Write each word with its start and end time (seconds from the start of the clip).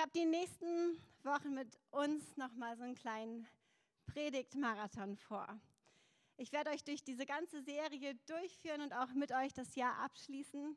habe 0.00 0.12
die 0.12 0.24
nächsten 0.24 0.98
Wochen 1.24 1.52
mit 1.52 1.78
uns 1.90 2.36
nochmal 2.38 2.74
so 2.74 2.84
einen 2.84 2.94
kleinen 2.94 3.46
Predigtmarathon 4.06 5.14
vor. 5.18 5.60
Ich 6.38 6.52
werde 6.52 6.70
euch 6.70 6.82
durch 6.84 7.04
diese 7.04 7.26
ganze 7.26 7.62
Serie 7.62 8.14
durchführen 8.26 8.80
und 8.80 8.94
auch 8.94 9.12
mit 9.12 9.30
euch 9.30 9.52
das 9.52 9.74
Jahr 9.74 9.98
abschließen. 9.98 10.74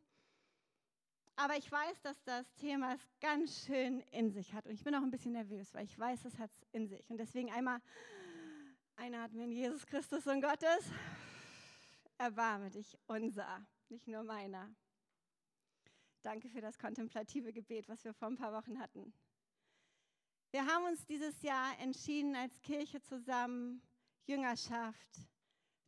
Aber 1.38 1.56
ich 1.56 1.72
weiß, 1.72 2.02
dass 2.02 2.22
das 2.26 2.54
Thema 2.56 2.96
es 2.96 3.02
ganz 3.22 3.66
schön 3.66 4.02
in 4.12 4.30
sich 4.30 4.54
hat. 4.54 4.66
Und 4.66 4.74
ich 4.74 4.84
bin 4.84 4.94
auch 4.94 5.02
ein 5.02 5.12
bisschen 5.12 5.32
nervös, 5.32 5.74
weil 5.74 5.86
ich 5.86 5.98
weiß, 5.98 6.26
es 6.26 6.38
hat 6.38 6.52
es 6.52 6.68
in 6.74 6.90
sich. 6.90 7.10
Und 7.10 7.18
deswegen 7.18 7.50
einmal 7.50 7.80
einatmen, 8.98 9.54
Jesus 9.54 9.86
Christus 9.86 10.28
und 10.28 10.42
Gottes. 10.42 10.92
Erbarme 12.18 12.70
dich, 12.72 12.98
unser, 13.08 13.66
nicht 13.88 14.08
nur 14.08 14.24
meiner. 14.24 14.70
Danke 16.24 16.50
für 16.50 16.62
das 16.62 16.80
kontemplative 16.80 17.52
Gebet, 17.52 17.90
was 17.90 18.06
wir 18.06 18.14
vor 18.14 18.30
ein 18.30 18.38
paar 18.38 18.54
Wochen 18.54 18.80
hatten. 18.80 19.14
Wir 20.52 20.66
haben 20.66 20.86
uns 20.86 21.06
dieses 21.06 21.42
Jahr 21.42 21.78
entschieden, 21.80 22.34
als 22.36 22.62
Kirche 22.62 23.02
zusammen 23.02 23.82
Jüngerschaft 24.26 25.28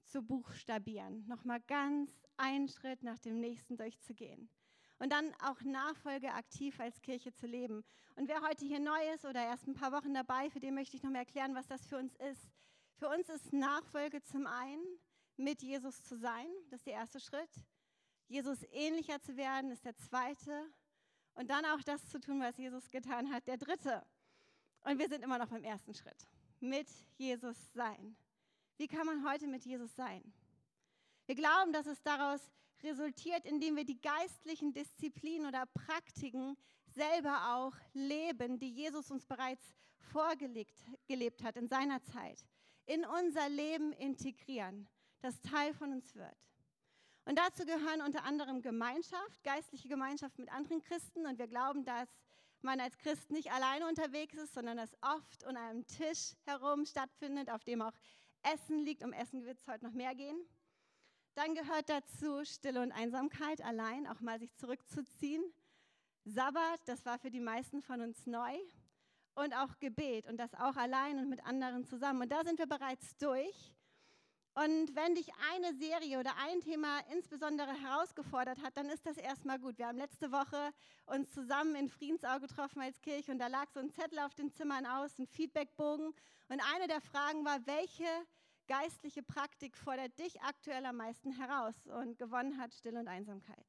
zu 0.03 0.21
buchstabieren. 0.21 1.25
Nochmal 1.27 1.61
ganz 1.61 2.11
einen 2.35 2.67
Schritt 2.67 3.01
nach 3.01 3.17
dem 3.19 3.39
nächsten 3.39 3.77
durchzugehen. 3.77 4.49
Und 4.99 5.13
dann 5.13 5.33
auch 5.41 5.61
Nachfolge 5.61 6.33
aktiv 6.33 6.81
als 6.81 7.01
Kirche 7.01 7.33
zu 7.33 7.47
leben. 7.47 7.85
Und 8.15 8.27
wer 8.27 8.41
heute 8.41 8.65
hier 8.65 8.79
neu 8.79 9.13
ist 9.13 9.23
oder 9.23 9.41
erst 9.41 9.67
ein 9.67 9.73
paar 9.73 9.93
Wochen 9.93 10.13
dabei, 10.13 10.49
für 10.49 10.59
den 10.59 10.75
möchte 10.75 10.97
ich 10.97 11.03
nochmal 11.03 11.21
erklären, 11.21 11.55
was 11.55 11.67
das 11.67 11.87
für 11.87 11.97
uns 11.97 12.13
ist. 12.15 12.51
Für 12.97 13.07
uns 13.07 13.29
ist 13.29 13.53
Nachfolge 13.53 14.21
zum 14.21 14.47
einen, 14.47 14.83
mit 15.37 15.61
Jesus 15.61 16.03
zu 16.03 16.17
sein, 16.17 16.47
das 16.71 16.81
ist 16.81 16.87
der 16.87 16.93
erste 16.93 17.19
Schritt. 17.21 17.49
Jesus 18.27 18.59
ähnlicher 18.71 19.21
zu 19.21 19.37
werden, 19.37 19.71
ist 19.71 19.85
der 19.85 19.95
zweite. 19.97 20.71
Und 21.33 21.49
dann 21.49 21.65
auch 21.65 21.81
das 21.81 22.07
zu 22.09 22.19
tun, 22.19 22.39
was 22.39 22.57
Jesus 22.57 22.89
getan 22.89 23.31
hat, 23.31 23.45
der 23.47 23.57
dritte. 23.57 24.05
Und 24.81 24.99
wir 24.99 25.09
sind 25.09 25.23
immer 25.23 25.37
noch 25.37 25.49
beim 25.49 25.63
ersten 25.63 25.93
Schritt. 25.93 26.27
Mit 26.59 26.87
Jesus 27.17 27.57
sein. 27.73 28.15
Wie 28.77 28.87
kann 28.87 29.05
man 29.05 29.29
heute 29.29 29.47
mit 29.47 29.65
Jesus 29.65 29.95
sein? 29.95 30.33
Wir 31.25 31.35
glauben, 31.35 31.73
dass 31.73 31.87
es 31.87 32.01
daraus 32.03 32.41
resultiert, 32.83 33.45
indem 33.45 33.75
wir 33.75 33.85
die 33.85 33.99
geistlichen 33.99 34.73
Disziplinen 34.73 35.47
oder 35.47 35.65
Praktiken 35.65 36.55
selber 36.93 37.55
auch 37.55 37.73
leben, 37.93 38.59
die 38.59 38.69
Jesus 38.69 39.11
uns 39.11 39.25
bereits 39.25 39.75
vorgelegt 40.11 40.75
gelebt 41.07 41.43
hat 41.43 41.57
in 41.57 41.67
seiner 41.67 42.01
Zeit, 42.03 42.45
in 42.85 43.05
unser 43.05 43.49
Leben 43.49 43.91
integrieren, 43.93 44.87
das 45.21 45.41
Teil 45.41 45.73
von 45.73 45.91
uns 45.91 46.15
wird. 46.15 46.37
Und 47.25 47.39
dazu 47.39 47.65
gehören 47.65 48.01
unter 48.01 48.23
anderem 48.23 48.61
Gemeinschaft, 48.61 49.43
geistliche 49.43 49.87
Gemeinschaft 49.87 50.37
mit 50.37 50.51
anderen 50.51 50.81
Christen. 50.81 51.25
Und 51.25 51.39
wir 51.39 51.47
glauben, 51.47 51.83
dass 51.83 52.07
man 52.61 52.79
als 52.79 52.97
Christ 52.97 53.31
nicht 53.31 53.51
alleine 53.51 53.87
unterwegs 53.87 54.35
ist, 54.35 54.53
sondern 54.53 54.77
dass 54.77 54.95
oft 55.01 55.43
um 55.43 55.55
einem 55.55 55.85
Tisch 55.87 56.35
herum 56.45 56.85
stattfindet, 56.85 57.49
auf 57.49 57.63
dem 57.63 57.81
auch 57.81 57.93
Essen 58.43 58.79
liegt. 58.79 59.03
Um 59.03 59.11
Essen 59.11 59.43
wird 59.43 59.59
es 59.59 59.67
heute 59.67 59.85
noch 59.85 59.93
mehr 59.93 60.13
gehen. 60.13 60.37
Dann 61.33 61.55
gehört 61.55 61.89
dazu 61.89 62.45
Stille 62.45 62.81
und 62.81 62.91
Einsamkeit, 62.91 63.61
allein 63.61 64.07
auch 64.07 64.21
mal 64.21 64.39
sich 64.39 64.55
zurückzuziehen. 64.55 65.43
Sabbat, 66.25 66.79
das 66.85 67.05
war 67.05 67.17
für 67.17 67.31
die 67.31 67.39
meisten 67.39 67.81
von 67.81 68.01
uns 68.01 68.25
neu. 68.25 68.55
Und 69.33 69.53
auch 69.53 69.79
Gebet 69.79 70.27
und 70.27 70.37
das 70.37 70.53
auch 70.53 70.77
allein 70.77 71.19
und 71.19 71.27
mit 71.27 71.45
anderen 71.45 71.83
zusammen. 71.83 72.21
Und 72.21 72.31
da 72.31 72.43
sind 72.45 72.57
wir 72.57 72.67
bereits 72.67 73.17
durch. 73.17 73.75
Und 74.55 74.95
wenn 74.95 75.15
dich 75.15 75.29
eine 75.53 75.73
Serie 75.73 76.17
oder 76.17 76.33
ein 76.37 76.61
Thema 76.61 76.99
insbesondere 77.11 77.73
herausgefordert 77.73 78.63
hat, 78.63 78.77
dann 78.77 78.89
ist 78.89 79.05
das 79.05 79.17
erstmal 79.17 79.59
gut. 79.59 79.77
Wir 79.77 79.87
haben 79.87 79.97
letzte 79.97 80.31
Woche 80.31 80.71
uns 81.07 81.29
zusammen 81.31 81.75
in 81.75 81.89
Friedensau 81.89 82.39
getroffen 82.39 82.81
als 82.81 83.01
Kirche 83.01 83.33
und 83.33 83.39
da 83.39 83.47
lag 83.47 83.69
so 83.73 83.81
ein 83.81 83.91
Zettel 83.91 84.19
auf 84.19 84.33
den 84.33 84.49
Zimmern 84.53 84.85
aus, 84.85 85.19
ein 85.19 85.27
Feedbackbogen. 85.27 86.07
Und 86.47 86.61
eine 86.73 86.87
der 86.87 87.01
Fragen 87.01 87.43
war, 87.43 87.67
welche 87.67 88.07
geistliche 88.67 89.23
Praktik 89.23 89.75
fordert 89.75 90.17
dich 90.17 90.41
aktuell 90.41 90.85
am 90.85 90.95
meisten 90.95 91.33
heraus? 91.33 91.75
Und 91.87 92.17
gewonnen 92.17 92.57
hat 92.57 92.73
Stille 92.73 93.01
und 93.01 93.09
Einsamkeit. 93.09 93.67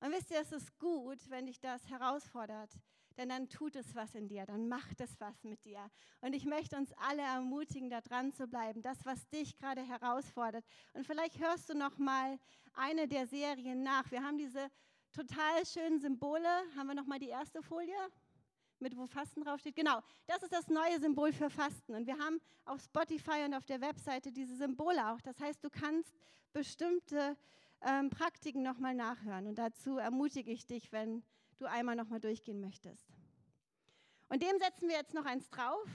Und 0.00 0.12
wisst 0.12 0.30
ihr, 0.32 0.40
es 0.40 0.52
ist 0.52 0.78
gut, 0.78 1.30
wenn 1.30 1.46
dich 1.46 1.60
das 1.60 1.88
herausfordert, 1.88 2.72
denn 3.18 3.28
dann 3.28 3.48
tut 3.48 3.76
es 3.76 3.94
was 3.94 4.14
in 4.14 4.28
dir, 4.28 4.46
dann 4.46 4.68
macht 4.68 5.00
es 5.00 5.20
was 5.20 5.44
mit 5.44 5.64
dir. 5.64 5.90
Und 6.20 6.34
ich 6.34 6.44
möchte 6.44 6.76
uns 6.76 6.92
alle 6.94 7.22
ermutigen, 7.22 7.90
da 7.90 8.00
dran 8.00 8.32
zu 8.32 8.46
bleiben, 8.46 8.82
das, 8.82 9.04
was 9.04 9.28
dich 9.28 9.56
gerade 9.56 9.82
herausfordert. 9.82 10.64
Und 10.92 11.06
vielleicht 11.06 11.38
hörst 11.38 11.68
du 11.68 11.74
noch 11.74 11.98
mal 11.98 12.38
eine 12.74 13.08
der 13.08 13.26
Serien 13.26 13.82
nach. 13.82 14.10
Wir 14.10 14.22
haben 14.22 14.38
diese 14.38 14.70
total 15.12 15.64
schönen 15.66 16.00
Symbole. 16.00 16.48
Haben 16.76 16.88
wir 16.88 16.94
noch 16.94 17.06
mal 17.06 17.18
die 17.18 17.28
erste 17.28 17.62
Folie? 17.62 17.94
mit 18.82 18.96
wo 18.96 19.06
Fasten 19.06 19.42
draufsteht. 19.42 19.76
Genau, 19.76 20.00
das 20.26 20.42
ist 20.42 20.52
das 20.52 20.68
neue 20.68 20.98
Symbol 20.98 21.32
für 21.32 21.48
Fasten. 21.48 21.94
Und 21.94 22.06
wir 22.06 22.18
haben 22.18 22.40
auf 22.64 22.82
Spotify 22.82 23.44
und 23.46 23.54
auf 23.54 23.64
der 23.64 23.80
Webseite 23.80 24.32
diese 24.32 24.56
Symbole 24.56 25.08
auch. 25.08 25.20
Das 25.20 25.38
heißt, 25.38 25.64
du 25.64 25.70
kannst 25.70 26.12
bestimmte 26.52 27.36
ähm, 27.80 28.10
Praktiken 28.10 28.62
nochmal 28.62 28.94
nachhören. 28.94 29.46
Und 29.46 29.56
dazu 29.56 29.98
ermutige 29.98 30.50
ich 30.50 30.66
dich, 30.66 30.92
wenn 30.92 31.22
du 31.62 31.70
einmal 31.70 31.96
nochmal 31.96 32.20
durchgehen 32.20 32.60
möchtest. 32.60 33.06
Und 34.28 34.42
dem 34.42 34.58
setzen 34.58 34.88
wir 34.88 34.96
jetzt 34.96 35.14
noch 35.14 35.24
eins 35.24 35.48
drauf, 35.50 35.88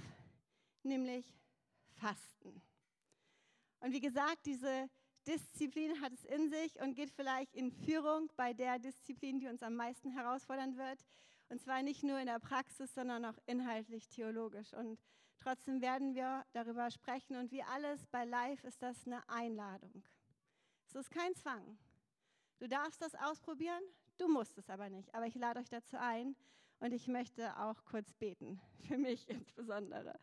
nämlich 0.83 1.25
Fasten. 1.95 2.61
Und 3.79 3.91
wie 3.91 3.99
gesagt, 3.99 4.45
diese 4.45 4.89
Disziplin 5.27 6.01
hat 6.01 6.13
es 6.13 6.23
in 6.23 6.49
sich 6.49 6.79
und 6.79 6.95
geht 6.95 7.11
vielleicht 7.11 7.53
in 7.53 7.71
Führung 7.71 8.31
bei 8.37 8.53
der 8.53 8.79
Disziplin, 8.79 9.39
die 9.39 9.47
uns 9.47 9.61
am 9.61 9.75
meisten 9.75 10.11
herausfordern 10.11 10.77
wird. 10.77 11.05
Und 11.49 11.61
zwar 11.61 11.81
nicht 11.81 12.03
nur 12.03 12.19
in 12.19 12.27
der 12.27 12.39
Praxis, 12.39 12.93
sondern 12.93 13.25
auch 13.25 13.37
inhaltlich 13.45 14.07
theologisch. 14.07 14.73
Und 14.73 14.99
trotzdem 15.39 15.81
werden 15.81 16.15
wir 16.15 16.45
darüber 16.53 16.89
sprechen. 16.91 17.35
Und 17.35 17.51
wie 17.51 17.63
alles 17.63 18.05
bei 18.07 18.23
Live 18.23 18.63
ist 18.63 18.81
das 18.81 19.05
eine 19.05 19.27
Einladung. 19.27 20.03
Es 20.87 20.95
ist 20.95 21.11
kein 21.11 21.35
Zwang. 21.35 21.77
Du 22.59 22.67
darfst 22.67 23.01
das 23.01 23.13
ausprobieren, 23.15 23.83
Du 24.17 24.27
musst 24.27 24.57
es 24.57 24.69
aber 24.69 24.89
nicht. 24.89 25.13
Aber 25.13 25.27
ich 25.27 25.35
lade 25.35 25.59
euch 25.59 25.69
dazu 25.69 25.97
ein 25.99 26.35
und 26.79 26.91
ich 26.93 27.07
möchte 27.07 27.57
auch 27.59 27.85
kurz 27.85 28.13
beten, 28.13 28.59
für 28.87 28.97
mich 28.97 29.29
insbesondere. 29.29 30.19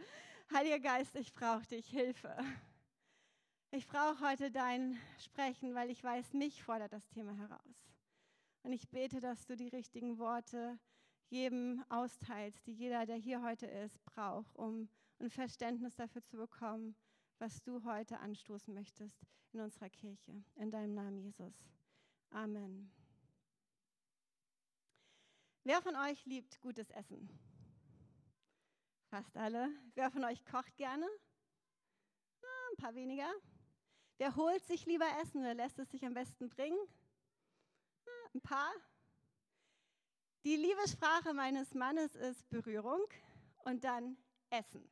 Heiliger 0.53 0.81
Geist, 0.81 1.15
ich 1.17 1.33
brauche 1.33 1.67
dich, 1.67 1.89
Hilfe. 1.89 2.37
Ich 3.71 3.87
brauche 3.89 4.21
heute 4.21 4.51
dein 4.51 4.97
Sprechen, 5.19 5.75
weil 5.75 5.91
ich 5.91 6.03
weiß, 6.03 6.33
mich 6.33 6.63
fordert 6.63 6.93
das 6.93 7.09
Thema 7.09 7.35
heraus. 7.37 7.93
Und 8.63 8.73
ich 8.73 8.89
bete, 8.89 9.21
dass 9.21 9.47
du 9.47 9.57
die 9.57 9.69
richtigen 9.69 10.19
Worte 10.19 10.79
jedem 11.29 11.85
austeilst, 11.89 12.67
die 12.67 12.73
jeder, 12.73 13.07
der 13.07 13.17
hier 13.17 13.43
heute 13.43 13.67
ist, 13.67 14.03
braucht, 14.05 14.55
um 14.57 14.89
ein 15.19 15.31
Verständnis 15.31 15.97
dafür 15.97 16.23
zu 16.23 16.37
bekommen, 16.37 16.95
was 17.39 17.63
du 17.63 17.83
heute 17.85 18.21
anstoßen 18.21 18.73
möchtest 18.73 19.27
in 19.53 19.61
unserer 19.61 19.91
Kirche. 19.91 20.45
In 20.57 20.71
deinem 20.71 20.95
Namen, 20.95 21.19
Jesus. 21.19 21.55
Amen. 22.31 23.04
Wer 25.67 25.81
von 25.81 25.97
euch 25.97 26.23
liebt 26.27 26.61
gutes 26.61 26.91
Essen? 26.91 27.27
Fast 29.09 29.35
alle. 29.35 29.71
Wer 29.95 30.11
von 30.11 30.23
euch 30.25 30.45
kocht 30.45 30.77
gerne? 30.77 31.07
Ah, 32.43 32.71
ein 32.71 32.77
paar 32.77 32.95
weniger. 32.95 33.33
Wer 34.19 34.37
holt 34.37 34.63
sich 34.67 34.85
lieber 34.85 35.07
Essen 35.23 35.41
oder 35.41 35.55
lässt 35.55 35.79
es 35.79 35.91
sich 35.91 36.05
am 36.05 36.13
besten 36.13 36.51
bringen? 36.51 36.79
Ah, 38.05 38.29
ein 38.35 38.43
paar. 38.43 38.75
Die 40.45 40.57
Liebessprache 40.57 41.33
meines 41.33 41.73
Mannes 41.73 42.15
ist 42.15 42.47
Berührung 42.51 43.01
und 43.65 43.85
dann 43.85 44.19
Essen. 44.51 44.87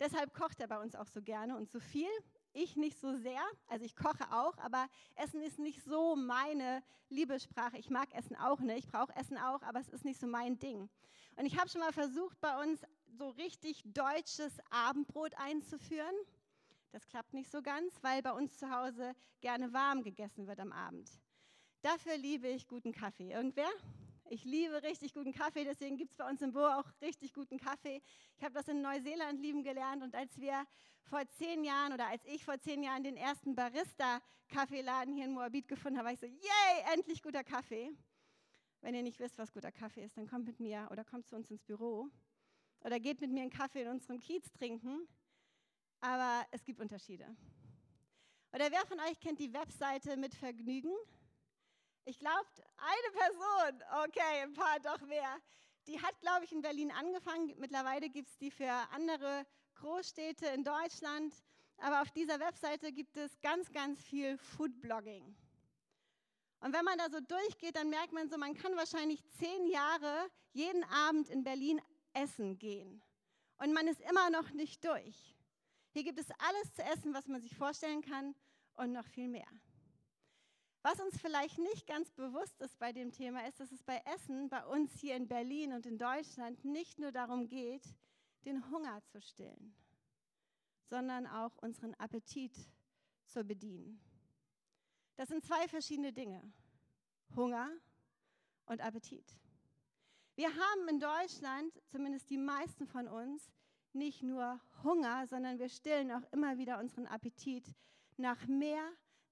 Deshalb 0.00 0.32
kocht 0.32 0.60
er 0.60 0.68
bei 0.68 0.80
uns 0.80 0.94
auch 0.94 1.08
so 1.08 1.20
gerne 1.20 1.58
und 1.58 1.70
so 1.70 1.78
viel 1.78 2.08
ich 2.52 2.76
nicht 2.76 2.98
so 3.00 3.16
sehr. 3.16 3.42
Also 3.68 3.84
ich 3.84 3.96
koche 3.96 4.32
auch, 4.32 4.56
aber 4.58 4.88
Essen 5.16 5.42
ist 5.42 5.58
nicht 5.58 5.82
so 5.84 6.16
meine 6.16 6.82
Liebessprache. 7.08 7.78
Ich 7.78 7.90
mag 7.90 8.12
Essen 8.14 8.36
auch 8.36 8.60
nicht, 8.60 8.86
ich 8.86 8.88
brauche 8.88 9.14
Essen 9.16 9.38
auch, 9.38 9.62
aber 9.62 9.80
es 9.80 9.88
ist 9.88 10.04
nicht 10.04 10.20
so 10.20 10.26
mein 10.26 10.58
Ding. 10.58 10.88
Und 11.36 11.46
ich 11.46 11.58
habe 11.58 11.68
schon 11.68 11.80
mal 11.80 11.92
versucht, 11.92 12.40
bei 12.40 12.62
uns 12.62 12.82
so 13.18 13.30
richtig 13.30 13.82
deutsches 13.84 14.58
Abendbrot 14.70 15.34
einzuführen. 15.36 16.14
Das 16.92 17.06
klappt 17.06 17.32
nicht 17.32 17.50
so 17.50 17.62
ganz, 17.62 17.94
weil 18.02 18.22
bei 18.22 18.32
uns 18.32 18.58
zu 18.58 18.70
Hause 18.70 19.14
gerne 19.40 19.72
warm 19.72 20.02
gegessen 20.02 20.46
wird 20.46 20.60
am 20.60 20.72
Abend. 20.72 21.10
Dafür 21.80 22.16
liebe 22.16 22.48
ich 22.48 22.68
guten 22.68 22.92
Kaffee. 22.92 23.32
Irgendwer? 23.32 23.70
Ich 24.34 24.44
liebe 24.44 24.82
richtig 24.82 25.12
guten 25.12 25.34
Kaffee, 25.34 25.62
deswegen 25.62 25.98
gibt 25.98 26.12
es 26.12 26.16
bei 26.16 26.26
uns 26.26 26.40
im 26.40 26.52
Bo 26.52 26.60
auch 26.60 26.86
richtig 27.02 27.34
guten 27.34 27.58
Kaffee. 27.58 28.00
Ich 28.38 28.42
habe 28.42 28.54
das 28.54 28.66
in 28.66 28.80
Neuseeland 28.80 29.38
lieben 29.38 29.62
gelernt 29.62 30.02
und 30.02 30.14
als 30.14 30.40
wir 30.40 30.66
vor 31.02 31.20
zehn 31.28 31.64
Jahren 31.64 31.92
oder 31.92 32.06
als 32.06 32.24
ich 32.24 32.42
vor 32.42 32.58
zehn 32.58 32.82
Jahren 32.82 33.02
den 33.02 33.18
ersten 33.18 33.54
Barista-Kaffeeladen 33.54 35.12
hier 35.12 35.26
in 35.26 35.32
Moabit 35.32 35.68
gefunden 35.68 35.98
habe, 35.98 36.06
war 36.06 36.14
ich 36.14 36.18
so, 36.18 36.24
yay, 36.24 36.94
endlich 36.94 37.20
guter 37.20 37.44
Kaffee. 37.44 37.90
Wenn 38.80 38.94
ihr 38.94 39.02
nicht 39.02 39.20
wisst, 39.20 39.36
was 39.36 39.52
guter 39.52 39.70
Kaffee 39.70 40.02
ist, 40.02 40.16
dann 40.16 40.26
kommt 40.26 40.46
mit 40.46 40.60
mir 40.60 40.88
oder 40.90 41.04
kommt 41.04 41.28
zu 41.28 41.36
uns 41.36 41.50
ins 41.50 41.62
Büro 41.62 42.08
oder 42.80 42.98
geht 43.00 43.20
mit 43.20 43.32
mir 43.32 43.42
einen 43.42 43.50
Kaffee 43.50 43.82
in 43.82 43.88
unserem 43.88 44.18
Kiez 44.18 44.50
trinken. 44.50 45.06
Aber 46.00 46.46
es 46.52 46.64
gibt 46.64 46.80
Unterschiede. 46.80 47.26
Oder 48.50 48.70
wer 48.70 48.86
von 48.86 48.98
euch 49.00 49.20
kennt 49.20 49.40
die 49.40 49.52
Webseite 49.52 50.16
mit 50.16 50.34
Vergnügen? 50.34 50.94
Ich 52.04 52.18
glaube, 52.18 52.48
eine 52.78 53.12
Person, 53.16 53.82
okay, 54.04 54.42
ein 54.42 54.52
paar 54.54 54.80
doch 54.80 55.00
mehr, 55.06 55.38
die 55.86 56.00
hat, 56.00 56.20
glaube 56.20 56.44
ich, 56.44 56.52
in 56.52 56.60
Berlin 56.60 56.90
angefangen. 56.90 57.54
Mittlerweile 57.58 58.08
gibt 58.08 58.28
es 58.28 58.38
die 58.38 58.50
für 58.50 58.70
andere 58.92 59.46
Großstädte 59.76 60.46
in 60.46 60.64
Deutschland. 60.64 61.34
Aber 61.78 62.02
auf 62.02 62.10
dieser 62.10 62.38
Webseite 62.40 62.92
gibt 62.92 63.16
es 63.16 63.40
ganz, 63.40 63.70
ganz 63.72 64.00
viel 64.02 64.38
Foodblogging. 64.38 65.36
Und 66.60 66.72
wenn 66.72 66.84
man 66.84 66.98
da 66.98 67.10
so 67.10 67.20
durchgeht, 67.20 67.76
dann 67.76 67.90
merkt 67.90 68.12
man 68.12 68.28
so, 68.28 68.38
man 68.38 68.54
kann 68.54 68.76
wahrscheinlich 68.76 69.24
zehn 69.38 69.66
Jahre 69.66 70.30
jeden 70.52 70.84
Abend 70.84 71.28
in 71.28 71.42
Berlin 71.42 71.80
essen 72.12 72.58
gehen. 72.58 73.02
Und 73.58 73.72
man 73.72 73.88
ist 73.88 74.00
immer 74.00 74.30
noch 74.30 74.50
nicht 74.50 74.84
durch. 74.84 75.36
Hier 75.90 76.04
gibt 76.04 76.20
es 76.20 76.30
alles 76.38 76.74
zu 76.74 76.82
essen, 76.82 77.14
was 77.14 77.26
man 77.26 77.40
sich 77.40 77.56
vorstellen 77.56 78.02
kann 78.02 78.34
und 78.74 78.92
noch 78.92 79.06
viel 79.06 79.28
mehr. 79.28 79.48
Was 80.82 80.98
uns 80.98 81.20
vielleicht 81.20 81.58
nicht 81.58 81.86
ganz 81.86 82.10
bewusst 82.10 82.60
ist 82.60 82.76
bei 82.78 82.92
dem 82.92 83.12
Thema, 83.12 83.46
ist, 83.46 83.60
dass 83.60 83.70
es 83.70 83.82
bei 83.84 84.02
Essen 84.14 84.48
bei 84.48 84.66
uns 84.66 84.92
hier 84.98 85.14
in 85.14 85.28
Berlin 85.28 85.72
und 85.72 85.86
in 85.86 85.96
Deutschland 85.96 86.64
nicht 86.64 86.98
nur 86.98 87.12
darum 87.12 87.48
geht, 87.48 87.84
den 88.44 88.68
Hunger 88.70 89.00
zu 89.04 89.20
stillen, 89.20 89.76
sondern 90.90 91.28
auch 91.28 91.56
unseren 91.58 91.94
Appetit 91.94 92.56
zu 93.26 93.44
bedienen. 93.44 94.00
Das 95.14 95.28
sind 95.28 95.44
zwei 95.44 95.68
verschiedene 95.68 96.12
Dinge. 96.12 96.52
Hunger 97.36 97.70
und 98.66 98.80
Appetit. 98.80 99.38
Wir 100.34 100.48
haben 100.48 100.88
in 100.88 100.98
Deutschland, 100.98 101.80
zumindest 101.86 102.28
die 102.28 102.38
meisten 102.38 102.86
von 102.86 103.06
uns, 103.06 103.52
nicht 103.92 104.22
nur 104.22 104.60
Hunger, 104.82 105.26
sondern 105.28 105.58
wir 105.58 105.68
stillen 105.68 106.10
auch 106.10 106.24
immer 106.32 106.58
wieder 106.58 106.78
unseren 106.78 107.06
Appetit 107.06 107.74
nach 108.16 108.46
mehr, 108.46 108.82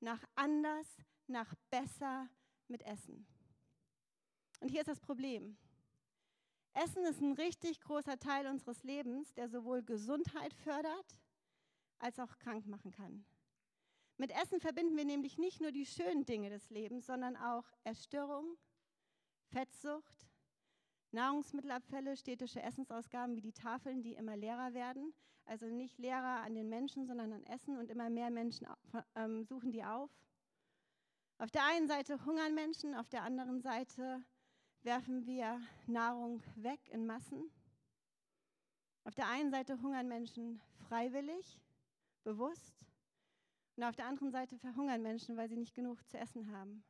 nach 0.01 0.23
anders, 0.35 0.87
nach 1.31 1.55
besser 1.71 2.29
mit 2.69 2.83
Essen. 2.83 3.27
Und 4.61 4.69
hier 4.69 4.81
ist 4.81 4.89
das 4.89 5.01
Problem. 5.01 5.57
Essen 6.75 7.05
ist 7.05 7.21
ein 7.21 7.33
richtig 7.33 7.81
großer 7.81 8.19
Teil 8.19 8.47
unseres 8.47 8.83
Lebens, 8.85 9.33
der 9.35 9.49
sowohl 9.49 9.83
Gesundheit 9.83 10.55
fördert 10.55 11.19
als 11.99 12.19
auch 12.19 12.39
krank 12.39 12.67
machen 12.67 12.91
kann. 12.91 13.25
Mit 14.17 14.33
Essen 14.33 14.61
verbinden 14.61 14.97
wir 14.97 15.05
nämlich 15.05 15.39
nicht 15.39 15.61
nur 15.61 15.73
die 15.73 15.87
schönen 15.87 16.27
Dinge 16.27 16.51
des 16.51 16.69
Lebens, 16.71 17.07
sondern 17.07 17.37
auch 17.37 17.65
Erstörung, 17.85 18.57
Fettsucht, 19.47 20.29
Nahrungsmittelabfälle, 21.13 22.17
städtische 22.17 22.63
Essensausgaben 22.63 23.35
wie 23.35 23.41
die 23.41 23.53
Tafeln, 23.53 24.03
die 24.03 24.15
immer 24.15 24.37
leerer 24.37 24.75
werden. 24.75 25.13
Also 25.47 25.67
nicht 25.67 25.99
leerer 25.99 26.43
an 26.43 26.55
den 26.55 26.69
Menschen, 26.69 27.07
sondern 27.07 27.33
an 27.33 27.45
Essen 27.45 27.77
und 27.79 27.91
immer 27.91 28.11
mehr 28.11 28.31
Menschen 28.31 28.69
ähm, 29.17 29.43
suchen 29.45 29.73
die 29.73 29.85
auf. 29.85 30.11
Auf 31.41 31.51
der 31.51 31.65
einen 31.65 31.89
Seite 31.89 32.23
hungern 32.27 32.55
Menschen, 32.55 32.95
auf 32.95 33.09
der 33.09 33.23
anderen 33.23 33.63
Seite 33.63 34.23
werfen 34.83 35.25
wir 35.25 35.59
Nahrung 35.87 36.43
weg 36.57 36.87
in 36.91 37.07
Massen. 37.07 37.51
Auf 39.05 39.15
der 39.15 39.27
einen 39.27 39.51
Seite 39.51 39.81
hungern 39.81 40.07
Menschen 40.07 40.61
freiwillig, 40.87 41.59
bewusst. 42.25 42.85
Und 43.77 43.85
auf 43.85 43.97
der 43.97 44.05
anderen 44.05 44.31
Seite 44.31 44.59
verhungern 44.59 45.01
Menschen, 45.01 45.39
weil 45.39 45.49
sie 45.49 45.57
nicht 45.57 45.75
genug 45.75 46.07
zu 46.11 46.19
essen 46.19 46.53
haben. 46.53 46.85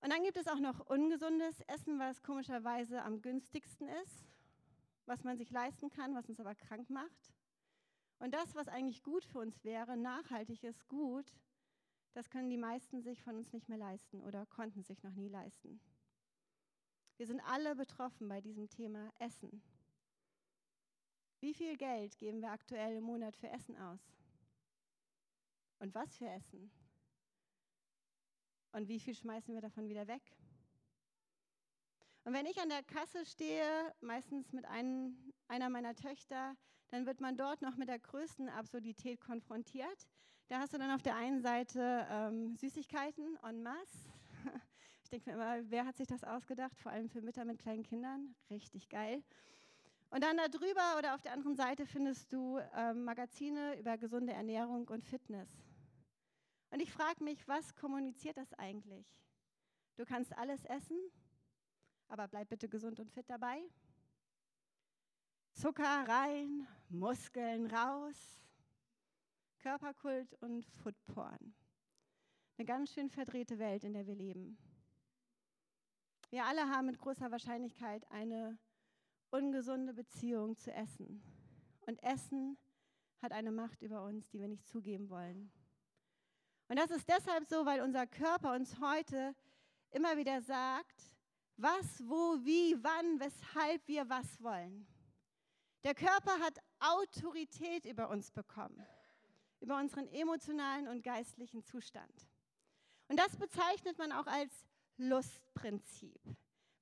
Und 0.00 0.10
dann 0.10 0.22
gibt 0.22 0.38
es 0.38 0.48
auch 0.48 0.58
noch 0.58 0.80
ungesundes 0.86 1.60
Essen, 1.66 1.98
was 1.98 2.22
komischerweise 2.22 3.02
am 3.02 3.20
günstigsten 3.20 3.88
ist, 3.88 4.24
was 5.04 5.22
man 5.22 5.36
sich 5.36 5.50
leisten 5.50 5.90
kann, 5.90 6.14
was 6.14 6.30
uns 6.30 6.40
aber 6.40 6.54
krank 6.54 6.88
macht. 6.88 7.34
Und 8.20 8.32
das, 8.32 8.54
was 8.54 8.68
eigentlich 8.68 9.02
gut 9.02 9.26
für 9.26 9.40
uns 9.40 9.62
wäre, 9.64 9.98
nachhaltiges 9.98 10.88
Gut, 10.88 11.30
das 12.16 12.30
können 12.30 12.48
die 12.48 12.56
meisten 12.56 13.02
sich 13.02 13.22
von 13.22 13.36
uns 13.36 13.52
nicht 13.52 13.68
mehr 13.68 13.76
leisten 13.76 14.22
oder 14.22 14.46
konnten 14.46 14.82
sich 14.82 15.02
noch 15.02 15.12
nie 15.12 15.28
leisten. 15.28 15.78
Wir 17.18 17.26
sind 17.26 17.40
alle 17.42 17.76
betroffen 17.76 18.26
bei 18.26 18.40
diesem 18.40 18.70
Thema 18.70 19.12
Essen. 19.18 19.62
Wie 21.40 21.52
viel 21.52 21.76
Geld 21.76 22.16
geben 22.16 22.40
wir 22.40 22.52
aktuell 22.52 22.96
im 22.96 23.04
Monat 23.04 23.36
für 23.36 23.50
Essen 23.50 23.76
aus? 23.76 24.00
Und 25.78 25.94
was 25.94 26.16
für 26.16 26.26
Essen? 26.26 26.70
Und 28.72 28.88
wie 28.88 28.98
viel 28.98 29.14
schmeißen 29.14 29.52
wir 29.52 29.60
davon 29.60 29.90
wieder 29.90 30.06
weg? 30.06 30.22
Und 32.24 32.32
wenn 32.32 32.46
ich 32.46 32.58
an 32.62 32.70
der 32.70 32.82
Kasse 32.82 33.26
stehe, 33.26 33.94
meistens 34.00 34.54
mit 34.54 34.64
ein, 34.64 35.34
einer 35.48 35.68
meiner 35.68 35.94
Töchter, 35.94 36.56
dann 36.88 37.04
wird 37.04 37.20
man 37.20 37.36
dort 37.36 37.60
noch 37.60 37.76
mit 37.76 37.88
der 37.90 37.98
größten 37.98 38.48
Absurdität 38.48 39.20
konfrontiert. 39.20 40.08
Da 40.48 40.60
hast 40.60 40.72
du 40.72 40.78
dann 40.78 40.92
auf 40.92 41.02
der 41.02 41.16
einen 41.16 41.40
Seite 41.40 42.06
ähm, 42.08 42.54
Süßigkeiten 42.56 43.38
en 43.42 43.62
masse. 43.62 44.10
Ich 45.02 45.10
denke 45.10 45.30
mir 45.30 45.34
immer, 45.36 45.70
wer 45.70 45.86
hat 45.86 45.96
sich 45.96 46.08
das 46.08 46.24
ausgedacht? 46.24 46.76
Vor 46.80 46.90
allem 46.90 47.08
für 47.08 47.22
Mütter 47.22 47.44
mit 47.44 47.60
kleinen 47.60 47.84
Kindern. 47.84 48.34
Richtig 48.50 48.88
geil. 48.88 49.22
Und 50.10 50.24
dann 50.24 50.36
da 50.36 50.48
drüber 50.48 50.98
oder 50.98 51.14
auf 51.14 51.22
der 51.22 51.32
anderen 51.32 51.54
Seite 51.54 51.86
findest 51.86 52.32
du 52.32 52.58
ähm, 52.74 53.04
Magazine 53.04 53.78
über 53.78 53.96
gesunde 53.98 54.32
Ernährung 54.32 54.88
und 54.88 55.04
Fitness. 55.04 55.48
Und 56.70 56.80
ich 56.80 56.92
frage 56.92 57.22
mich, 57.22 57.46
was 57.46 57.76
kommuniziert 57.76 58.36
das 58.36 58.52
eigentlich? 58.54 59.06
Du 59.94 60.04
kannst 60.04 60.36
alles 60.36 60.64
essen, 60.64 60.98
aber 62.08 62.26
bleib 62.26 62.48
bitte 62.48 62.68
gesund 62.68 62.98
und 62.98 63.12
fit 63.12 63.30
dabei. 63.30 63.62
Zucker 65.52 66.08
rein, 66.08 66.66
Muskeln 66.88 67.66
raus, 67.66 68.45
Körperkult 69.66 70.32
und 70.42 70.64
Foodporn. 70.64 71.52
Eine 72.56 72.66
ganz 72.66 72.92
schön 72.92 73.10
verdrehte 73.10 73.58
Welt, 73.58 73.82
in 73.82 73.94
der 73.94 74.06
wir 74.06 74.14
leben. 74.14 74.56
Wir 76.30 76.44
alle 76.44 76.68
haben 76.68 76.86
mit 76.86 77.00
großer 77.00 77.32
Wahrscheinlichkeit 77.32 78.08
eine 78.12 78.60
ungesunde 79.30 79.92
Beziehung 79.92 80.56
zu 80.56 80.72
Essen. 80.72 81.20
Und 81.80 82.00
Essen 82.04 82.56
hat 83.20 83.32
eine 83.32 83.50
Macht 83.50 83.82
über 83.82 84.04
uns, 84.04 84.28
die 84.28 84.38
wir 84.38 84.46
nicht 84.46 84.68
zugeben 84.68 85.10
wollen. 85.10 85.50
Und 86.68 86.78
das 86.78 86.92
ist 86.92 87.08
deshalb 87.08 87.44
so, 87.48 87.66
weil 87.66 87.80
unser 87.80 88.06
Körper 88.06 88.54
uns 88.54 88.78
heute 88.78 89.34
immer 89.90 90.16
wieder 90.16 90.42
sagt, 90.42 91.12
was, 91.56 92.06
wo, 92.06 92.38
wie, 92.44 92.76
wann, 92.84 93.18
weshalb 93.18 93.88
wir 93.88 94.08
was 94.08 94.40
wollen. 94.40 94.86
Der 95.82 95.96
Körper 95.96 96.38
hat 96.38 96.56
Autorität 96.78 97.84
über 97.84 98.10
uns 98.10 98.30
bekommen, 98.30 98.86
über 99.60 99.78
unseren 99.78 100.08
emotionalen 100.08 100.88
und 100.88 101.02
geistlichen 101.02 101.64
Zustand. 101.64 102.28
Und 103.08 103.18
das 103.18 103.36
bezeichnet 103.36 103.98
man 103.98 104.12
auch 104.12 104.26
als 104.26 104.52
Lustprinzip. 104.96 106.20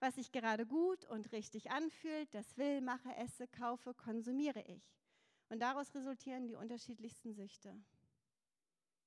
Was 0.01 0.17
sich 0.17 0.33
gerade 0.33 0.67
gut 0.67 1.05
und 1.07 1.33
richtig 1.33 1.71
anfühlt, 1.71 2.33
das 2.35 2.57
will, 2.57 2.81
mache, 2.81 3.15
esse, 3.17 3.47
kaufe, 3.49 3.95
konsumiere 3.95 4.61
ich. 4.63 4.83
Und 5.49 5.61
daraus 5.61 5.95
resultieren 5.95 6.47
die 6.47 6.57
unterschiedlichsten 6.57 7.33
Süchte. 7.33 7.75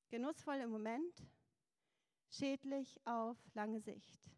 Genussvoll 0.09 0.55
im 0.55 0.69
Moment, 0.69 1.27
schädlich 2.29 2.99
auf 3.05 3.37
lange 3.53 3.79
Sicht. 3.81 4.31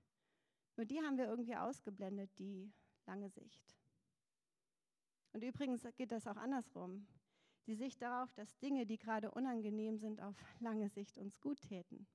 Nur 0.75 0.85
die 0.85 0.99
haben 1.01 1.17
wir 1.17 1.27
irgendwie 1.27 1.55
ausgeblendet, 1.55 2.31
die 2.39 2.71
lange 3.05 3.29
Sicht. 3.29 3.77
Und 5.33 5.43
übrigens 5.43 5.85
geht 5.95 6.11
das 6.11 6.25
auch 6.25 6.37
andersrum. 6.37 7.05
Die 7.69 7.75
Sicht 7.75 8.01
darauf, 8.01 8.33
dass 8.33 8.57
Dinge, 8.57 8.87
die 8.87 8.97
gerade 8.97 9.29
unangenehm 9.29 9.99
sind, 9.99 10.23
auf 10.23 10.35
lange 10.59 10.89
Sicht 10.89 11.19
uns 11.19 11.39
gut 11.39 11.61
täten. 11.61 12.07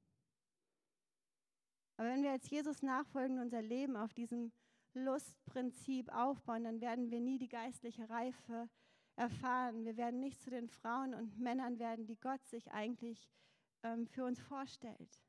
Aber 1.96 2.08
wenn 2.08 2.24
wir 2.24 2.32
als 2.32 2.50
Jesus 2.50 2.82
nachfolgen 2.82 3.38
unser 3.38 3.62
Leben 3.62 3.96
auf 3.96 4.12
diesem 4.12 4.50
Lustprinzip 4.94 6.12
aufbauen, 6.12 6.64
dann 6.64 6.80
werden 6.80 7.12
wir 7.12 7.20
nie 7.20 7.38
die 7.38 7.48
geistliche 7.48 8.10
Reife 8.10 8.68
erfahren. 9.14 9.84
Wir 9.84 9.96
werden 9.96 10.18
nicht 10.18 10.42
zu 10.42 10.50
den 10.50 10.68
Frauen 10.68 11.14
und 11.14 11.38
Männern 11.38 11.78
werden, 11.78 12.04
die 12.04 12.18
Gott 12.18 12.44
sich 12.46 12.72
eigentlich 12.72 13.30
ähm, 13.84 14.08
für 14.08 14.24
uns 14.24 14.40
vorstellt. 14.40 15.20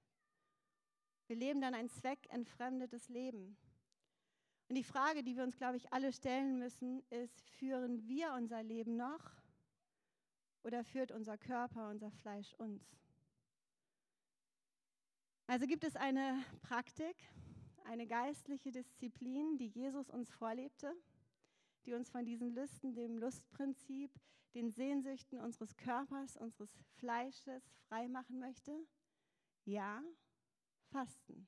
Wir 1.27 1.35
leben 1.35 1.61
dann 1.61 1.75
ein 1.75 1.87
zweckentfremdetes 1.87 3.09
Leben. 3.09 3.57
Und 4.69 4.75
die 4.75 4.83
Frage, 4.83 5.21
die 5.21 5.35
wir 5.35 5.43
uns, 5.43 5.55
glaube 5.55 5.77
ich, 5.77 5.93
alle 5.93 6.11
stellen 6.11 6.57
müssen, 6.57 7.03
ist, 7.11 7.47
führen 7.51 8.07
wir 8.07 8.33
unser 8.33 8.63
Leben 8.63 8.95
noch 8.95 9.44
oder 10.65 10.83
führt 10.83 11.11
unser 11.11 11.37
Körper, 11.37 11.89
unser 11.89 12.09
Fleisch 12.09 12.53
uns? 12.55 12.83
Also 15.45 15.67
gibt 15.67 15.83
es 15.83 15.95
eine 15.95 16.43
Praktik, 16.63 17.15
eine 17.85 18.07
geistliche 18.07 18.71
Disziplin, 18.71 19.57
die 19.57 19.67
Jesus 19.67 20.09
uns 20.09 20.31
vorlebte, 20.31 20.91
die 21.85 21.93
uns 21.93 22.09
von 22.09 22.25
diesen 22.25 22.49
Lüsten, 22.49 22.95
dem 22.95 23.19
Lustprinzip, 23.19 24.11
den 24.55 24.71
Sehnsüchten 24.71 25.39
unseres 25.39 25.77
Körpers, 25.77 26.35
unseres 26.35 26.71
Fleisches 26.97 27.63
frei 27.87 28.07
machen 28.07 28.39
möchte? 28.39 28.75
Ja, 29.65 30.01
Fasten. 30.89 31.47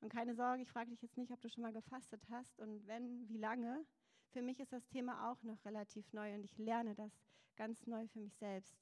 Und 0.00 0.12
keine 0.12 0.36
Sorge, 0.36 0.62
ich 0.62 0.70
frage 0.70 0.90
dich 0.90 1.02
jetzt 1.02 1.16
nicht, 1.16 1.32
ob 1.32 1.40
du 1.40 1.48
schon 1.48 1.62
mal 1.62 1.72
gefastet 1.72 2.22
hast 2.30 2.60
und 2.60 2.86
wenn, 2.86 3.28
wie 3.28 3.38
lange. 3.38 3.84
Für 4.30 4.42
mich 4.42 4.60
ist 4.60 4.72
das 4.72 4.86
Thema 4.86 5.28
auch 5.28 5.42
noch 5.42 5.64
relativ 5.64 6.12
neu 6.12 6.34
und 6.34 6.44
ich 6.44 6.56
lerne 6.58 6.94
das 6.94 7.10
ganz 7.58 7.86
neu 7.88 8.06
für 8.06 8.20
mich 8.20 8.36
selbst. 8.36 8.78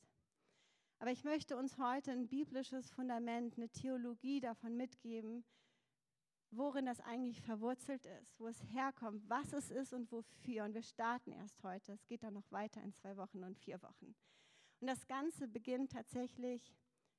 Aber 0.98 1.10
ich 1.10 1.24
möchte 1.24 1.56
uns 1.56 1.78
heute 1.78 2.12
ein 2.12 2.28
biblisches 2.28 2.90
Fundament, 2.90 3.56
eine 3.56 3.70
Theologie 3.70 4.40
davon 4.40 4.76
mitgeben, 4.76 5.44
worin 6.50 6.84
das 6.84 7.00
eigentlich 7.00 7.40
verwurzelt 7.40 8.04
ist, 8.04 8.38
wo 8.38 8.46
es 8.46 8.62
herkommt, 8.72 9.28
was 9.28 9.52
es 9.54 9.70
ist 9.70 9.94
und 9.94 10.12
wofür. 10.12 10.64
Und 10.64 10.74
wir 10.74 10.82
starten 10.82 11.32
erst 11.32 11.62
heute. 11.62 11.92
Es 11.92 12.06
geht 12.06 12.22
dann 12.22 12.34
noch 12.34 12.50
weiter 12.52 12.82
in 12.82 12.92
zwei 12.92 13.16
Wochen 13.16 13.42
und 13.42 13.58
vier 13.58 13.82
Wochen. 13.82 14.14
Und 14.80 14.86
das 14.86 15.06
Ganze 15.06 15.48
beginnt 15.48 15.92
tatsächlich 15.92 16.74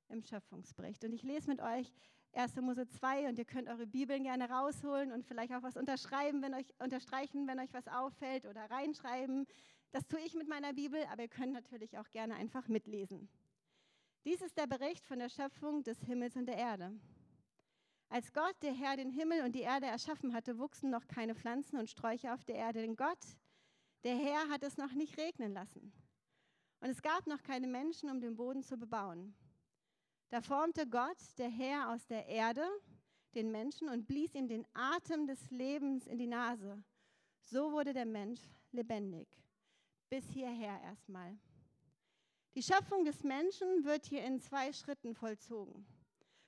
im 0.08 0.22
Schöpfungsbericht. 0.22 1.04
Und 1.04 1.12
ich 1.12 1.22
lese 1.22 1.50
mit 1.50 1.60
euch 1.60 1.92
1. 2.32 2.56
Mose 2.56 2.86
2 2.86 3.28
und 3.28 3.38
ihr 3.38 3.44
könnt 3.44 3.68
eure 3.68 3.86
Bibeln 3.86 4.22
gerne 4.22 4.48
rausholen 4.48 5.12
und 5.12 5.24
vielleicht 5.24 5.52
auch 5.52 5.62
was 5.62 5.76
unterschreiben, 5.76 6.40
wenn 6.40 6.54
euch, 6.54 6.72
unterstreichen, 6.78 7.48
wenn 7.48 7.58
euch 7.58 7.72
was 7.72 7.88
auffällt 7.88 8.46
oder 8.46 8.70
reinschreiben. 8.70 9.46
Das 9.90 10.06
tue 10.06 10.20
ich 10.20 10.34
mit 10.34 10.48
meiner 10.48 10.72
Bibel, 10.72 11.02
aber 11.10 11.22
ihr 11.22 11.28
könnt 11.28 11.52
natürlich 11.52 11.98
auch 11.98 12.10
gerne 12.10 12.34
einfach 12.34 12.68
mitlesen. 12.68 13.28
Dies 14.24 14.42
ist 14.42 14.58
der 14.58 14.66
Bericht 14.66 15.06
von 15.06 15.18
der 15.18 15.28
Schöpfung 15.28 15.82
des 15.82 16.00
Himmels 16.00 16.36
und 16.36 16.46
der 16.46 16.56
Erde. 16.56 16.92
Als 18.10 18.32
Gott, 18.32 18.56
der 18.62 18.72
Herr, 18.72 18.96
den 18.96 19.10
Himmel 19.10 19.42
und 19.44 19.54
die 19.54 19.60
Erde 19.60 19.86
erschaffen 19.86 20.34
hatte, 20.34 20.58
wuchsen 20.58 20.90
noch 20.90 21.06
keine 21.06 21.34
Pflanzen 21.34 21.78
und 21.78 21.90
Sträucher 21.90 22.34
auf 22.34 22.44
der 22.44 22.56
Erde, 22.56 22.80
denn 22.80 22.96
Gott, 22.96 23.18
der 24.04 24.16
Herr, 24.16 24.48
hat 24.48 24.62
es 24.62 24.76
noch 24.76 24.92
nicht 24.92 25.18
regnen 25.18 25.52
lassen. 25.52 25.92
Und 26.80 26.90
es 26.90 27.02
gab 27.02 27.26
noch 27.26 27.42
keine 27.42 27.66
Menschen, 27.66 28.10
um 28.10 28.20
den 28.20 28.36
Boden 28.36 28.62
zu 28.62 28.76
bebauen. 28.76 29.34
Da 30.30 30.40
formte 30.40 30.86
Gott, 30.86 31.18
der 31.38 31.48
Herr, 31.48 31.90
aus 31.90 32.06
der 32.06 32.26
Erde 32.26 32.66
den 33.34 33.50
Menschen 33.50 33.88
und 33.88 34.06
blies 34.06 34.34
ihm 34.34 34.48
den 34.48 34.66
Atem 34.74 35.26
des 35.26 35.50
Lebens 35.50 36.06
in 36.06 36.18
die 36.18 36.26
Nase. 36.26 36.82
So 37.40 37.72
wurde 37.72 37.92
der 37.92 38.06
Mensch 38.06 38.40
lebendig. 38.72 39.28
Bis 40.10 40.24
hierher 40.30 40.80
erstmal. 40.82 41.36
Die 42.54 42.62
Schöpfung 42.62 43.04
des 43.04 43.22
Menschen 43.22 43.84
wird 43.84 44.06
hier 44.06 44.24
in 44.24 44.40
zwei 44.40 44.72
Schritten 44.72 45.14
vollzogen. 45.14 45.86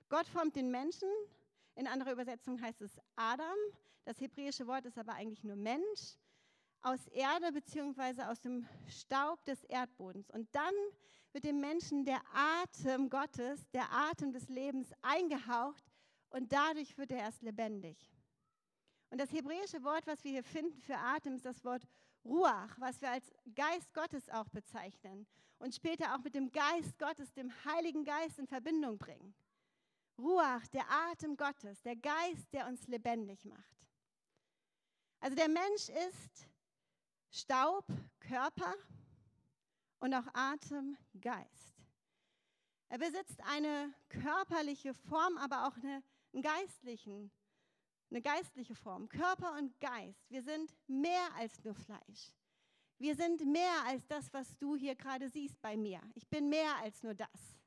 Gott 0.08 0.26
formt 0.26 0.56
den 0.56 0.70
Menschen, 0.70 1.08
in 1.74 1.86
anderer 1.86 2.12
Übersetzung 2.12 2.60
heißt 2.60 2.80
es 2.80 2.98
Adam, 3.16 3.56
das 4.04 4.18
hebräische 4.20 4.66
Wort 4.66 4.86
ist 4.86 4.98
aber 4.98 5.12
eigentlich 5.12 5.44
nur 5.44 5.56
Mensch, 5.56 6.16
aus 6.80 7.06
Erde 7.08 7.52
bzw. 7.52 8.22
aus 8.22 8.40
dem 8.40 8.66
Staub 8.88 9.44
des 9.44 9.62
Erdbodens. 9.64 10.30
Und 10.30 10.48
dann 10.54 10.74
wird 11.32 11.44
dem 11.44 11.60
Menschen 11.60 12.04
der 12.04 12.20
Atem 12.32 13.10
Gottes, 13.10 13.68
der 13.72 13.92
Atem 13.92 14.32
des 14.32 14.48
Lebens 14.48 14.90
eingehaucht 15.02 15.84
und 16.30 16.50
dadurch 16.50 16.96
wird 16.96 17.12
er 17.12 17.18
erst 17.18 17.42
lebendig. 17.42 18.10
Und 19.10 19.18
das 19.18 19.32
hebräische 19.32 19.82
Wort, 19.84 20.06
was 20.06 20.24
wir 20.24 20.30
hier 20.30 20.44
finden 20.44 20.80
für 20.80 20.96
Atem, 20.96 21.34
ist 21.34 21.44
das 21.44 21.62
Wort 21.64 21.86
Ruach, 22.24 22.78
was 22.78 23.00
wir 23.00 23.10
als 23.10 23.32
Geist 23.54 23.92
Gottes 23.94 24.28
auch 24.28 24.48
bezeichnen 24.50 25.26
und 25.58 25.74
später 25.74 26.14
auch 26.14 26.22
mit 26.22 26.34
dem 26.34 26.52
Geist 26.52 26.98
Gottes, 26.98 27.32
dem 27.32 27.52
Heiligen 27.64 28.04
Geist 28.04 28.38
in 28.38 28.46
Verbindung 28.46 28.98
bringen. 28.98 29.34
Ruach, 30.18 30.66
der 30.68 30.84
Atem 30.90 31.36
Gottes, 31.36 31.80
der 31.82 31.96
Geist, 31.96 32.52
der 32.52 32.66
uns 32.66 32.86
lebendig 32.88 33.44
macht. 33.44 33.88
Also 35.20 35.34
der 35.34 35.48
Mensch 35.48 35.88
ist 35.88 36.46
Staub, 37.30 37.86
Körper, 38.20 38.74
und 40.00 40.14
auch 40.14 40.26
Atem, 40.32 40.96
Geist. 41.20 41.74
Er 42.88 42.98
besitzt 42.98 43.40
eine 43.44 43.94
körperliche 44.08 44.94
Form, 44.94 45.36
aber 45.38 45.68
auch 45.68 45.76
eine, 45.76 46.02
einen 46.32 46.42
geistlichen, 46.42 47.30
eine 48.10 48.22
geistliche 48.22 48.74
Form. 48.74 49.08
Körper 49.08 49.56
und 49.58 49.78
Geist. 49.80 50.30
Wir 50.30 50.42
sind 50.42 50.74
mehr 50.86 51.34
als 51.36 51.62
nur 51.64 51.74
Fleisch. 51.74 52.34
Wir 52.98 53.14
sind 53.14 53.44
mehr 53.46 53.84
als 53.86 54.06
das, 54.08 54.32
was 54.32 54.56
du 54.58 54.76
hier 54.76 54.94
gerade 54.94 55.28
siehst 55.28 55.60
bei 55.62 55.76
mir. 55.76 56.00
Ich 56.14 56.28
bin 56.28 56.48
mehr 56.48 56.76
als 56.82 57.02
nur 57.02 57.14
das. 57.14 57.58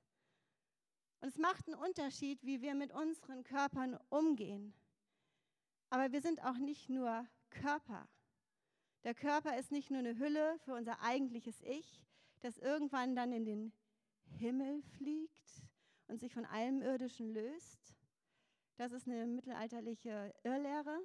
Und 1.21 1.29
es 1.29 1.37
macht 1.37 1.67
einen 1.67 1.79
Unterschied, 1.79 2.43
wie 2.43 2.61
wir 2.61 2.75
mit 2.75 2.91
unseren 2.91 3.43
Körpern 3.43 3.97
umgehen. 4.09 4.73
Aber 5.89 6.11
wir 6.11 6.21
sind 6.21 6.43
auch 6.43 6.57
nicht 6.57 6.89
nur 6.89 7.25
Körper. 7.49 8.07
Der 9.03 9.13
Körper 9.13 9.57
ist 9.57 9.71
nicht 9.71 9.89
nur 9.89 9.99
eine 9.99 10.17
Hülle 10.17 10.59
für 10.59 10.73
unser 10.73 11.01
eigentliches 11.01 11.61
Ich, 11.61 12.05
das 12.41 12.57
irgendwann 12.57 13.15
dann 13.15 13.31
in 13.31 13.45
den 13.45 13.73
Himmel 14.37 14.81
fliegt 14.97 15.63
und 16.07 16.19
sich 16.19 16.33
von 16.33 16.45
allem 16.45 16.81
Irdischen 16.81 17.33
löst. 17.33 17.82
Das 18.77 18.91
ist 18.91 19.07
eine 19.07 19.27
mittelalterliche 19.27 20.33
Irrlehre, 20.43 20.99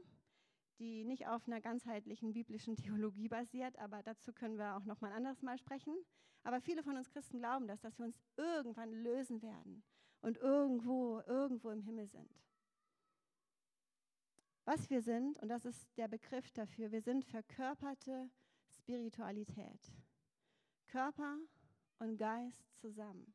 die 0.78 1.04
nicht 1.04 1.26
auf 1.26 1.46
einer 1.46 1.60
ganzheitlichen 1.60 2.32
biblischen 2.32 2.76
Theologie 2.76 3.28
basiert, 3.28 3.78
aber 3.78 4.02
dazu 4.02 4.32
können 4.32 4.58
wir 4.58 4.76
auch 4.76 4.84
noch 4.84 5.00
mal 5.00 5.08
ein 5.08 5.18
anderes 5.18 5.42
Mal 5.42 5.58
sprechen. 5.58 5.94
Aber 6.44 6.60
viele 6.60 6.82
von 6.82 6.96
uns 6.96 7.10
Christen 7.10 7.38
glauben 7.38 7.66
das, 7.66 7.80
dass 7.80 7.98
wir 7.98 8.06
uns 8.06 8.18
irgendwann 8.36 8.90
lösen 8.90 9.42
werden 9.42 9.82
und 10.20 10.38
irgendwo, 10.38 11.20
irgendwo 11.26 11.70
im 11.70 11.82
Himmel 11.82 12.06
sind. 12.06 12.30
Was 14.64 14.88
wir 14.90 15.02
sind, 15.02 15.38
und 15.38 15.48
das 15.48 15.64
ist 15.64 15.96
der 15.96 16.08
Begriff 16.08 16.50
dafür, 16.52 16.92
wir 16.92 17.00
sind 17.02 17.24
verkörperte 17.24 18.30
Spiritualität. 18.68 19.92
Körper 20.86 21.38
und 21.98 22.16
Geist 22.16 22.64
zusammen. 22.76 23.34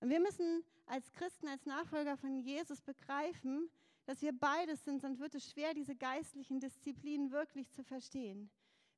Und 0.00 0.10
wir 0.10 0.20
müssen 0.20 0.64
als 0.86 1.10
Christen, 1.12 1.48
als 1.48 1.66
Nachfolger 1.66 2.16
von 2.16 2.38
Jesus 2.38 2.80
begreifen, 2.82 3.70
dass 4.06 4.20
wir 4.20 4.38
beides 4.38 4.84
sind, 4.84 5.00
sonst 5.00 5.20
wird 5.20 5.34
es 5.34 5.50
schwer, 5.50 5.72
diese 5.72 5.96
geistlichen 5.96 6.60
Disziplinen 6.60 7.30
wirklich 7.30 7.70
zu 7.70 7.82
verstehen. 7.82 8.50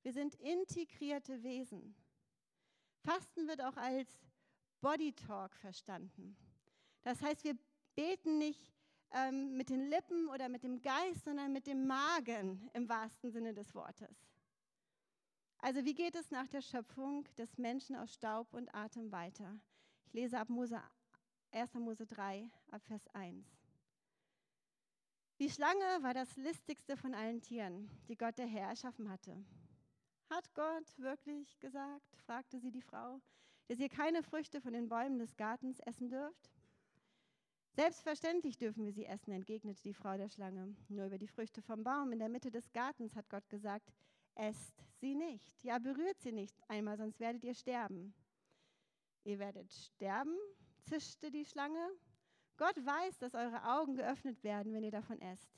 Wir 0.02 0.12
sind 0.12 0.34
integrierte 0.36 1.42
Wesen. 1.42 1.94
Fasten 3.04 3.46
wird 3.46 3.62
auch 3.62 3.76
als 3.76 4.08
Body 4.80 5.12
Talk 5.12 5.54
verstanden. 5.56 6.36
Das 7.02 7.22
heißt, 7.22 7.44
wir 7.44 7.56
beten 7.94 8.38
nicht 8.38 8.72
ähm, 9.12 9.56
mit 9.56 9.70
den 9.70 9.88
Lippen 9.88 10.28
oder 10.28 10.48
mit 10.48 10.64
dem 10.64 10.80
Geist, 10.80 11.24
sondern 11.24 11.52
mit 11.52 11.66
dem 11.66 11.86
Magen 11.86 12.68
im 12.74 12.88
wahrsten 12.88 13.30
Sinne 13.30 13.54
des 13.54 13.74
Wortes. 13.74 14.26
Also 15.58 15.84
wie 15.84 15.94
geht 15.94 16.14
es 16.14 16.30
nach 16.30 16.46
der 16.48 16.60
Schöpfung 16.60 17.24
des 17.36 17.58
Menschen 17.58 17.96
aus 17.96 18.12
Staub 18.12 18.52
und 18.52 18.74
Atem 18.74 19.10
weiter? 19.10 19.58
Ich 20.06 20.12
lese 20.12 20.38
ab 20.38 20.48
Mose, 20.48 20.80
1. 21.50 21.74
Mose 21.74 22.06
3, 22.06 22.48
ab 22.70 22.82
Vers 22.84 23.06
1. 23.08 23.44
Die 25.40 25.50
Schlange 25.50 26.02
war 26.02 26.14
das 26.14 26.36
listigste 26.36 26.96
von 26.96 27.12
allen 27.12 27.42
Tieren, 27.42 27.90
die 28.08 28.16
Gott 28.16 28.38
der 28.38 28.46
Herr 28.46 28.68
erschaffen 28.68 29.10
hatte. 29.10 29.36
Hat 30.30 30.54
Gott 30.54 30.96
wirklich 30.96 31.58
gesagt, 31.58 32.16
fragte 32.24 32.58
sie 32.60 32.70
die 32.70 32.80
Frau, 32.80 33.20
dass 33.66 33.80
ihr 33.80 33.88
keine 33.88 34.22
Früchte 34.22 34.60
von 34.60 34.72
den 34.72 34.88
Bäumen 34.88 35.18
des 35.18 35.36
Gartens 35.36 35.80
essen 35.80 36.08
dürft? 36.08 36.50
Selbstverständlich 37.74 38.56
dürfen 38.56 38.86
wir 38.86 38.92
sie 38.92 39.04
essen, 39.06 39.32
entgegnete 39.32 39.82
die 39.82 39.92
Frau 39.92 40.16
der 40.16 40.28
Schlange. 40.28 40.74
Nur 40.88 41.06
über 41.06 41.18
die 41.18 41.28
Früchte 41.28 41.60
vom 41.60 41.82
Baum 41.82 42.12
in 42.12 42.20
der 42.20 42.30
Mitte 42.30 42.50
des 42.50 42.72
Gartens 42.72 43.16
hat 43.16 43.28
Gott 43.28 43.48
gesagt, 43.50 43.92
esst 44.36 44.82
sie 45.00 45.14
nicht. 45.14 45.62
Ja, 45.64 45.78
berührt 45.78 46.20
sie 46.20 46.32
nicht 46.32 46.56
einmal, 46.68 46.96
sonst 46.96 47.20
werdet 47.20 47.44
ihr 47.44 47.54
sterben. 47.54 48.14
Ihr 49.26 49.40
werdet 49.40 49.72
sterben, 49.72 50.36
zischte 50.82 51.32
die 51.32 51.44
Schlange. 51.44 51.84
Gott 52.56 52.76
weiß, 52.76 53.18
dass 53.18 53.34
eure 53.34 53.60
Augen 53.64 53.96
geöffnet 53.96 54.44
werden, 54.44 54.72
wenn 54.72 54.84
ihr 54.84 54.92
davon 54.92 55.20
esst. 55.20 55.50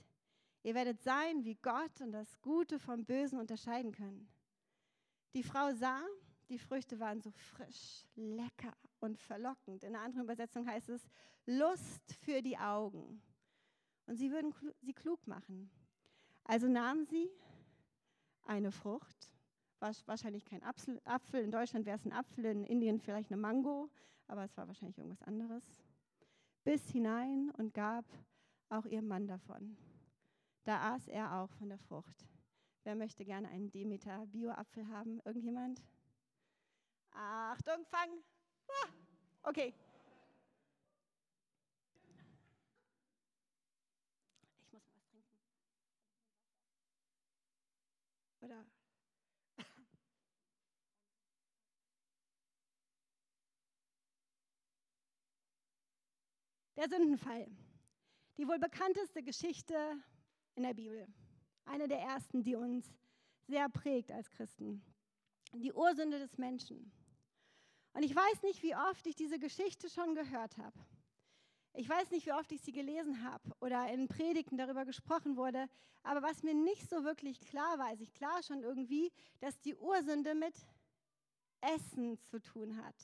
Ihr 0.62 0.75
werdet 0.75 1.02
sein 1.02 1.44
wie 1.44 1.54
Gott 1.56 2.00
und 2.00 2.12
das 2.12 2.40
Gute 2.40 2.78
vom 2.78 3.04
Bösen 3.04 3.38
unterscheiden 3.38 3.92
können. 3.92 4.26
Die 5.34 5.42
Frau 5.42 5.70
sah, 5.75 6.00
die 6.48 6.58
Früchte 6.58 6.98
waren 6.98 7.20
so 7.20 7.30
frisch, 7.30 8.06
lecker 8.14 8.75
und 9.00 9.18
verlockend. 9.18 9.84
In 9.84 9.94
einer 9.94 10.02
anderen 10.02 10.25
Übersetzung 10.25 10.66
heißt 10.66 10.88
es 10.88 11.06
Lust 11.44 12.14
für 12.22 12.40
die 12.40 12.56
Augen. 12.56 13.22
Und 14.06 14.16
sie 14.16 14.30
würden 14.30 14.54
sie 14.80 14.94
klug 14.94 15.26
machen. 15.26 15.70
Also 16.44 16.68
nahm 16.68 17.04
sie 17.04 17.30
eine 18.44 18.72
Frucht, 18.72 19.30
wahrscheinlich 19.80 20.44
kein 20.44 20.62
Apfel. 20.62 21.42
In 21.42 21.50
Deutschland 21.50 21.87
wäre 21.87 21.97
es 21.97 22.04
ein 22.04 22.12
Apfel, 22.12 22.44
in 22.47 22.64
Indien 22.64 23.00
vielleicht 23.00 23.30
eine 23.30 23.40
Mango, 23.40 23.90
aber 24.26 24.44
es 24.44 24.56
war 24.56 24.66
wahrscheinlich 24.66 24.99
irgendwas 24.99 25.23
anderes. 25.23 25.64
Bis 26.64 26.88
hinein 26.90 27.50
und 27.56 27.75
gab 27.75 28.04
auch 28.68 28.85
ihrem 28.85 29.08
Mann 29.08 29.26
davon. 29.26 29.76
Da 30.64 30.94
aß 30.94 31.08
er 31.08 31.40
auch 31.40 31.50
von 31.52 31.68
der 31.68 31.78
Frucht. 31.78 32.26
Wer 32.85 32.94
möchte 32.94 33.25
gerne 33.25 33.49
einen 33.49 33.70
Demeter 33.70 34.26
Bio-Apfel 34.26 34.87
haben? 34.88 35.20
Irgendjemand? 35.25 35.82
Achtung, 37.11 37.85
fang! 37.87 38.11
Ah, 38.68 38.88
okay. 39.42 39.75
Oder 48.40 48.64
Der 56.78 56.88
Sündenfall. 56.88 57.50
Die 58.37 58.47
wohl 58.47 58.61
bekannteste 58.61 59.20
Geschichte 59.25 59.75
in 60.54 60.62
der 60.62 60.75
Bibel. 60.75 61.08
Eine 61.64 61.88
der 61.88 61.99
ersten, 61.99 62.44
die 62.44 62.54
uns 62.54 62.94
sehr 63.49 63.68
prägt 63.68 64.12
als 64.12 64.30
Christen. 64.30 64.80
Die 65.52 65.73
Ursünde 65.73 66.20
des 66.20 66.38
Menschen. 66.38 66.92
Und 67.94 68.04
ich 68.04 68.14
weiß 68.14 68.44
nicht, 68.44 68.62
wie 68.62 68.76
oft 68.76 69.04
ich 69.08 69.16
diese 69.16 69.40
Geschichte 69.40 69.90
schon 69.90 70.14
gehört 70.14 70.56
habe. 70.56 70.78
Ich 71.73 71.88
weiß 71.88 72.12
nicht, 72.12 72.26
wie 72.26 72.32
oft 72.32 72.52
ich 72.52 72.61
sie 72.61 72.70
gelesen 72.70 73.25
habe 73.25 73.50
oder 73.61 73.92
in 73.92 74.06
Predigten 74.06 74.56
darüber 74.56 74.85
gesprochen 74.85 75.37
wurde, 75.37 75.68
aber 76.04 76.23
was 76.23 76.44
mir 76.44 76.54
nicht 76.54 76.88
so 76.88 77.02
wirklich 77.02 77.40
klar 77.40 77.76
war, 77.80 77.87
also 77.87 78.04
ich 78.04 78.14
klar 78.14 78.40
schon 78.44 78.62
irgendwie, 78.62 79.11
dass 79.40 79.61
die 79.62 79.75
Ursünde 79.75 80.37
mit 80.37 80.54
Essen 81.61 82.20
zu 82.20 82.40
tun 82.40 82.80
hat, 82.80 82.94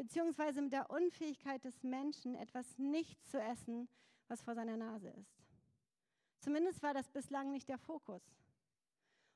beziehungsweise 0.00 0.62
mit 0.62 0.72
der 0.72 0.88
Unfähigkeit 0.88 1.62
des 1.62 1.82
Menschen, 1.82 2.34
etwas 2.34 2.78
nicht 2.78 3.22
zu 3.28 3.38
essen, 3.38 3.86
was 4.28 4.40
vor 4.40 4.54
seiner 4.54 4.78
Nase 4.78 5.10
ist. 5.10 5.44
Zumindest 6.38 6.82
war 6.82 6.94
das 6.94 7.10
bislang 7.10 7.50
nicht 7.50 7.68
der 7.68 7.76
Fokus. 7.76 8.22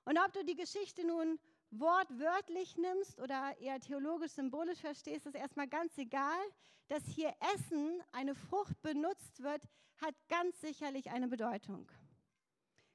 Und 0.07 0.17
ob 0.17 0.33
du 0.33 0.43
die 0.43 0.55
Geschichte 0.55 1.07
nun 1.07 1.39
wortwörtlich 1.71 2.79
nimmst 2.79 3.21
oder 3.21 3.55
eher 3.61 3.79
theologisch 3.79 4.33
symbolisch 4.33 4.81
verstehst, 4.81 5.27
ist 5.27 5.35
erstmal 5.35 5.69
ganz 5.69 5.99
egal. 5.99 6.41
Dass 6.89 7.05
hier 7.05 7.35
Essen, 7.55 8.03
eine 8.13 8.35
Frucht 8.35 8.81
benutzt 8.81 9.43
wird, 9.43 9.61
hat 9.99 10.15
ganz 10.29 10.59
sicherlich 10.63 11.11
eine 11.11 11.29
Bedeutung. 11.29 11.91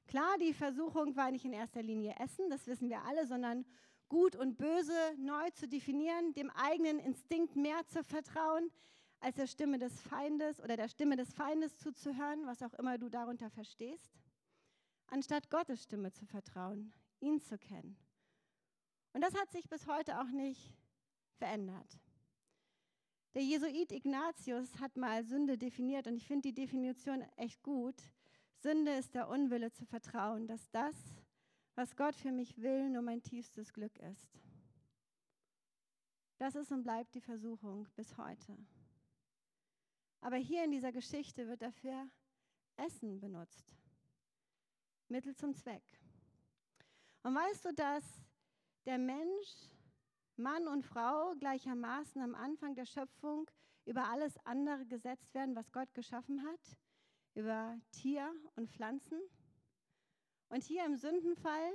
Klar, 0.08 0.38
die 0.40 0.54
Versuchung 0.54 1.14
war 1.14 1.30
nicht 1.30 1.44
in 1.44 1.52
erster 1.52 1.84
Linie 1.84 2.16
Essen, 2.18 2.50
das 2.50 2.66
wissen 2.66 2.88
wir 2.88 3.04
alle, 3.04 3.28
sondern 3.28 3.64
Gut 4.10 4.34
und 4.34 4.58
Böse 4.58 5.14
neu 5.18 5.50
zu 5.50 5.68
definieren, 5.68 6.34
dem 6.34 6.50
eigenen 6.50 6.98
Instinkt 6.98 7.54
mehr 7.54 7.86
zu 7.86 8.02
vertrauen, 8.02 8.68
als 9.20 9.36
der 9.36 9.46
Stimme 9.46 9.78
des 9.78 10.00
Feindes 10.02 10.60
oder 10.60 10.76
der 10.76 10.88
Stimme 10.88 11.14
des 11.14 11.32
Feindes 11.32 11.78
zuzuhören, 11.78 12.44
was 12.44 12.60
auch 12.60 12.74
immer 12.74 12.98
du 12.98 13.08
darunter 13.08 13.50
verstehst, 13.50 14.18
anstatt 15.06 15.48
Gottes 15.48 15.84
Stimme 15.84 16.10
zu 16.10 16.26
vertrauen, 16.26 16.92
ihn 17.20 17.40
zu 17.40 17.56
kennen. 17.56 17.96
Und 19.12 19.20
das 19.20 19.34
hat 19.34 19.52
sich 19.52 19.68
bis 19.68 19.86
heute 19.86 20.20
auch 20.20 20.30
nicht 20.30 20.74
verändert. 21.36 22.00
Der 23.34 23.44
Jesuit 23.44 23.92
Ignatius 23.92 24.80
hat 24.80 24.96
mal 24.96 25.22
Sünde 25.22 25.56
definiert 25.56 26.08
und 26.08 26.16
ich 26.16 26.26
finde 26.26 26.48
die 26.48 26.54
Definition 26.54 27.22
echt 27.36 27.62
gut. 27.62 27.94
Sünde 28.56 28.92
ist 28.96 29.14
der 29.14 29.28
Unwille 29.28 29.70
zu 29.70 29.86
vertrauen, 29.86 30.48
dass 30.48 30.68
das, 30.70 30.96
was 31.80 31.96
Gott 31.96 32.14
für 32.14 32.30
mich 32.30 32.60
will, 32.60 32.90
nur 32.90 33.00
mein 33.00 33.22
tiefstes 33.22 33.72
Glück 33.72 33.98
ist. 34.00 34.38
Das 36.36 36.54
ist 36.54 36.70
und 36.72 36.82
bleibt 36.82 37.14
die 37.14 37.22
Versuchung 37.22 37.88
bis 37.96 38.18
heute. 38.18 38.54
Aber 40.20 40.36
hier 40.36 40.62
in 40.64 40.72
dieser 40.72 40.92
Geschichte 40.92 41.48
wird 41.48 41.62
dafür 41.62 42.06
Essen 42.76 43.18
benutzt. 43.18 43.74
Mittel 45.08 45.34
zum 45.34 45.54
Zweck. 45.54 45.82
Und 47.22 47.34
weißt 47.34 47.64
du, 47.64 47.72
dass 47.72 48.04
der 48.84 48.98
Mensch, 48.98 49.70
Mann 50.36 50.68
und 50.68 50.84
Frau 50.84 51.34
gleichermaßen 51.36 52.20
am 52.20 52.34
Anfang 52.34 52.74
der 52.74 52.84
Schöpfung 52.84 53.50
über 53.86 54.04
alles 54.04 54.36
andere 54.44 54.84
gesetzt 54.84 55.32
werden, 55.32 55.56
was 55.56 55.72
Gott 55.72 55.94
geschaffen 55.94 56.44
hat, 56.44 56.76
über 57.32 57.80
Tier 57.90 58.30
und 58.54 58.68
Pflanzen. 58.68 59.18
Und 60.50 60.64
hier 60.64 60.84
im 60.84 60.96
Sündenfall 60.96 61.72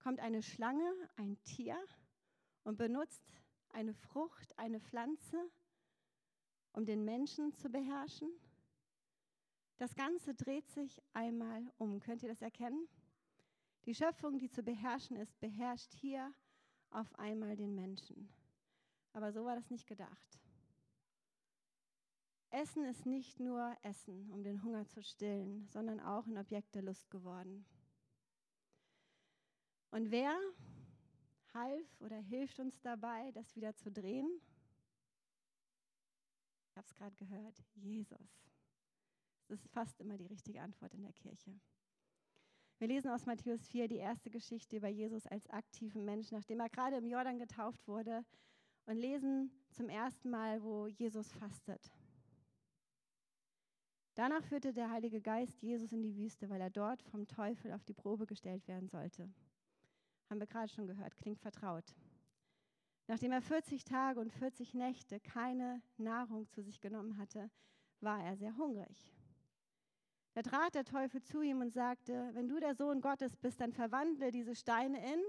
kommt 0.00 0.18
eine 0.18 0.42
Schlange, 0.42 0.92
ein 1.16 1.40
Tier, 1.44 1.76
und 2.64 2.76
benutzt 2.76 3.22
eine 3.70 3.94
Frucht, 3.94 4.58
eine 4.58 4.80
Pflanze, 4.80 5.50
um 6.72 6.84
den 6.84 7.04
Menschen 7.04 7.52
zu 7.54 7.70
beherrschen. 7.70 8.28
Das 9.78 9.94
Ganze 9.94 10.34
dreht 10.34 10.68
sich 10.68 11.00
einmal 11.12 11.72
um. 11.78 12.00
Könnt 12.00 12.22
ihr 12.22 12.28
das 12.28 12.42
erkennen? 12.42 12.88
Die 13.86 13.94
Schöpfung, 13.94 14.38
die 14.38 14.50
zu 14.50 14.62
beherrschen 14.62 15.16
ist, 15.16 15.38
beherrscht 15.40 15.94
hier 15.94 16.34
auf 16.90 17.18
einmal 17.18 17.56
den 17.56 17.74
Menschen. 17.74 18.28
Aber 19.12 19.32
so 19.32 19.44
war 19.44 19.54
das 19.54 19.70
nicht 19.70 19.86
gedacht. 19.86 20.39
Essen 22.50 22.84
ist 22.84 23.06
nicht 23.06 23.38
nur 23.38 23.76
Essen, 23.82 24.30
um 24.32 24.42
den 24.42 24.62
Hunger 24.62 24.86
zu 24.86 25.02
stillen, 25.02 25.68
sondern 25.68 26.00
auch 26.00 26.26
ein 26.26 26.38
Objekt 26.38 26.74
der 26.74 26.82
Lust 26.82 27.10
geworden. 27.10 27.64
Und 29.90 30.10
wer 30.10 30.36
half 31.54 32.00
oder 32.00 32.18
hilft 32.18 32.60
uns 32.60 32.80
dabei, 32.80 33.30
das 33.32 33.54
wieder 33.56 33.74
zu 33.74 33.90
drehen? 33.90 34.28
Ich 36.70 36.76
habe 36.76 36.86
es 36.86 36.94
gerade 36.94 37.16
gehört, 37.16 37.62
Jesus. 37.74 38.50
Das 39.48 39.60
ist 39.60 39.70
fast 39.72 40.00
immer 40.00 40.16
die 40.16 40.26
richtige 40.26 40.60
Antwort 40.60 40.94
in 40.94 41.02
der 41.02 41.12
Kirche. 41.12 41.58
Wir 42.78 42.88
lesen 42.88 43.10
aus 43.10 43.26
Matthäus 43.26 43.66
4 43.68 43.88
die 43.88 43.96
erste 43.96 44.30
Geschichte 44.30 44.76
über 44.76 44.88
Jesus 44.88 45.26
als 45.26 45.48
aktiven 45.50 46.04
Menschen, 46.04 46.36
nachdem 46.36 46.60
er 46.60 46.70
gerade 46.70 46.96
im 46.96 47.06
Jordan 47.06 47.38
getauft 47.38 47.86
wurde 47.86 48.24
und 48.86 48.96
lesen 48.96 49.50
zum 49.70 49.88
ersten 49.88 50.30
Mal, 50.30 50.62
wo 50.62 50.86
Jesus 50.86 51.30
fastet. 51.32 51.90
Danach 54.14 54.42
führte 54.44 54.72
der 54.72 54.90
Heilige 54.90 55.20
Geist 55.20 55.62
Jesus 55.62 55.92
in 55.92 56.02
die 56.02 56.16
Wüste, 56.16 56.50
weil 56.50 56.60
er 56.60 56.70
dort 56.70 57.02
vom 57.02 57.26
Teufel 57.26 57.72
auf 57.72 57.84
die 57.84 57.94
Probe 57.94 58.26
gestellt 58.26 58.66
werden 58.66 58.88
sollte. 58.88 59.28
Haben 60.28 60.40
wir 60.40 60.46
gerade 60.46 60.68
schon 60.68 60.86
gehört, 60.86 61.16
klingt 61.16 61.40
vertraut. 61.40 61.94
Nachdem 63.06 63.32
er 63.32 63.42
40 63.42 63.84
Tage 63.84 64.20
und 64.20 64.32
40 64.32 64.74
Nächte 64.74 65.20
keine 65.20 65.82
Nahrung 65.96 66.48
zu 66.48 66.62
sich 66.62 66.80
genommen 66.80 67.18
hatte, 67.18 67.50
war 68.00 68.22
er 68.22 68.36
sehr 68.36 68.56
hungrig. 68.56 69.12
Da 70.34 70.42
trat 70.42 70.74
der 70.74 70.84
Teufel 70.84 71.22
zu 71.22 71.42
ihm 71.42 71.60
und 71.60 71.72
sagte, 71.72 72.30
wenn 72.34 72.48
du 72.48 72.60
der 72.60 72.74
Sohn 72.74 73.00
Gottes 73.00 73.36
bist, 73.36 73.60
dann 73.60 73.72
verwandle 73.72 74.30
diese 74.30 74.54
Steine 74.54 75.04
in 75.12 75.20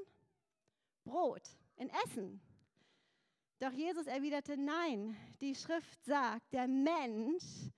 Brot, 1.04 1.58
in 1.78 1.90
Essen. 2.06 2.40
Doch 3.60 3.72
Jesus 3.72 4.06
erwiderte, 4.06 4.58
nein, 4.58 5.16
die 5.40 5.56
Schrift 5.56 6.04
sagt, 6.04 6.54
der 6.54 6.68
Mensch, 6.68 7.72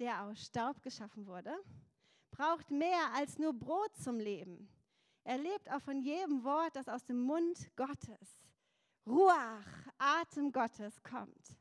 der 0.00 0.22
aus 0.22 0.40
Staub 0.46 0.82
geschaffen 0.82 1.26
wurde, 1.26 1.54
braucht 2.30 2.70
mehr 2.70 3.12
als 3.14 3.38
nur 3.38 3.52
Brot 3.52 3.94
zum 3.96 4.18
Leben. 4.18 4.68
Er 5.24 5.38
lebt 5.38 5.70
auch 5.70 5.82
von 5.82 6.00
jedem 6.00 6.42
Wort, 6.42 6.74
das 6.74 6.88
aus 6.88 7.04
dem 7.04 7.20
Mund 7.20 7.70
Gottes, 7.76 8.40
Ruach, 9.06 9.66
Atem 9.98 10.50
Gottes 10.50 11.02
kommt. 11.02 11.56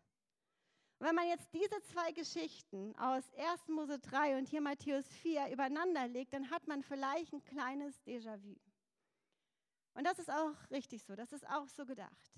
Und 0.98 1.08
wenn 1.08 1.16
man 1.16 1.28
jetzt 1.28 1.54
diese 1.54 1.82
zwei 1.84 2.12
Geschichten 2.12 2.96
aus 2.98 3.24
1. 3.34 3.68
Mose 3.70 4.00
3 4.00 4.38
und 4.38 4.48
hier 4.50 4.62
Matthäus 4.62 5.08
4 5.08 5.52
übereinander 5.52 6.08
legt, 6.08 6.34
dann 6.34 6.50
hat 6.50 6.68
man 6.68 6.82
vielleicht 6.84 7.34
ein 7.34 7.44
kleines 7.44 8.02
Déjà-vu. 8.06 8.56
Und 9.94 10.04
das 10.06 10.20
ist 10.20 10.30
auch 10.30 10.56
richtig 10.72 11.04
so, 11.04 11.16
das 11.16 11.32
ist 11.34 11.48
auch 11.50 11.68
so 11.68 11.86
gedacht. 11.86 12.34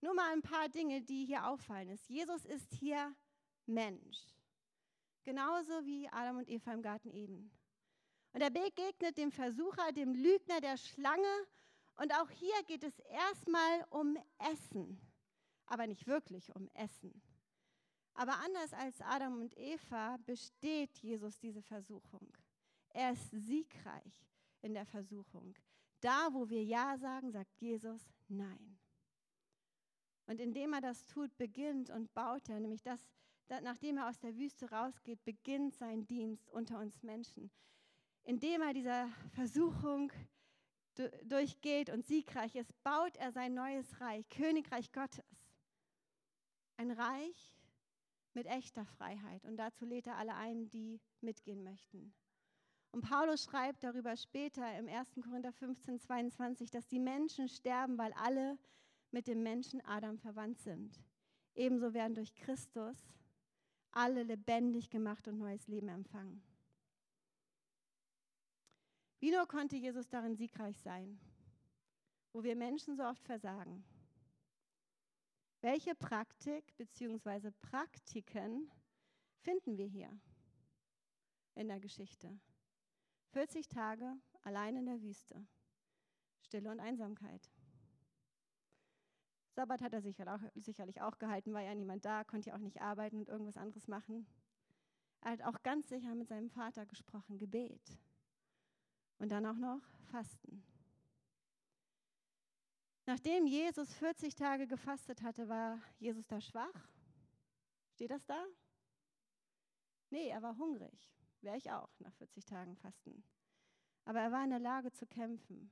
Nur 0.00 0.14
mal 0.14 0.32
ein 0.32 0.42
paar 0.42 0.68
Dinge, 0.68 1.00
die 1.00 1.24
hier 1.24 1.46
auffallen 1.46 1.88
ist. 1.90 2.08
Jesus 2.08 2.44
ist 2.44 2.72
hier 2.74 3.14
Mensch. 3.66 4.18
Genauso 5.24 5.84
wie 5.84 6.08
Adam 6.08 6.38
und 6.38 6.48
Eva 6.48 6.72
im 6.72 6.82
Garten 6.82 7.10
Eden. 7.10 7.50
Und 8.32 8.40
er 8.40 8.50
begegnet 8.50 9.16
dem 9.16 9.30
Versucher, 9.30 9.92
dem 9.92 10.14
Lügner, 10.14 10.60
der 10.60 10.76
Schlange. 10.76 11.46
Und 11.96 12.12
auch 12.14 12.30
hier 12.30 12.62
geht 12.66 12.82
es 12.82 12.98
erstmal 13.00 13.84
um 13.90 14.16
Essen, 14.38 15.00
aber 15.66 15.86
nicht 15.86 16.06
wirklich 16.06 16.54
um 16.54 16.68
Essen. 16.74 17.22
Aber 18.14 18.38
anders 18.40 18.72
als 18.72 19.00
Adam 19.00 19.40
und 19.40 19.56
Eva 19.56 20.16
besteht 20.24 20.98
Jesus 20.98 21.38
diese 21.38 21.62
Versuchung. 21.62 22.32
Er 22.90 23.12
ist 23.12 23.30
siegreich 23.30 24.26
in 24.60 24.74
der 24.74 24.86
Versuchung. 24.86 25.54
Da, 26.00 26.28
wo 26.32 26.48
wir 26.48 26.62
Ja 26.64 26.98
sagen, 26.98 27.30
sagt 27.30 27.60
Jesus 27.60 28.02
Nein. 28.28 28.78
Und 30.26 30.40
indem 30.40 30.72
er 30.72 30.80
das 30.80 31.06
tut, 31.06 31.36
beginnt 31.36 31.90
und 31.90 32.12
baut 32.14 32.48
er, 32.48 32.60
nämlich 32.60 32.82
das, 32.82 33.00
nachdem 33.48 33.98
er 33.98 34.08
aus 34.08 34.18
der 34.18 34.36
Wüste 34.36 34.70
rausgeht, 34.70 35.24
beginnt 35.24 35.74
sein 35.74 36.06
Dienst 36.06 36.50
unter 36.50 36.78
uns 36.78 37.02
Menschen. 37.02 37.50
Indem 38.24 38.62
er 38.62 38.72
dieser 38.72 39.08
Versuchung 39.34 40.12
durchgeht 41.24 41.90
und 41.90 42.06
siegreich 42.06 42.54
ist, 42.54 42.72
baut 42.82 43.16
er 43.16 43.32
sein 43.32 43.54
neues 43.54 44.00
Reich, 44.00 44.28
Königreich 44.28 44.92
Gottes. 44.92 45.24
Ein 46.76 46.90
Reich, 46.90 47.52
mit 48.34 48.46
echter 48.46 48.84
Freiheit. 48.84 49.44
Und 49.44 49.56
dazu 49.56 49.84
lädt 49.84 50.06
er 50.06 50.16
alle 50.16 50.34
ein, 50.34 50.68
die 50.70 51.00
mitgehen 51.20 51.62
möchten. 51.62 52.12
Und 52.92 53.02
Paulus 53.02 53.44
schreibt 53.44 53.84
darüber 53.84 54.16
später 54.16 54.76
im 54.78 54.88
1. 54.88 55.14
Korinther 55.22 55.52
15, 55.52 55.98
22, 56.00 56.70
dass 56.70 56.86
die 56.88 56.98
Menschen 57.00 57.48
sterben, 57.48 57.96
weil 57.96 58.12
alle 58.14 58.58
mit 59.10 59.26
dem 59.26 59.42
Menschen 59.42 59.80
Adam 59.82 60.18
verwandt 60.18 60.60
sind. 60.60 61.00
Ebenso 61.54 61.94
werden 61.94 62.14
durch 62.14 62.34
Christus 62.34 62.96
alle 63.92 64.22
lebendig 64.22 64.90
gemacht 64.90 65.28
und 65.28 65.38
neues 65.38 65.66
Leben 65.68 65.88
empfangen. 65.88 66.42
Wie 69.20 69.30
nur 69.30 69.46
konnte 69.46 69.76
Jesus 69.76 70.08
darin 70.08 70.34
siegreich 70.34 70.78
sein, 70.80 71.20
wo 72.32 72.42
wir 72.42 72.56
Menschen 72.56 72.96
so 72.96 73.04
oft 73.04 73.24
versagen. 73.24 73.84
Welche 75.60 75.94
Praktik 75.94 76.76
bzw. 76.76 77.52
Praktiken 77.60 78.68
finden 79.42 79.76
wir 79.76 79.86
hier 79.86 80.18
in 81.54 81.68
der 81.68 81.78
Geschichte? 81.78 82.36
40 83.30 83.68
Tage 83.68 84.16
allein 84.42 84.76
in 84.76 84.86
der 84.86 85.00
Wüste, 85.02 85.46
Stille 86.40 86.70
und 86.70 86.80
Einsamkeit. 86.80 87.48
Sabbat 89.54 89.82
hat 89.82 89.92
er 89.92 90.00
sicherlich 90.00 91.02
auch 91.02 91.18
gehalten, 91.18 91.52
war 91.52 91.60
ja 91.60 91.74
niemand 91.74 92.04
da, 92.04 92.24
konnte 92.24 92.50
ja 92.50 92.56
auch 92.56 92.60
nicht 92.60 92.80
arbeiten 92.80 93.18
und 93.18 93.28
irgendwas 93.28 93.56
anderes 93.56 93.86
machen. 93.86 94.26
Er 95.20 95.32
hat 95.32 95.42
auch 95.42 95.62
ganz 95.62 95.88
sicher 95.88 96.14
mit 96.14 96.28
seinem 96.28 96.50
Vater 96.50 96.86
gesprochen, 96.86 97.38
Gebet. 97.38 97.98
Und 99.18 99.30
dann 99.30 99.46
auch 99.46 99.56
noch 99.56 99.80
Fasten. 100.10 100.64
Nachdem 103.06 103.46
Jesus 103.46 103.92
40 103.94 104.34
Tage 104.34 104.66
gefastet 104.66 105.22
hatte, 105.22 105.48
war 105.48 105.80
Jesus 105.98 106.26
da 106.26 106.40
schwach? 106.40 106.88
Steht 107.92 108.10
das 108.10 108.24
da? 108.26 108.42
Nee, 110.10 110.28
er 110.28 110.42
war 110.42 110.56
hungrig. 110.56 111.12
Wäre 111.40 111.56
ich 111.56 111.70
auch 111.70 111.90
nach 112.00 112.14
40 112.14 112.44
Tagen 112.44 112.76
Fasten. 112.76 113.22
Aber 114.04 114.20
er 114.20 114.32
war 114.32 114.44
in 114.44 114.50
der 114.50 114.58
Lage 114.58 114.92
zu 114.92 115.06
kämpfen. 115.06 115.70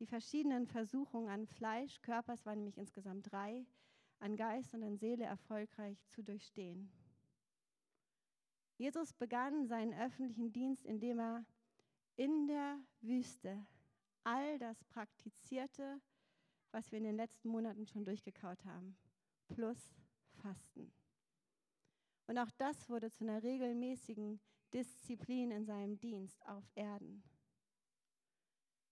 Die 0.00 0.06
verschiedenen 0.06 0.66
Versuchungen 0.66 1.28
an 1.28 1.46
Fleisch, 1.46 2.00
Körper, 2.02 2.34
es 2.34 2.46
waren 2.46 2.58
nämlich 2.58 2.78
insgesamt 2.78 3.32
drei, 3.32 3.66
an 4.20 4.36
Geist 4.36 4.72
und 4.74 4.82
an 4.82 4.96
Seele 4.96 5.24
erfolgreich 5.24 6.06
zu 6.08 6.22
durchstehen. 6.22 6.90
Jesus 8.76 9.12
begann 9.12 9.66
seinen 9.66 9.92
öffentlichen 9.92 10.52
Dienst, 10.52 10.86
indem 10.86 11.18
er 11.18 11.44
in 12.16 12.46
der 12.46 12.78
Wüste 13.00 13.66
all 14.22 14.58
das 14.58 14.84
praktizierte, 14.84 16.00
was 16.70 16.92
wir 16.92 16.98
in 16.98 17.04
den 17.04 17.16
letzten 17.16 17.48
Monaten 17.48 17.86
schon 17.86 18.04
durchgekaut 18.04 18.64
haben, 18.64 18.96
plus 19.48 19.94
Fasten. 20.42 20.92
Und 22.26 22.38
auch 22.38 22.50
das 22.52 22.88
wurde 22.88 23.10
zu 23.10 23.24
einer 23.24 23.42
regelmäßigen 23.42 24.38
Disziplin 24.72 25.50
in 25.50 25.64
seinem 25.64 25.98
Dienst 25.98 26.46
auf 26.46 26.64
Erden. 26.74 27.24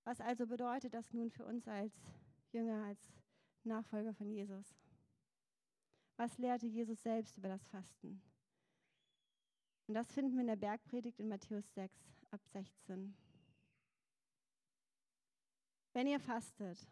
Was 0.07 0.21
also 0.21 0.47
bedeutet 0.47 0.95
das 0.95 1.13
nun 1.13 1.31
für 1.31 1.45
uns 1.45 1.67
als 1.67 1.93
Jünger, 2.53 2.85
als 2.85 3.01
Nachfolger 3.65 4.15
von 4.15 4.31
Jesus? 4.31 4.77
Was 6.17 6.39
lehrte 6.39 6.69
Jesus 6.69 7.03
selbst 7.03 7.37
über 7.37 7.49
das 7.49 7.67
Fasten? 7.67 8.23
Und 9.89 9.95
das 9.95 10.13
finden 10.13 10.35
wir 10.35 10.43
in 10.43 10.47
der 10.47 10.55
Bergpredigt 10.55 11.19
in 11.19 11.27
Matthäus 11.27 11.75
6 11.75 11.93
ab 12.31 12.41
16. 12.53 13.17
Wenn 15.93 16.07
ihr 16.07 16.21
fastet, 16.21 16.87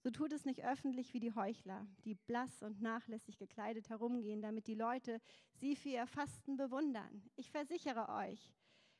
so 0.00 0.10
tut 0.10 0.32
es 0.32 0.44
nicht 0.44 0.64
öffentlich 0.64 1.14
wie 1.14 1.20
die 1.20 1.34
Heuchler, 1.34 1.86
die 2.04 2.16
blass 2.16 2.60
und 2.64 2.82
nachlässig 2.82 3.38
gekleidet 3.38 3.88
herumgehen, 3.88 4.42
damit 4.42 4.66
die 4.66 4.74
Leute 4.74 5.20
sie 5.52 5.76
für 5.76 5.90
ihr 5.90 6.06
Fasten 6.08 6.56
bewundern. 6.56 7.22
Ich 7.36 7.52
versichere 7.52 8.08
euch, 8.08 8.52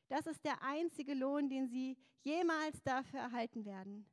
das 0.08 0.26
ist 0.26 0.44
der 0.44 0.62
einzige 0.62 1.14
Lohn, 1.14 1.48
den 1.48 1.68
sie 1.68 1.96
jemals 2.22 2.82
dafür 2.82 3.20
erhalten 3.20 3.64
werden. 3.64 4.06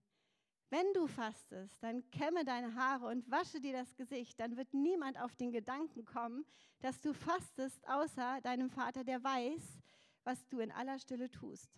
Wenn 0.70 0.94
du 0.94 1.08
fastest, 1.08 1.82
dann 1.82 2.10
kämme 2.12 2.44
deine 2.44 2.76
Haare 2.76 3.08
und 3.08 3.30
wasche 3.30 3.62
dir 3.62 3.74
das 3.74 3.96
Gesicht. 3.96 4.40
Dann 4.40 4.58
wird 4.58 4.74
niemand 4.74 5.20
auf 5.20 5.36
den 5.36 5.52
Gedanken 5.52 6.06
kommen, 6.06 6.46
dass 6.80 7.00
du 7.00 7.14
fastest, 7.14 7.88
außer 7.88 8.42
deinem 8.42 8.70
Vater, 8.70 9.04
der 9.04 9.24
weiß, 9.24 9.80
was 10.24 10.48
du 10.48 10.60
in 10.60 10.72
aller 10.72 11.00
Stille 11.00 11.30
tust. 11.30 11.72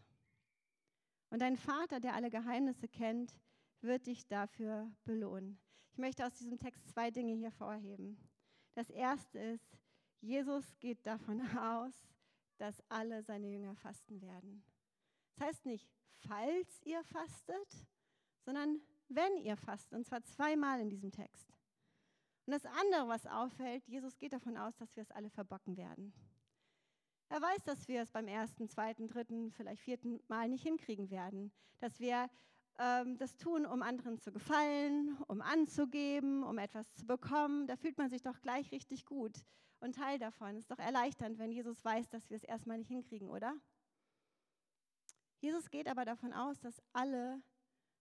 Und 1.30 1.42
dein 1.42 1.58
Vater, 1.58 2.00
der 2.00 2.16
alle 2.16 2.30
Geheimnisse 2.30 2.88
kennt, 2.88 3.38
wird 3.82 4.08
dich 4.08 4.26
dafür 4.28 4.90
belohnen. 5.04 5.60
Ich 5.92 5.98
möchte 5.98 6.26
aus 6.26 6.34
diesem 6.36 6.58
Text 6.58 6.88
zwei 6.88 7.12
Dinge 7.12 7.34
hier 7.34 7.52
vorheben. 7.52 8.18
Das 8.74 8.90
erste 8.90 9.38
ist, 9.40 9.78
Jesus 10.22 10.78
geht 10.80 11.06
davon 11.06 11.42
aus, 11.58 11.94
dass 12.58 12.82
alle 12.90 13.24
seine 13.24 13.48
Jünger 13.48 13.76
fasten 13.76 14.22
werden. 14.22 14.64
Das 15.36 15.48
heißt 15.48 15.66
nicht, 15.66 15.88
falls 16.28 16.82
ihr 16.84 17.04
fastet, 17.04 17.88
sondern 18.46 18.82
wenn 19.10 19.38
ihr 19.38 19.56
fastet, 19.56 19.94
und 19.94 20.06
zwar 20.06 20.24
zweimal 20.24 20.80
in 20.80 20.90
diesem 20.90 21.12
Text. 21.12 21.54
Und 22.46 22.54
das 22.54 22.66
andere, 22.66 23.08
was 23.08 23.26
auffällt, 23.26 23.86
Jesus 23.88 24.18
geht 24.18 24.34
davon 24.34 24.58
aus, 24.58 24.76
dass 24.78 24.96
wir 24.96 25.04
es 25.04 25.12
alle 25.12 25.30
verbocken 25.30 25.78
werden. 25.78 26.14
Er 27.30 27.42
weiß, 27.42 27.64
dass 27.66 27.88
wir 27.90 28.02
es 28.02 28.12
beim 28.12 28.28
ersten, 28.28 28.70
zweiten, 28.70 29.08
dritten, 29.10 29.52
vielleicht 29.52 29.82
vierten 29.82 30.22
Mal 30.30 30.48
nicht 30.48 30.64
hinkriegen 30.64 31.10
werden. 31.10 31.52
Dass 31.80 32.00
wir 32.00 32.30
ähm, 32.80 33.18
das 33.18 33.36
tun, 33.36 33.66
um 33.66 33.82
anderen 33.82 34.18
zu 34.18 34.32
gefallen, 34.32 35.18
um 35.28 35.42
anzugeben, 35.42 36.44
um 36.44 36.58
etwas 36.58 36.94
zu 36.94 37.06
bekommen. 37.06 37.68
Da 37.68 37.76
fühlt 37.76 37.98
man 37.98 38.10
sich 38.10 38.22
doch 38.22 38.40
gleich 38.40 38.72
richtig 38.72 39.06
gut 39.06 39.44
und 39.80 39.96
Teil 39.96 40.20
davon. 40.20 40.58
Ist 40.58 40.72
doch 40.72 40.80
erleichternd, 40.80 41.38
wenn 41.40 41.52
Jesus 41.52 41.84
weiß, 41.84 42.10
dass 42.10 42.30
wir 42.30 42.38
es 42.38 42.44
erstmal 42.44 42.78
nicht 42.78 42.88
hinkriegen, 42.88 43.30
oder? 43.30 43.56
Jesus 45.40 45.70
geht 45.70 45.88
aber 45.88 46.06
davon 46.06 46.34
aus, 46.34 46.60
dass 46.60 46.82
alle 46.94 47.42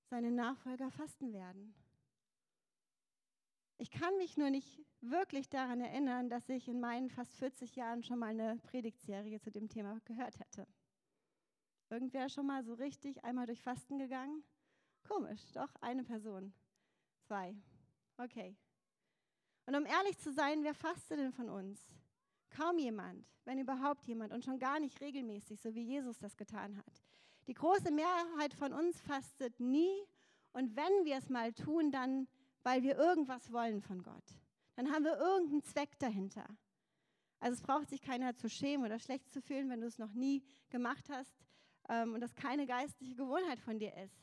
seine 0.09 0.31
Nachfolger 0.31 0.91
fasten 0.91 1.33
werden. 1.33 1.75
Ich 3.79 3.91
kann 3.91 4.17
mich 4.17 4.39
nur 4.39 4.49
nicht 4.49 4.81
wirklich 5.03 5.51
daran 5.51 5.81
erinnern, 5.81 6.31
dass 6.31 6.49
ich 6.49 6.67
in 6.67 6.81
meinen 6.81 7.11
fast 7.11 7.35
40 7.35 7.77
Jahren 7.77 8.03
schon 8.03 8.19
mal 8.19 8.31
eine 8.31 8.57
Predigtserie 8.59 9.39
zu 9.39 9.51
dem 9.51 9.69
Thema 9.69 10.01
gehört 10.07 10.39
hätte. 10.39 10.67
Irgendwer 11.91 12.29
schon 12.31 12.47
mal 12.47 12.65
so 12.65 12.73
richtig 12.75 13.23
einmal 13.23 13.47
durch 13.47 13.61
Fasten 13.61 13.99
gegangen? 13.99 14.43
Komisch, 15.07 15.53
doch 15.53 15.75
eine 15.83 16.05
Person. 16.05 16.55
Zwei. 17.27 17.55
Okay. 18.17 18.57
Und 19.67 19.75
um 19.75 19.85
ehrlich 19.85 20.19
zu 20.19 20.33
sein, 20.33 20.63
wer 20.63 20.75
fastet 20.75 21.19
denn 21.19 21.33
von 21.33 21.49
uns? 21.49 21.81
Kaum 22.51 22.79
jemand, 22.79 23.27
wenn 23.45 23.59
überhaupt 23.59 24.07
jemand 24.07 24.33
und 24.33 24.45
schon 24.45 24.59
gar 24.59 24.79
nicht 24.81 25.01
regelmäßig, 25.01 25.61
so 25.61 25.75
wie 25.75 25.83
Jesus 25.83 26.19
das 26.19 26.37
getan 26.37 26.79
hat. 26.79 27.03
Die 27.49 27.55
große 27.55 27.91
Mehrheit 27.91 28.55
von 28.55 28.73
uns 28.73 29.01
fastet 29.01 29.59
nie 29.61 29.93
und 30.53 30.75
wenn 30.75 31.05
wir 31.05 31.17
es 31.17 31.29
mal 31.29 31.53
tun, 31.53 31.91
dann, 31.91 32.29
weil 32.63 32.83
wir 32.83 32.97
irgendwas 32.97 33.53
wollen 33.53 33.83
von 33.83 34.03
Gott. 34.03 34.25
Dann 34.77 34.91
haben 34.91 35.05
wir 35.05 35.19
irgendeinen 35.19 35.63
Zweck 35.63 35.99
dahinter. 35.99 36.47
Also 37.41 37.55
es 37.55 37.63
braucht 37.63 37.89
sich 37.89 38.01
keiner 38.01 38.35
zu 38.37 38.49
schämen 38.49 38.87
oder 38.87 38.99
schlecht 38.99 39.31
zu 39.33 39.43
fühlen, 39.43 39.69
wenn 39.69 39.81
du 39.81 39.87
es 39.87 39.99
noch 39.99 40.13
nie 40.13 40.43
gemacht 40.71 41.09
hast 41.11 41.35
ähm, 41.89 42.15
und 42.15 42.21
das 42.21 42.35
keine 42.35 42.67
geistliche 42.67 43.15
Gewohnheit 43.15 43.61
von 43.61 43.79
dir 43.79 43.95
ist. 43.97 44.17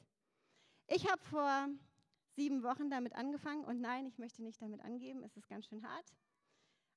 Ich 0.87 1.09
habe 1.09 1.23
vor 1.23 1.69
sieben 2.35 2.63
Wochen 2.63 2.89
damit 2.89 3.13
angefangen 3.13 3.63
und 3.65 3.81
nein, 3.81 4.05
ich 4.05 4.17
möchte 4.17 4.43
nicht 4.43 4.61
damit 4.61 4.81
angeben, 4.81 5.23
es 5.23 5.35
ist 5.37 5.47
ganz 5.47 5.67
schön 5.67 5.87
hart. 5.87 6.13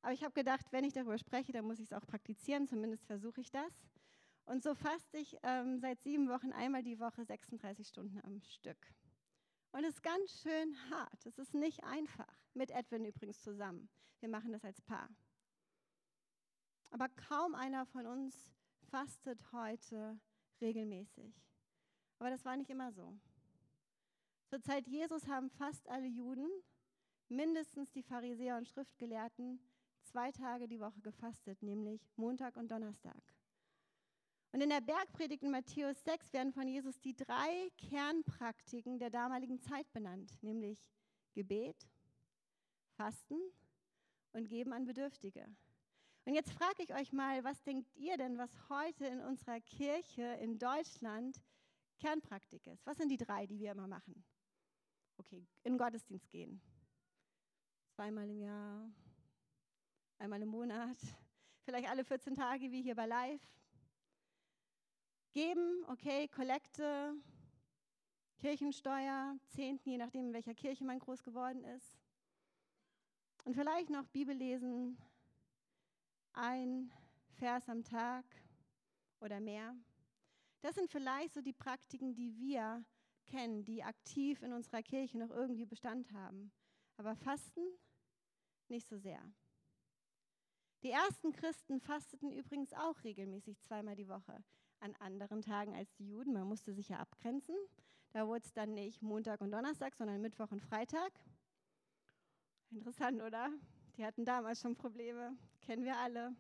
Aber 0.03 0.13
ich 0.13 0.23
habe 0.23 0.33
gedacht, 0.33 0.67
wenn 0.71 0.85
ich 0.85 0.93
darüber 0.93 1.19
spreche, 1.19 1.53
dann 1.53 1.67
muss 1.67 1.79
ich 1.79 1.87
es 1.87 1.93
auch 1.93 2.07
praktizieren, 2.07 2.67
zumindest 2.67 3.05
versuche 3.07 3.41
ich 3.41 3.51
das. 3.51 3.73
Und 4.45 4.63
so 4.63 4.75
faste 4.75 5.19
ich 5.19 5.37
ähm, 5.43 5.81
seit 5.81 6.01
sieben 6.03 6.29
Wochen 6.29 6.53
einmal 6.53 6.83
die 6.83 7.01
Woche 7.01 7.25
36 7.25 7.89
Stunden 7.89 8.21
am 8.23 8.41
Stück. 8.41 8.79
Und 9.73 9.85
es 9.85 9.95
ist 9.95 10.03
ganz 10.03 10.31
schön 10.41 10.77
hart. 10.91 11.27
Es 11.27 11.39
ist 11.39 11.53
nicht 11.53 11.83
einfach. 11.85 12.33
Mit 12.55 12.71
Edwin 12.71 13.05
übrigens 13.05 13.43
zusammen. 13.43 13.89
Wir 14.21 14.29
machen 14.29 14.53
das 14.53 14.65
als 14.65 14.81
Paar. 14.81 15.09
Aber 16.91 17.09
kaum 17.09 17.55
einer 17.55 17.85
von 17.85 18.07
uns 18.07 18.55
fastet 18.91 19.53
heute 19.53 20.19
regelmäßig. 20.61 21.35
Aber 22.19 22.31
das 22.31 22.45
war 22.45 22.57
nicht 22.57 22.71
immer 22.71 22.93
so. 22.93 23.19
Zur 24.57 24.63
Zeit 24.63 24.89
Jesus 24.89 25.29
haben 25.29 25.51
fast 25.51 25.87
alle 25.87 26.07
Juden, 26.07 26.49
mindestens 27.29 27.91
die 27.91 28.03
Pharisäer 28.03 28.57
und 28.57 28.67
Schriftgelehrten, 28.67 29.61
zwei 30.03 30.33
Tage 30.33 30.67
die 30.67 30.81
Woche 30.81 30.99
gefastet, 31.03 31.63
nämlich 31.63 32.01
Montag 32.17 32.57
und 32.57 32.71
Donnerstag. 32.71 33.21
Und 34.53 34.63
in 34.63 34.71
der 34.71 34.81
Bergpredigt 34.81 35.43
in 35.43 35.51
Matthäus 35.51 36.03
6 36.05 36.33
werden 36.33 36.55
von 36.55 36.67
Jesus 36.67 36.99
die 37.01 37.15
drei 37.15 37.71
Kernpraktiken 37.77 38.99
der 38.99 39.11
damaligen 39.11 39.61
Zeit 39.61 39.93
benannt, 39.93 40.33
nämlich 40.43 40.89
Gebet, 41.35 41.87
Fasten 42.95 43.39
und 44.33 44.49
Geben 44.49 44.73
an 44.73 44.87
Bedürftige. 44.87 45.45
Und 46.25 46.33
jetzt 46.33 46.53
frage 46.53 46.83
ich 46.83 46.95
euch 46.95 47.13
mal, 47.13 47.45
was 47.45 47.63
denkt 47.65 47.95
ihr 47.95 48.17
denn, 48.17 48.39
was 48.39 48.71
heute 48.71 49.05
in 49.05 49.21
unserer 49.21 49.61
Kirche 49.61 50.23
in 50.41 50.59
Deutschland 50.59 51.43
Kernpraktik 51.99 52.67
ist? 52.67 52.87
Was 52.87 52.97
sind 52.97 53.11
die 53.11 53.19
drei, 53.19 53.47
die 53.47 53.59
wir 53.59 53.73
immer 53.73 53.87
machen? 53.87 54.25
Okay, 55.19 55.47
in 55.65 55.73
den 55.73 55.79
Gottesdienst 55.79 56.31
gehen. 56.31 56.61
Zweimal 57.95 58.29
im 58.29 58.41
Jahr, 58.41 58.91
einmal 60.19 60.43
im 60.43 60.49
Monat, 60.49 60.99
vielleicht 61.65 61.89
alle 61.89 62.05
14 62.05 62.35
Tage 62.35 62.71
wie 62.71 62.83
hier 62.83 62.95
bei 62.95 63.07
Live. 63.07 63.43
Geben, 65.33 65.85
okay, 65.89 66.29
Kollekte, 66.29 67.15
Kirchensteuer, 68.39 69.39
Zehnten, 69.49 69.91
je 69.91 69.99
nachdem, 69.99 70.29
in 70.29 70.33
welcher 70.33 70.55
Kirche 70.55 70.85
man 70.85 70.99
groß 70.99 71.23
geworden 71.23 71.65
ist. 71.65 71.99
Und 73.45 73.55
vielleicht 73.55 73.91
noch 73.91 74.07
Bibel 74.09 74.35
lesen, 74.35 74.99
ein 76.33 76.93
Vers 77.39 77.69
am 77.69 77.83
Tag 77.85 78.25
oder 79.21 79.41
mehr. 79.41 79.75
Das 80.61 80.75
sind 80.75 80.91
vielleicht 80.91 81.35
so 81.35 81.41
die 81.41 81.53
Praktiken, 81.53 82.15
die 82.15 82.37
wir 82.37 82.85
kennen, 83.27 83.65
die 83.65 83.83
aktiv 83.83 84.43
in 84.43 84.53
unserer 84.53 84.83
Kirche 84.83 85.19
noch 85.19 85.31
irgendwie 85.31 85.67
Bestand 85.67 86.13
haben. 86.13 86.53
Aber 86.97 87.15
Fasten 87.15 87.61
nicht 88.69 88.87
so 88.87 88.97
sehr. 88.97 89.21
Die 90.83 90.91
ersten 90.91 91.33
Christen 91.33 91.81
fasteten 91.81 92.31
übrigens 92.31 92.73
auch 92.73 93.03
regelmäßig 93.03 93.61
zweimal 93.61 93.97
die 93.97 94.09
Woche. 94.09 94.43
An 94.81 94.95
anderen 94.97 95.43
Tagen 95.43 95.75
als 95.75 95.95
die 95.95 96.07
Juden. 96.07 96.33
Man 96.33 96.47
musste 96.47 96.73
sich 96.73 96.89
ja 96.89 96.99
abgrenzen. 96.99 97.57
Da 98.11 98.27
wurde 98.27 98.45
es 98.45 98.53
dann 98.53 98.75
nicht 98.75 99.03
Montag 99.03 99.41
und 99.41 99.51
Donnerstag, 99.51 99.95
sondern 99.95 100.21
Mittwoch 100.21 100.51
und 100.51 100.61
Freitag. 100.61 101.13
Interessant, 102.71 103.23
oder? 103.23 103.51
Die 103.97 104.05
hatten 104.05 104.25
damals 104.25 104.61
schon 104.61 104.77
Probleme, 104.77 105.37
kennen 105.63 105.85
wir 105.85 105.97
alle. 105.97 106.35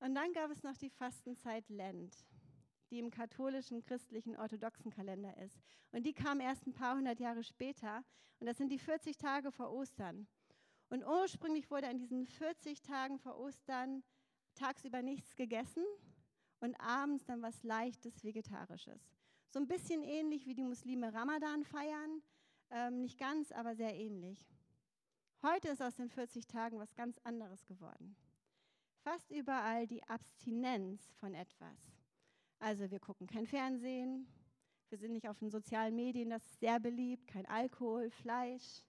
Und 0.00 0.14
dann 0.14 0.32
gab 0.32 0.50
es 0.50 0.62
noch 0.62 0.76
die 0.76 0.90
Fastenzeit 0.90 1.68
Lent, 1.68 2.16
die 2.90 2.98
im 2.98 3.10
katholischen, 3.10 3.82
christlichen, 3.82 4.36
orthodoxen 4.36 4.90
Kalender 4.90 5.36
ist. 5.38 5.60
Und 5.92 6.04
die 6.04 6.12
kam 6.12 6.40
erst 6.40 6.66
ein 6.66 6.72
paar 6.72 6.96
hundert 6.96 7.20
Jahre 7.20 7.42
später. 7.42 8.04
Und 8.40 8.46
das 8.46 8.56
sind 8.56 8.70
die 8.70 8.78
40 8.78 9.16
Tage 9.16 9.50
vor 9.50 9.70
Ostern. 9.72 10.26
Und 10.90 11.04
ursprünglich 11.04 11.70
wurde 11.70 11.88
an 11.88 11.98
diesen 11.98 12.26
40 12.26 12.80
Tagen 12.82 13.18
vor 13.18 13.38
Ostern 13.38 14.02
tagsüber 14.54 15.02
nichts 15.02 15.36
gegessen 15.36 15.84
und 16.60 16.74
abends 16.80 17.24
dann 17.24 17.42
was 17.42 17.62
leichtes 17.62 18.24
Vegetarisches. 18.24 19.00
So 19.50 19.60
ein 19.60 19.68
bisschen 19.68 20.02
ähnlich 20.02 20.46
wie 20.46 20.54
die 20.54 20.64
Muslime 20.64 21.12
Ramadan 21.12 21.64
feiern, 21.64 22.22
ähm, 22.70 23.00
nicht 23.00 23.18
ganz, 23.18 23.52
aber 23.52 23.74
sehr 23.74 23.94
ähnlich. 23.94 24.46
Heute 25.42 25.68
ist 25.68 25.80
aus 25.80 25.96
den 25.96 26.08
40 26.08 26.46
Tagen 26.46 26.78
was 26.78 26.94
ganz 26.94 27.18
anderes 27.18 27.64
geworden. 27.64 28.16
Fast 29.04 29.30
überall 29.30 29.86
die 29.86 30.02
Abstinenz 30.04 31.12
von 31.20 31.34
etwas. 31.34 31.97
Also 32.60 32.90
wir 32.90 32.98
gucken 32.98 33.26
kein 33.26 33.46
Fernsehen, 33.46 34.26
wir 34.88 34.98
sind 34.98 35.12
nicht 35.12 35.28
auf 35.28 35.38
den 35.38 35.50
sozialen 35.50 35.94
Medien, 35.94 36.30
das 36.30 36.44
ist 36.44 36.58
sehr 36.60 36.80
beliebt, 36.80 37.28
kein 37.28 37.46
Alkohol, 37.46 38.10
Fleisch. 38.10 38.82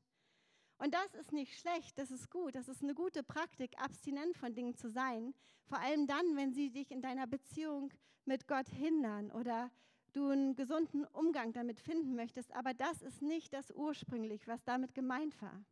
Und 0.80 0.94
das 0.94 1.14
ist 1.14 1.34
nicht 1.34 1.60
schlecht, 1.60 1.98
das 1.98 2.10
ist 2.10 2.32
gut, 2.32 2.56
das 2.56 2.68
ist 2.68 2.82
eine 2.82 2.96
gute 2.96 3.22
Praktik, 3.22 3.80
abstinent 3.80 4.38
von 4.38 4.56
Dingen 4.56 4.76
zu 4.76 4.90
sein. 4.90 5.36
Vor 5.66 5.80
allem 5.80 6.08
dann, 6.08 6.36
wenn 6.36 6.54
sie 6.54 6.72
dich 6.72 6.90
in 6.90 7.02
deiner 7.02 7.28
Beziehung 7.28 7.94
mit 8.26 8.48
Gott 8.48 8.70
hindern 8.70 9.30
oder 9.32 9.70
du 10.14 10.30
einen 10.30 10.56
gesunden 10.56 11.06
Umgang 11.06 11.54
damit 11.54 11.80
finden 11.80 12.16
möchtest. 12.16 12.52
Aber 12.54 12.74
das 12.74 13.02
ist 13.02 13.22
nicht 13.22 13.54
das 13.54 13.70
ursprünglich, 13.72 14.48
was 14.48 14.64
damit 14.64 14.96
gemeint 14.96 15.40
war. 15.42 15.64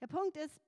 Der 0.00 0.06
Punkt 0.06 0.36
ist, 0.36 0.60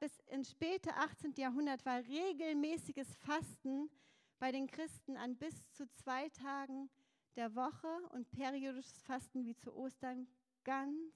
bis 0.00 0.20
ins 0.26 0.50
späte 0.50 0.94
18. 0.94 1.34
Jahrhundert 1.36 1.84
war 1.86 1.98
regelmäßiges 2.00 3.16
Fasten 3.16 3.90
bei 4.38 4.52
den 4.52 4.66
Christen 4.66 5.16
an 5.16 5.36
bis 5.36 5.70
zu 5.72 5.88
zwei 5.88 6.28
Tagen 6.30 6.90
der 7.36 7.54
Woche 7.54 8.08
und 8.10 8.30
periodisches 8.30 9.02
Fasten 9.02 9.44
wie 9.44 9.56
zu 9.56 9.74
Ostern 9.74 10.26
ganz 10.64 11.14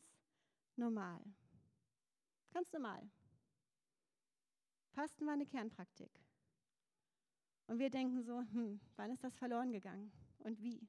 normal. 0.76 1.22
Ganz 2.52 2.72
normal. 2.72 3.09
Fasten 4.92 5.26
war 5.26 5.35
eine 5.35 5.46
Kernpraktik. 5.46 6.11
Und 7.66 7.78
wir 7.78 7.90
denken 7.90 8.22
so, 8.22 8.40
hm, 8.40 8.80
wann 8.96 9.12
ist 9.12 9.22
das 9.22 9.37
verloren 9.37 9.72
gegangen 9.72 10.12
und 10.38 10.61
wie? 10.61 10.88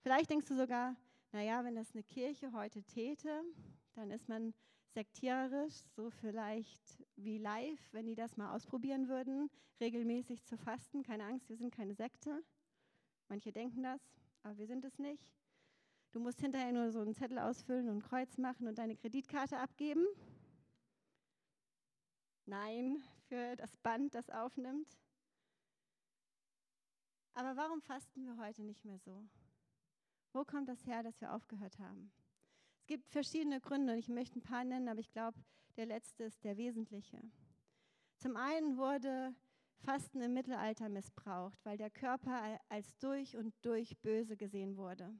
Vielleicht 0.00 0.30
denkst 0.30 0.46
du 0.46 0.56
sogar, 0.56 0.96
naja, 1.32 1.64
wenn 1.64 1.74
das 1.74 1.92
eine 1.92 2.02
Kirche 2.02 2.52
heute 2.52 2.82
täte, 2.82 3.42
dann 3.94 4.10
ist 4.10 4.28
man 4.28 4.54
sektiererisch, 4.92 5.82
so 5.96 6.10
vielleicht 6.10 7.02
wie 7.16 7.38
live, 7.38 7.80
wenn 7.92 8.06
die 8.06 8.14
das 8.14 8.36
mal 8.36 8.54
ausprobieren 8.54 9.08
würden, 9.08 9.50
regelmäßig 9.80 10.44
zu 10.44 10.56
fasten. 10.56 11.02
Keine 11.02 11.24
Angst, 11.24 11.48
wir 11.48 11.56
sind 11.56 11.74
keine 11.74 11.94
Sekte. 11.94 12.44
Manche 13.28 13.52
denken 13.52 13.82
das, 13.82 14.00
aber 14.42 14.58
wir 14.58 14.66
sind 14.66 14.84
es 14.84 14.98
nicht. 14.98 15.32
Du 16.12 16.20
musst 16.20 16.40
hinterher 16.40 16.72
nur 16.72 16.90
so 16.90 17.00
einen 17.00 17.14
Zettel 17.14 17.38
ausfüllen 17.38 17.88
und 17.88 17.96
ein 17.96 18.02
Kreuz 18.02 18.36
machen 18.36 18.68
und 18.68 18.76
deine 18.78 18.96
Kreditkarte 18.96 19.58
abgeben. 19.58 20.06
Nein, 22.44 23.02
für 23.28 23.56
das 23.56 23.76
Band, 23.78 24.14
das 24.14 24.28
aufnimmt. 24.28 24.98
Aber 27.34 27.56
warum 27.56 27.80
fasten 27.80 28.26
wir 28.26 28.36
heute 28.36 28.62
nicht 28.62 28.84
mehr 28.84 28.98
so? 28.98 29.26
Wo 30.34 30.44
kommt 30.44 30.68
das 30.68 30.84
her, 30.86 31.02
dass 31.02 31.18
wir 31.20 31.32
aufgehört 31.32 31.78
haben? 31.78 32.12
Es 32.82 32.86
gibt 32.88 33.08
verschiedene 33.10 33.60
Gründe 33.60 33.92
und 33.92 33.98
ich 34.00 34.08
möchte 34.08 34.40
ein 34.40 34.42
paar 34.42 34.64
nennen, 34.64 34.88
aber 34.88 34.98
ich 34.98 35.12
glaube, 35.12 35.38
der 35.76 35.86
letzte 35.86 36.24
ist 36.24 36.42
der 36.42 36.56
wesentliche. 36.56 37.22
Zum 38.16 38.36
einen 38.36 38.76
wurde 38.76 39.36
Fasten 39.84 40.20
im 40.20 40.34
Mittelalter 40.34 40.88
missbraucht, 40.88 41.64
weil 41.64 41.76
der 41.76 41.90
Körper 41.90 42.58
als 42.68 42.98
durch 42.98 43.36
und 43.36 43.54
durch 43.62 43.96
böse 43.98 44.36
gesehen 44.36 44.76
wurde. 44.76 45.14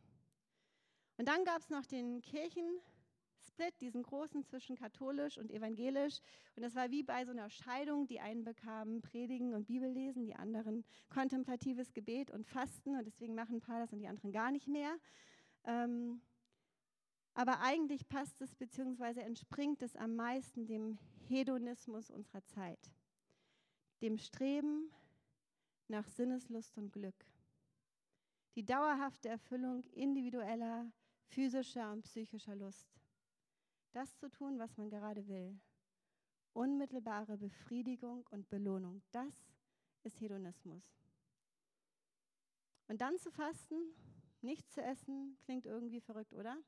Und 1.19 1.29
dann 1.29 1.45
gab 1.45 1.61
es 1.61 1.71
noch 1.71 1.87
den 1.87 2.21
Kirchensplit, 2.21 3.81
diesen 3.81 4.03
großen 4.03 4.43
zwischen 4.43 4.75
katholisch 4.75 5.39
und 5.39 5.53
evangelisch. 5.53 6.19
Und 6.57 6.65
das 6.65 6.75
war 6.75 6.91
wie 6.91 7.05
bei 7.05 7.25
so 7.25 7.31
einer 7.31 7.49
Scheidung. 7.49 8.09
Die 8.09 8.19
einen 8.19 8.43
bekamen 8.43 9.03
Predigen 9.03 9.55
und 9.55 9.69
Bibellesen, 9.69 10.27
die 10.27 10.35
anderen 10.35 10.85
kontemplatives 11.11 11.93
Gebet 11.93 12.33
und 12.33 12.45
Fasten. 12.45 12.97
Und 12.97 13.05
deswegen 13.05 13.37
machen 13.37 13.59
ein 13.59 13.61
paar 13.61 13.79
das 13.79 13.93
und 13.93 14.01
die 14.01 14.09
anderen 14.09 14.33
gar 14.33 14.51
nicht 14.51 14.67
mehr. 14.67 14.97
Ähm, 15.63 16.21
aber 17.35 17.61
eigentlich 17.61 18.09
passt 18.09 18.41
es 18.43 18.55
bzw. 18.55 19.21
entspringt 19.21 19.83
es 19.83 19.97
am 19.97 20.17
meisten 20.17 20.67
dem 20.67 20.99
Hedonismus 21.29 22.11
unserer 22.11 22.45
Zeit, 22.45 22.93
dem 24.01 24.19
Streben 24.19 24.91
nach 25.89 26.07
Sinneslust 26.09 26.77
und 26.77 26.93
Glück, 26.93 27.27
die 28.55 28.65
dauerhafte 28.65 29.29
Erfüllung 29.29 29.85
individueller 29.93 30.93
physischer 31.33 31.91
und 31.93 32.03
psychischer 32.03 32.55
Lust. 32.55 32.87
Das 33.93 34.17
zu 34.19 34.29
tun, 34.29 34.59
was 34.59 34.77
man 34.77 34.91
gerade 34.91 35.27
will. 35.29 35.59
Unmittelbare 36.53 37.39
Befriedigung 37.39 38.27
und 38.31 38.49
Belohnung. 38.51 39.03
Das 39.11 39.35
ist 40.03 40.21
Hedonismus. 40.21 40.83
Und 42.89 43.01
dann 43.01 43.19
zu 43.19 43.31
fasten, 43.31 43.95
nichts 44.43 44.73
zu 44.73 44.83
essen, 44.83 45.39
klingt 45.45 45.65
irgendwie 45.65 46.01
verrückt, 46.01 46.35
oder? 46.35 46.59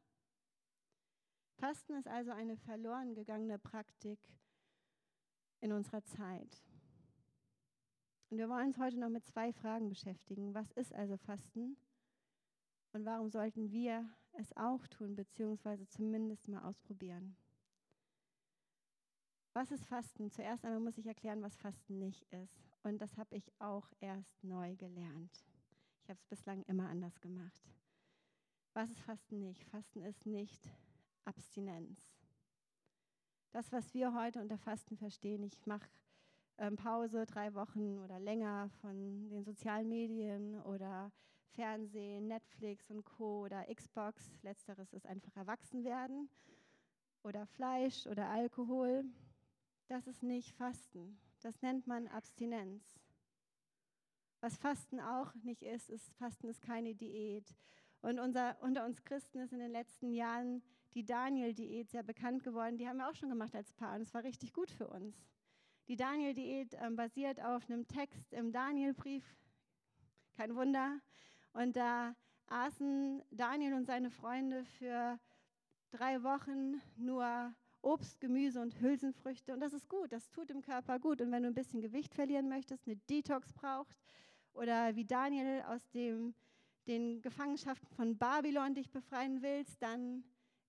Fasten 1.56 1.94
ist 1.94 2.08
also 2.08 2.32
eine 2.32 2.56
verloren 2.56 3.14
gegangene 3.14 3.58
Praktik 3.58 4.18
in 5.60 5.72
unserer 5.72 6.04
Zeit. 6.04 6.62
Und 8.30 8.38
wir 8.38 8.48
wollen 8.48 8.68
uns 8.68 8.78
heute 8.78 8.98
noch 8.98 9.08
mit 9.08 9.24
zwei 9.24 9.52
Fragen 9.52 9.88
beschäftigen. 9.88 10.54
Was 10.54 10.70
ist 10.72 10.92
also 10.92 11.16
Fasten? 11.16 11.76
Und 12.92 13.04
warum 13.04 13.30
sollten 13.30 13.70
wir 13.70 14.08
es 14.32 14.56
auch 14.56 14.86
tun, 14.88 15.14
beziehungsweise 15.14 15.86
zumindest 15.88 16.48
mal 16.48 16.62
ausprobieren? 16.62 17.36
Was 19.52 19.70
ist 19.70 19.86
Fasten? 19.86 20.30
Zuerst 20.32 20.64
einmal 20.64 20.80
muss 20.80 20.98
ich 20.98 21.06
erklären, 21.06 21.42
was 21.42 21.56
Fasten 21.56 21.98
nicht 21.98 22.24
ist. 22.32 22.68
Und 22.82 22.98
das 22.98 23.16
habe 23.16 23.36
ich 23.36 23.52
auch 23.60 23.88
erst 24.00 24.42
neu 24.42 24.74
gelernt. 24.74 25.44
Ich 26.02 26.10
habe 26.10 26.18
es 26.18 26.26
bislang 26.26 26.62
immer 26.64 26.88
anders 26.88 27.20
gemacht. 27.20 27.62
Was 28.72 28.90
ist 28.90 29.00
Fasten 29.00 29.38
nicht? 29.38 29.64
Fasten 29.64 30.02
ist 30.02 30.26
nicht 30.26 30.68
Abstinenz. 31.24 32.14
Das, 33.52 33.70
was 33.72 33.94
wir 33.94 34.14
heute 34.14 34.40
unter 34.40 34.58
Fasten 34.58 34.96
verstehen, 34.96 35.42
ich 35.42 35.66
mache 35.66 35.88
ähm, 36.58 36.76
Pause 36.76 37.26
drei 37.26 37.54
Wochen 37.54 37.98
oder 37.98 38.18
länger 38.18 38.68
von 38.80 39.28
den 39.30 39.44
sozialen 39.44 39.88
Medien 39.88 40.60
oder 40.62 41.12
Fernsehen, 41.54 42.26
Netflix 42.26 42.90
und 42.90 43.04
Co. 43.04 43.44
oder 43.44 43.64
Xbox. 43.72 44.38
Letzteres 44.42 44.92
ist 44.92 45.06
einfach 45.06 45.36
erwachsen 45.36 45.84
werden. 45.84 46.28
Oder 47.22 47.46
Fleisch 47.46 48.06
oder 48.06 48.28
Alkohol. 48.28 49.04
Das 49.88 50.06
ist 50.06 50.22
nicht 50.22 50.54
Fasten. 50.56 51.18
Das 51.40 51.62
nennt 51.62 51.86
man 51.86 52.08
Abstinenz. 52.08 52.82
Was 54.40 54.56
Fasten 54.58 55.00
auch 55.00 55.34
nicht 55.36 55.62
ist, 55.62 55.88
ist 55.90 56.12
Fasten 56.14 56.48
ist 56.48 56.60
keine 56.60 56.94
Diät. 56.94 57.54
Und 58.02 58.18
unser, 58.18 58.60
unter 58.60 58.84
uns 58.84 59.02
Christen 59.04 59.38
ist 59.38 59.52
in 59.52 59.60
den 59.60 59.70
letzten 59.70 60.12
Jahren 60.12 60.62
die 60.94 61.04
Daniel-Diät 61.04 61.90
sehr 61.90 62.02
bekannt 62.02 62.44
geworden. 62.44 62.78
Die 62.78 62.88
haben 62.88 62.98
wir 62.98 63.08
auch 63.08 63.14
schon 63.14 63.28
gemacht 63.28 63.54
als 63.54 63.72
Paar 63.72 63.96
und 63.96 64.02
es 64.02 64.14
war 64.14 64.22
richtig 64.22 64.52
gut 64.52 64.70
für 64.70 64.88
uns. 64.88 65.16
Die 65.88 65.96
Daniel-Diät 65.96 66.74
ähm, 66.80 66.96
basiert 66.96 67.42
auf 67.42 67.68
einem 67.68 67.86
Text 67.86 68.32
im 68.32 68.52
Daniel-Brief. 68.52 69.24
Kein 70.36 70.54
Wunder. 70.54 71.00
Und 71.52 71.76
da 71.76 72.14
aßen 72.46 73.22
Daniel 73.30 73.74
und 73.74 73.86
seine 73.86 74.10
Freunde 74.10 74.64
für 74.64 75.18
drei 75.90 76.22
Wochen 76.22 76.80
nur 76.96 77.54
Obst, 77.82 78.20
Gemüse 78.20 78.60
und 78.60 78.80
Hülsenfrüchte. 78.80 79.52
Und 79.52 79.60
das 79.60 79.72
ist 79.72 79.88
gut, 79.88 80.10
das 80.12 80.30
tut 80.30 80.48
dem 80.48 80.62
Körper 80.62 80.98
gut. 80.98 81.20
Und 81.20 81.30
wenn 81.32 81.42
du 81.42 81.48
ein 81.48 81.54
bisschen 81.54 81.82
Gewicht 81.82 82.14
verlieren 82.14 82.48
möchtest, 82.48 82.86
eine 82.86 82.96
Detox 82.96 83.52
braucht 83.52 83.96
oder 84.54 84.96
wie 84.96 85.04
Daniel 85.04 85.62
aus 85.68 85.86
dem, 85.90 86.34
den 86.86 87.20
Gefangenschaften 87.20 87.88
von 87.88 88.16
Babylon 88.16 88.74
dich 88.74 88.90
befreien 88.90 89.42
willst, 89.42 89.82
dann 89.82 90.24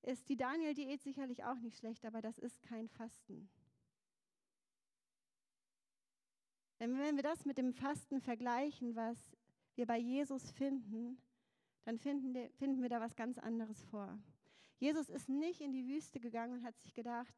ist 0.05 0.29
die 0.29 0.37
Daniel-Diät 0.37 1.01
sicherlich 1.01 1.43
auch 1.43 1.59
nicht 1.59 1.77
schlecht, 1.77 2.05
aber 2.05 2.21
das 2.21 2.37
ist 2.37 2.61
kein 2.63 2.87
Fasten. 2.87 3.49
Wenn 6.77 7.15
wir 7.15 7.23
das 7.23 7.45
mit 7.45 7.57
dem 7.57 7.73
Fasten 7.73 8.21
vergleichen, 8.21 8.95
was 8.95 9.17
wir 9.75 9.85
bei 9.85 9.97
Jesus 9.97 10.51
finden, 10.51 11.17
dann 11.83 11.97
finden, 11.97 12.49
finden 12.53 12.81
wir 12.81 12.89
da 12.89 12.99
was 12.99 13.15
ganz 13.15 13.37
anderes 13.37 13.81
vor. 13.83 14.19
Jesus 14.77 15.09
ist 15.09 15.29
nicht 15.29 15.61
in 15.61 15.71
die 15.71 15.87
Wüste 15.87 16.19
gegangen 16.19 16.59
und 16.59 16.65
hat 16.65 16.77
sich 16.79 16.93
gedacht, 16.93 17.33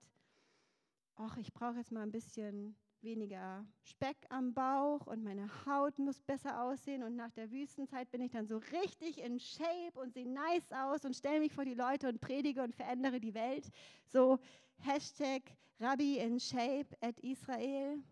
ach, 1.15 1.37
ich 1.37 1.53
brauche 1.53 1.77
jetzt 1.77 1.91
mal 1.91 2.01
ein 2.01 2.11
bisschen 2.11 2.75
weniger 3.07 3.65
Speck 3.83 4.17
am 4.29 4.53
Bauch 4.53 5.07
und 5.07 5.23
meine 5.23 5.49
Haut 5.65 5.97
muss 5.97 6.19
besser 6.19 6.61
aussehen 6.61 7.03
und 7.03 7.15
nach 7.15 7.31
der 7.31 7.49
Wüstenzeit 7.51 8.11
bin 8.11 8.19
ich 8.19 8.31
dann 8.33 8.47
so 8.47 8.57
richtig 8.57 9.23
in 9.23 9.39
Shape 9.39 9.97
und 9.97 10.13
sehe 10.13 10.29
nice 10.29 10.69
aus 10.73 11.05
und 11.05 11.15
stelle 11.15 11.39
mich 11.39 11.53
vor 11.53 11.63
die 11.63 11.73
Leute 11.73 12.09
und 12.09 12.19
predige 12.19 12.61
und 12.61 12.75
verändere 12.75 13.21
die 13.21 13.33
Welt. 13.33 13.71
So 14.07 14.39
Hashtag 14.79 15.41
Rabbi 15.79 16.17
in 16.17 16.37
Shape 16.37 16.97
at 16.99 17.17
Israel. 17.21 18.03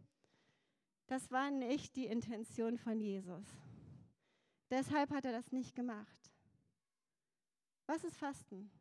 Das 1.07 1.29
war 1.29 1.51
nicht 1.51 1.97
die 1.97 2.05
Intention 2.05 2.77
von 2.77 3.01
Jesus. 3.01 3.45
Deshalb 4.69 5.11
hat 5.11 5.25
er 5.25 5.33
das 5.33 5.51
nicht 5.51 5.75
gemacht. 5.75 6.31
Was 7.85 8.05
ist 8.05 8.15
Fasten? 8.15 8.71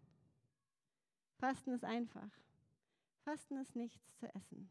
Fasten 1.40 1.72
ist 1.72 1.84
einfach. 1.84 2.30
Fasten 3.24 3.56
ist 3.56 3.74
nichts 3.74 4.16
zu 4.16 4.32
essen. 4.32 4.70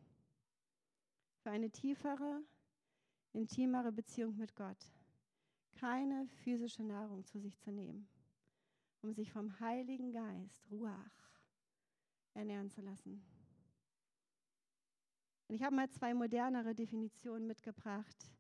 Für 1.43 1.51
eine 1.51 1.69
tiefere, 1.69 2.41
intimere 3.33 3.91
Beziehung 3.91 4.37
mit 4.37 4.55
Gott. 4.55 4.77
Keine 5.73 6.25
physische 6.43 6.83
Nahrung 6.83 7.25
zu 7.25 7.37
sich 7.37 7.59
zu 7.59 7.69
nehmen, 7.69 8.07
um 9.01 9.11
sich 9.11 9.29
vom 9.29 9.59
Heiligen 9.59 10.13
Geist, 10.13 10.65
Ruach, 10.71 11.41
ernähren 12.33 12.69
zu 12.69 12.79
lassen. 12.79 13.21
Und 15.49 15.55
ich 15.55 15.63
habe 15.63 15.75
mal 15.75 15.89
zwei 15.89 16.13
modernere 16.13 16.73
Definitionen 16.73 17.45
mitgebracht. 17.45 18.31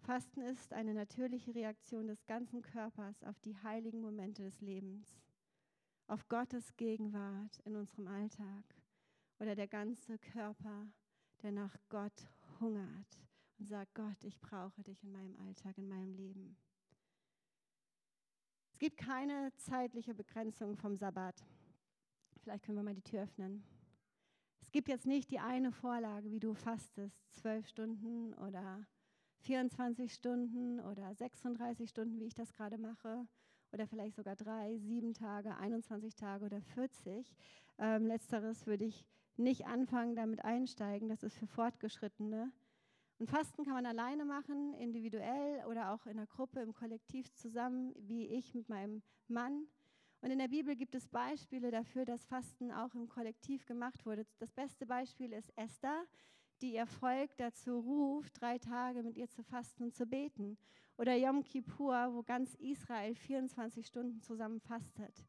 Fasten 0.00 0.42
ist 0.42 0.74
eine 0.74 0.92
natürliche 0.92 1.54
Reaktion 1.54 2.06
des 2.06 2.26
ganzen 2.26 2.60
Körpers 2.60 3.24
auf 3.24 3.40
die 3.40 3.56
heiligen 3.62 4.02
Momente 4.02 4.42
des 4.42 4.60
Lebens, 4.60 5.22
auf 6.06 6.28
Gottes 6.28 6.76
Gegenwart 6.76 7.60
in 7.64 7.76
unserem 7.76 8.08
Alltag 8.08 8.64
oder 9.38 9.54
der 9.54 9.68
ganze 9.68 10.18
Körper, 10.18 10.86
der 11.42 11.52
nach 11.52 11.74
Gott 11.88 12.28
hungert 12.60 13.18
und 13.58 13.66
sagt, 13.66 13.94
Gott, 13.94 14.22
ich 14.24 14.40
brauche 14.40 14.82
dich 14.82 15.02
in 15.02 15.12
meinem 15.12 15.36
Alltag, 15.46 15.78
in 15.78 15.88
meinem 15.88 16.12
Leben. 16.14 16.56
Es 18.72 18.78
gibt 18.78 18.96
keine 18.96 19.52
zeitliche 19.56 20.14
Begrenzung 20.14 20.76
vom 20.76 20.96
Sabbat. 20.96 21.44
Vielleicht 22.42 22.64
können 22.64 22.78
wir 22.78 22.82
mal 22.82 22.94
die 22.94 23.02
Tür 23.02 23.22
öffnen. 23.22 23.62
Es 24.60 24.72
gibt 24.72 24.88
jetzt 24.88 25.06
nicht 25.06 25.30
die 25.30 25.38
eine 25.38 25.70
Vorlage, 25.70 26.30
wie 26.30 26.40
du 26.40 26.54
fastest, 26.54 27.32
zwölf 27.32 27.68
Stunden 27.68 28.34
oder 28.34 28.86
24 29.42 30.12
Stunden 30.12 30.80
oder 30.80 31.14
36 31.14 31.90
Stunden, 31.90 32.18
wie 32.18 32.26
ich 32.26 32.34
das 32.34 32.52
gerade 32.52 32.78
mache, 32.78 33.26
oder 33.72 33.86
vielleicht 33.86 34.16
sogar 34.16 34.36
drei, 34.36 34.76
sieben 34.78 35.14
Tage, 35.14 35.56
21 35.56 36.14
Tage 36.14 36.44
oder 36.44 36.60
40. 36.60 37.34
Ähm, 37.78 38.06
letzteres 38.06 38.66
würde 38.66 38.84
ich 38.84 39.04
nicht 39.36 39.66
anfangen, 39.66 40.14
damit 40.14 40.44
einsteigen. 40.44 41.08
Das 41.08 41.22
ist 41.22 41.36
für 41.36 41.46
Fortgeschrittene. 41.46 42.52
Und 43.18 43.28
Fasten 43.28 43.64
kann 43.64 43.74
man 43.74 43.86
alleine 43.86 44.24
machen, 44.24 44.74
individuell 44.74 45.64
oder 45.66 45.92
auch 45.92 46.06
in 46.06 46.18
einer 46.18 46.26
Gruppe, 46.26 46.60
im 46.60 46.74
Kollektiv 46.74 47.32
zusammen, 47.34 47.94
wie 47.96 48.26
ich 48.26 48.54
mit 48.54 48.68
meinem 48.68 49.02
Mann. 49.28 49.66
Und 50.22 50.30
in 50.30 50.38
der 50.38 50.48
Bibel 50.48 50.76
gibt 50.76 50.94
es 50.94 51.08
Beispiele 51.08 51.70
dafür, 51.70 52.04
dass 52.04 52.24
Fasten 52.24 52.70
auch 52.70 52.94
im 52.94 53.08
Kollektiv 53.08 53.66
gemacht 53.66 54.06
wurde. 54.06 54.26
Das 54.38 54.52
beste 54.52 54.86
Beispiel 54.86 55.32
ist 55.32 55.52
Esther, 55.56 56.04
die 56.60 56.74
ihr 56.74 56.86
Volk 56.86 57.36
dazu 57.36 57.80
ruft, 57.80 58.40
drei 58.40 58.58
Tage 58.58 59.02
mit 59.02 59.16
ihr 59.16 59.28
zu 59.28 59.42
fasten 59.42 59.82
und 59.82 59.94
zu 59.94 60.06
beten. 60.06 60.56
Oder 60.96 61.16
Yom 61.16 61.42
Kippur, 61.42 62.14
wo 62.14 62.22
ganz 62.22 62.54
Israel 62.54 63.14
24 63.14 63.86
Stunden 63.86 64.20
zusammen 64.20 64.60
fastet. 64.60 65.24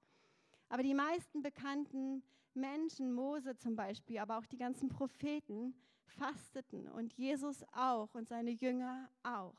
Aber 0.70 0.84
die 0.84 0.94
meisten 0.94 1.42
bekannten 1.42 2.24
Menschen, 2.56 3.14
Mose 3.14 3.56
zum 3.58 3.76
Beispiel, 3.76 4.20
aber 4.20 4.38
auch 4.38 4.46
die 4.46 4.58
ganzen 4.58 4.90
Propheten, 4.90 5.76
fasteten 6.06 6.88
und 6.88 7.14
Jesus 7.14 7.64
auch 7.74 8.14
und 8.14 8.28
seine 8.28 8.52
Jünger 8.52 9.10
auch. 9.24 9.58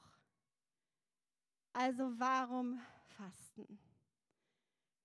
Also 1.72 2.18
warum 2.18 2.80
fasten? 3.16 3.78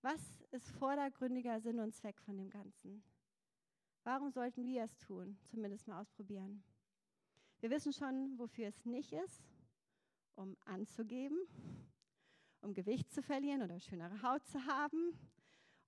Was 0.02 0.22
ist 0.52 0.70
vordergründiger 0.72 1.60
Sinn 1.60 1.80
und 1.80 1.94
Zweck 1.94 2.22
von 2.22 2.38
dem 2.38 2.50
Ganzen? 2.50 3.04
Warum 4.04 4.32
sollten 4.32 4.66
wir 4.66 4.84
es 4.84 4.98
tun? 4.98 5.38
Zumindest 5.44 5.88
mal 5.88 6.00
ausprobieren. 6.00 6.64
Wir 7.60 7.70
wissen 7.70 7.92
schon, 7.92 8.38
wofür 8.38 8.68
es 8.68 8.86
nicht 8.86 9.12
ist, 9.12 9.44
um 10.36 10.56
anzugeben, 10.64 11.38
um 12.62 12.74
Gewicht 12.74 13.12
zu 13.12 13.22
verlieren 13.22 13.62
oder 13.62 13.80
schönere 13.80 14.22
Haut 14.22 14.46
zu 14.48 14.66
haben, 14.66 15.14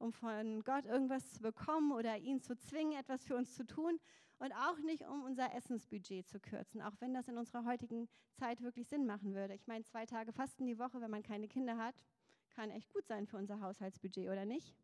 um 0.01 0.11
von 0.11 0.63
Gott 0.63 0.85
irgendwas 0.85 1.31
zu 1.31 1.41
bekommen 1.41 1.91
oder 1.91 2.17
ihn 2.17 2.41
zu 2.41 2.57
zwingen, 2.57 2.99
etwas 2.99 3.23
für 3.23 3.35
uns 3.35 3.55
zu 3.55 3.65
tun 3.65 3.99
und 4.39 4.53
auch 4.53 4.79
nicht, 4.79 5.07
um 5.07 5.23
unser 5.23 5.53
Essensbudget 5.53 6.27
zu 6.27 6.39
kürzen, 6.39 6.81
auch 6.81 6.95
wenn 6.99 7.13
das 7.13 7.27
in 7.27 7.37
unserer 7.37 7.63
heutigen 7.65 8.09
Zeit 8.33 8.61
wirklich 8.61 8.87
Sinn 8.87 9.05
machen 9.05 9.35
würde. 9.35 9.53
Ich 9.53 9.67
meine, 9.67 9.83
zwei 9.83 10.05
Tage 10.05 10.33
Fasten 10.33 10.65
die 10.65 10.79
Woche, 10.79 10.99
wenn 10.99 11.11
man 11.11 11.21
keine 11.21 11.47
Kinder 11.47 11.77
hat, 11.77 12.03
kann 12.49 12.71
echt 12.71 12.91
gut 12.91 13.07
sein 13.07 13.27
für 13.27 13.37
unser 13.37 13.61
Haushaltsbudget, 13.61 14.29
oder 14.29 14.45
nicht? 14.45 14.75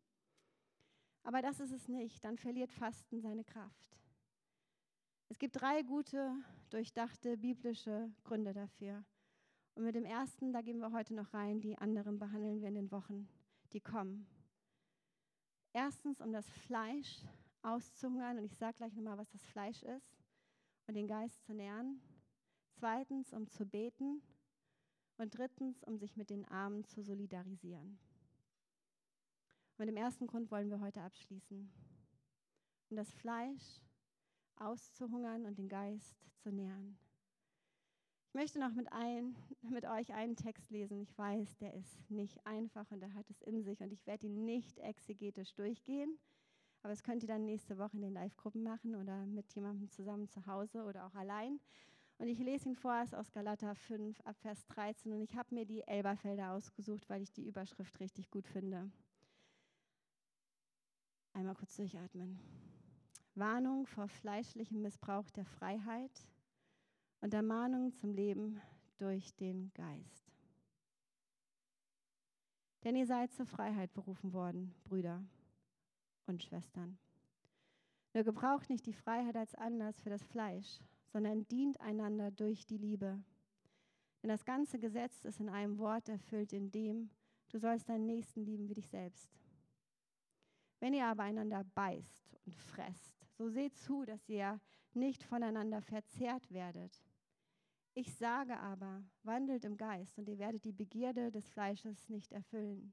Aber 1.24 1.42
das 1.42 1.60
ist 1.60 1.72
es 1.72 1.88
nicht. 1.88 2.24
Dann 2.24 2.38
verliert 2.38 2.72
Fasten 2.72 3.20
seine 3.20 3.44
Kraft. 3.44 3.98
Es 5.28 5.38
gibt 5.38 5.60
drei 5.60 5.82
gute, 5.82 6.32
durchdachte 6.70 7.36
biblische 7.36 8.10
Gründe 8.24 8.52
dafür. 8.54 9.04
Und 9.74 9.84
mit 9.84 9.94
dem 9.94 10.04
ersten, 10.04 10.52
da 10.52 10.62
gehen 10.62 10.78
wir 10.78 10.92
heute 10.92 11.14
noch 11.14 11.34
rein, 11.34 11.60
die 11.60 11.76
anderen 11.76 12.18
behandeln 12.18 12.60
wir 12.60 12.68
in 12.68 12.74
den 12.74 12.90
Wochen, 12.90 13.28
die 13.72 13.80
kommen. 13.80 14.26
Erstens, 15.72 16.20
um 16.20 16.32
das 16.32 16.48
Fleisch 16.48 17.22
auszuhungern, 17.62 18.38
und 18.38 18.44
ich 18.44 18.56
sage 18.56 18.76
gleich 18.76 18.94
nochmal, 18.94 19.18
was 19.18 19.30
das 19.30 19.44
Fleisch 19.46 19.82
ist, 19.82 20.18
und 20.86 20.94
den 20.94 21.06
Geist 21.06 21.44
zu 21.44 21.54
nähren. 21.54 22.00
Zweitens, 22.78 23.32
um 23.32 23.46
zu 23.48 23.66
beten. 23.66 24.22
Und 25.18 25.36
drittens, 25.36 25.82
um 25.82 25.98
sich 25.98 26.16
mit 26.16 26.30
den 26.30 26.46
Armen 26.46 26.84
zu 26.84 27.02
solidarisieren. 27.02 27.98
Und 29.76 29.78
mit 29.78 29.88
dem 29.88 29.96
ersten 29.96 30.26
Grund 30.26 30.50
wollen 30.50 30.70
wir 30.70 30.80
heute 30.80 31.02
abschließen. 31.02 31.70
Um 32.90 32.96
das 32.96 33.12
Fleisch 33.12 33.82
auszuhungern 34.56 35.44
und 35.44 35.58
den 35.58 35.68
Geist 35.68 36.16
zu 36.36 36.50
nähren. 36.50 36.98
Ich 38.28 38.34
möchte 38.34 38.60
noch 38.60 38.74
mit, 38.74 38.92
ein, 38.92 39.34
mit 39.70 39.86
euch 39.86 40.12
einen 40.12 40.36
Text 40.36 40.70
lesen. 40.70 41.00
Ich 41.00 41.16
weiß, 41.16 41.56
der 41.56 41.72
ist 41.72 42.10
nicht 42.10 42.46
einfach 42.46 42.90
und 42.90 43.00
der 43.00 43.14
hat 43.14 43.28
es 43.30 43.40
in 43.40 43.62
sich 43.62 43.80
und 43.80 43.90
ich 43.90 44.06
werde 44.06 44.26
ihn 44.26 44.44
nicht 44.44 44.78
exegetisch 44.80 45.54
durchgehen. 45.54 46.18
Aber 46.82 46.90
das 46.90 47.02
könnt 47.02 47.22
ihr 47.22 47.28
dann 47.28 47.46
nächste 47.46 47.78
Woche 47.78 47.96
in 47.96 48.02
den 48.02 48.12
Live-Gruppen 48.12 48.62
machen 48.62 48.94
oder 48.94 49.24
mit 49.24 49.50
jemandem 49.54 49.90
zusammen 49.90 50.28
zu 50.28 50.46
Hause 50.46 50.84
oder 50.84 51.06
auch 51.06 51.14
allein. 51.14 51.58
Und 52.18 52.28
ich 52.28 52.38
lese 52.38 52.68
ihn 52.68 52.74
vor, 52.74 53.00
es 53.02 53.12
ist 53.12 53.14
aus 53.14 53.32
Galater 53.32 53.74
5 53.74 54.20
ab 54.20 54.36
Vers 54.40 54.66
13 54.66 55.12
und 55.12 55.22
ich 55.22 55.34
habe 55.34 55.54
mir 55.54 55.64
die 55.64 55.82
Elberfelder 55.88 56.52
ausgesucht, 56.52 57.08
weil 57.08 57.22
ich 57.22 57.32
die 57.32 57.46
Überschrift 57.46 57.98
richtig 57.98 58.30
gut 58.30 58.46
finde. 58.46 58.90
Einmal 61.32 61.54
kurz 61.54 61.76
durchatmen. 61.76 62.38
Warnung 63.34 63.86
vor 63.86 64.08
fleischlichem 64.08 64.82
Missbrauch 64.82 65.30
der 65.30 65.46
Freiheit 65.46 66.28
und 67.20 67.34
Ermahnung 67.34 67.92
zum 67.92 68.12
Leben 68.12 68.60
durch 68.98 69.34
den 69.36 69.72
Geist. 69.74 70.32
Denn 72.84 72.96
ihr 72.96 73.06
seid 73.06 73.32
zur 73.32 73.46
Freiheit 73.46 73.92
berufen 73.92 74.32
worden, 74.32 74.74
Brüder 74.84 75.24
und 76.26 76.42
Schwestern. 76.42 76.98
Nur 78.14 78.24
gebraucht 78.24 78.70
nicht 78.70 78.86
die 78.86 78.92
Freiheit 78.92 79.36
als 79.36 79.54
Anlass 79.54 80.00
für 80.00 80.10
das 80.10 80.22
Fleisch, 80.22 80.80
sondern 81.12 81.46
dient 81.48 81.80
einander 81.80 82.30
durch 82.30 82.66
die 82.66 82.78
Liebe. 82.78 83.22
Denn 84.22 84.28
das 84.28 84.44
ganze 84.44 84.78
Gesetz 84.78 85.24
ist 85.24 85.40
in 85.40 85.48
einem 85.48 85.78
Wort 85.78 86.08
erfüllt, 86.08 86.52
in 86.52 86.70
dem 86.70 87.10
du 87.48 87.58
sollst 87.58 87.88
deinen 87.88 88.06
Nächsten 88.06 88.44
lieben 88.44 88.68
wie 88.68 88.74
dich 88.74 88.88
selbst. 88.88 89.30
Wenn 90.80 90.94
ihr 90.94 91.06
aber 91.06 91.24
einander 91.24 91.64
beißt 91.74 92.36
und 92.44 92.54
fresst, 92.54 93.26
so 93.36 93.48
seht 93.48 93.76
zu, 93.76 94.04
dass 94.04 94.28
ihr 94.28 94.60
nicht 94.94 95.22
voneinander 95.22 95.80
verzehrt 95.82 96.50
werdet. 96.52 97.02
Ich 97.94 98.14
sage 98.14 98.58
aber, 98.58 99.02
wandelt 99.22 99.64
im 99.64 99.76
Geist 99.76 100.18
und 100.18 100.28
ihr 100.28 100.38
werdet 100.38 100.64
die 100.64 100.72
Begierde 100.72 101.30
des 101.30 101.48
Fleisches 101.48 102.08
nicht 102.08 102.32
erfüllen. 102.32 102.92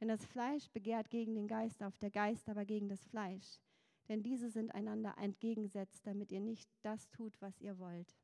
Denn 0.00 0.08
das 0.08 0.24
Fleisch 0.24 0.68
begehrt 0.70 1.10
gegen 1.10 1.34
den 1.34 1.48
Geist 1.48 1.82
auf, 1.82 1.96
der 1.98 2.10
Geist 2.10 2.48
aber 2.48 2.64
gegen 2.64 2.88
das 2.88 3.04
Fleisch. 3.04 3.60
Denn 4.08 4.22
diese 4.22 4.50
sind 4.50 4.74
einander 4.74 5.14
entgegensetzt, 5.18 6.06
damit 6.06 6.30
ihr 6.30 6.40
nicht 6.40 6.68
das 6.82 7.08
tut, 7.10 7.40
was 7.40 7.60
ihr 7.60 7.78
wollt. 7.78 8.16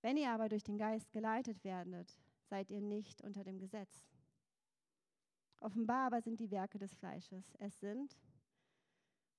Wenn 0.00 0.16
ihr 0.16 0.30
aber 0.30 0.48
durch 0.48 0.62
den 0.62 0.78
Geist 0.78 1.12
geleitet 1.12 1.64
werdet, 1.64 2.18
seid 2.44 2.70
ihr 2.70 2.80
nicht 2.80 3.22
unter 3.22 3.42
dem 3.42 3.58
Gesetz. 3.58 4.06
Offenbar 5.60 6.06
aber 6.06 6.20
sind 6.20 6.40
die 6.40 6.50
Werke 6.50 6.78
des 6.78 6.94
Fleisches. 6.94 7.54
Es 7.58 7.80
sind 7.80 8.18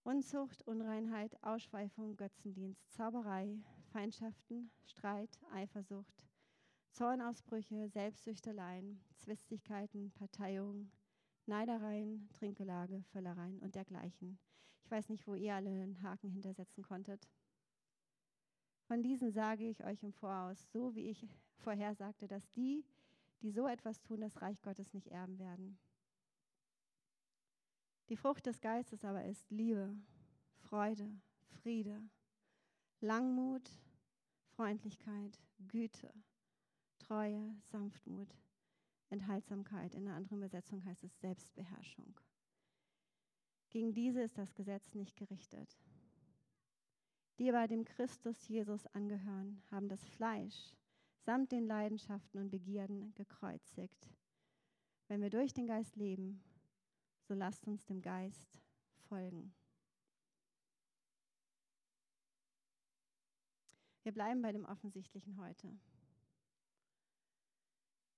Unzucht, 0.04 0.62
Unreinheit, 0.68 1.36
Ausschweifung, 1.44 2.16
Götzendienst, 2.16 2.92
Zauberei, 2.92 3.60
Feindschaften, 3.96 4.70
Streit, 4.84 5.40
Eifersucht, 5.54 6.28
Zornausbrüche, 6.92 7.88
Selbstsüchteleien, 7.88 9.00
Zwistigkeiten, 9.20 10.12
Parteiungen, 10.12 10.92
Neidereien, 11.46 12.28
Trinkgelage, 12.34 13.04
Völlereien 13.14 13.58
und 13.60 13.74
dergleichen. 13.76 14.38
Ich 14.84 14.92
weiß 14.92 15.08
nicht, 15.08 15.26
wo 15.28 15.36
ihr 15.36 15.56
alle 15.56 15.70
einen 15.70 16.02
Haken 16.02 16.30
hintersetzen 16.30 16.84
konntet. 16.84 17.30
Von 18.84 19.02
diesen 19.02 19.32
sage 19.32 19.64
ich 19.64 19.86
euch 19.86 20.04
im 20.04 20.12
Voraus, 20.12 20.70
so 20.74 20.94
wie 20.94 21.08
ich 21.08 21.26
vorhersagte, 21.60 22.28
dass 22.28 22.52
die, 22.52 22.84
die 23.42 23.52
so 23.52 23.66
etwas 23.66 24.02
tun, 24.02 24.20
das 24.20 24.42
Reich 24.42 24.62
Gottes 24.62 24.94
nicht 24.94 25.08
erben 25.08 25.40
werden. 25.40 25.80
Die 28.10 28.18
Frucht 28.18 28.46
des 28.46 28.60
Geistes 28.60 29.06
aber 29.06 29.24
ist 29.24 29.50
Liebe, 29.52 29.96
Freude, 30.58 31.10
Friede, 31.62 32.02
Langmut, 33.00 33.72
Freundlichkeit, 34.56 35.40
Güte, 35.68 36.14
Treue, 37.00 37.56
Sanftmut, 37.72 38.34
Enthaltsamkeit. 39.10 39.94
In 39.96 40.08
einer 40.08 40.16
anderen 40.16 40.40
Übersetzung 40.40 40.84
heißt 40.86 41.04
es 41.04 41.20
Selbstbeherrschung. 41.20 42.20
Gegen 43.70 43.94
diese 43.94 44.22
ist 44.22 44.38
das 44.38 44.56
Gesetz 44.56 44.94
nicht 44.94 45.18
gerichtet. 45.18 45.78
Die 47.38 47.50
aber 47.50 47.68
dem 47.68 47.84
Christus 47.84 48.48
Jesus 48.48 48.88
angehören, 48.88 49.62
haben 49.70 49.90
das 49.90 50.04
Fleisch 50.06 50.74
samt 51.26 51.52
den 51.52 51.66
Leidenschaften 51.66 52.40
und 52.40 52.52
Begierden 52.52 53.14
gekreuzigt. 53.16 54.10
Wenn 55.08 55.22
wir 55.22 55.32
durch 55.32 55.54
den 55.54 55.66
Geist 55.66 55.96
leben, 55.96 56.42
so 57.28 57.34
lasst 57.34 57.68
uns 57.68 57.84
dem 57.86 58.02
Geist 58.02 58.62
folgen. 59.10 59.54
Wir 64.06 64.12
bleiben 64.12 64.44
bei 64.44 64.52
dem 64.52 64.66
Offensichtlichen 64.66 65.36
heute. 65.42 65.68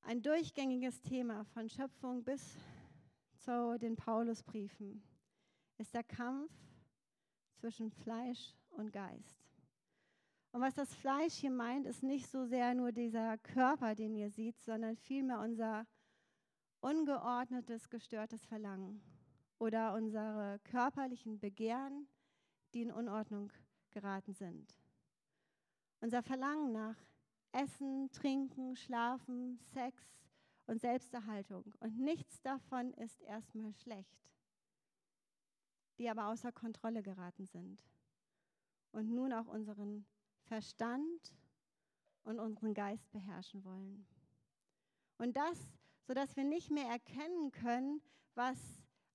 Ein 0.02 0.22
durchgängiges 0.22 1.00
Thema 1.00 1.46
von 1.46 1.70
Schöpfung 1.70 2.26
bis 2.26 2.58
zu 3.38 3.78
den 3.80 3.96
Paulusbriefen 3.96 5.02
ist 5.78 5.94
der 5.94 6.04
Kampf 6.04 6.52
zwischen 7.56 7.90
Fleisch 7.90 8.54
und 8.72 8.92
Geist. 8.92 9.48
Und 10.52 10.60
was 10.60 10.76
das 10.76 10.94
Fleisch 10.94 11.36
hier 11.36 11.52
meint, 11.52 11.86
ist 11.86 12.04
nicht 12.04 12.28
so 12.28 12.46
sehr 12.46 12.74
nur 12.74 12.92
dieser 12.92 13.38
Körper, 13.38 13.96
den 13.96 14.14
ihr 14.14 14.30
seht, 14.30 14.60
sondern 14.60 14.98
vielmehr 14.98 15.40
unser 15.40 15.88
ungeordnetes, 16.82 17.90
gestörtes 17.90 18.44
Verlangen 18.44 19.02
oder 19.58 19.94
unsere 19.94 20.60
körperlichen 20.66 21.40
Begehren, 21.40 22.10
die 22.74 22.82
in 22.82 22.92
Unordnung 22.92 23.54
geraten 23.92 24.34
sind. 24.34 24.76
Unser 26.00 26.22
Verlangen 26.22 26.72
nach 26.72 26.96
Essen, 27.52 28.12
Trinken, 28.12 28.76
Schlafen, 28.76 29.60
Sex 29.74 30.04
und 30.68 30.80
Selbsterhaltung. 30.80 31.74
Und 31.80 31.98
nichts 31.98 32.40
davon 32.42 32.94
ist 32.94 33.20
erstmal 33.22 33.74
schlecht, 33.74 34.30
die 35.98 36.08
aber 36.10 36.28
außer 36.28 36.52
Kontrolle 36.52 37.02
geraten 37.02 37.46
sind 37.48 37.84
und 38.92 39.10
nun 39.10 39.34
auch 39.34 39.48
unseren 39.48 40.06
Verstand 40.44 41.36
und 42.24 42.40
unseren 42.40 42.76
Geist 42.76 43.12
beherrschen 43.12 43.64
wollen. 43.64 44.06
Und 45.18 45.36
das, 45.36 45.58
sodass 46.06 46.36
wir 46.36 46.44
nicht 46.44 46.70
mehr 46.70 46.88
erkennen 46.88 47.52
können, 47.52 48.02
was 48.36 48.60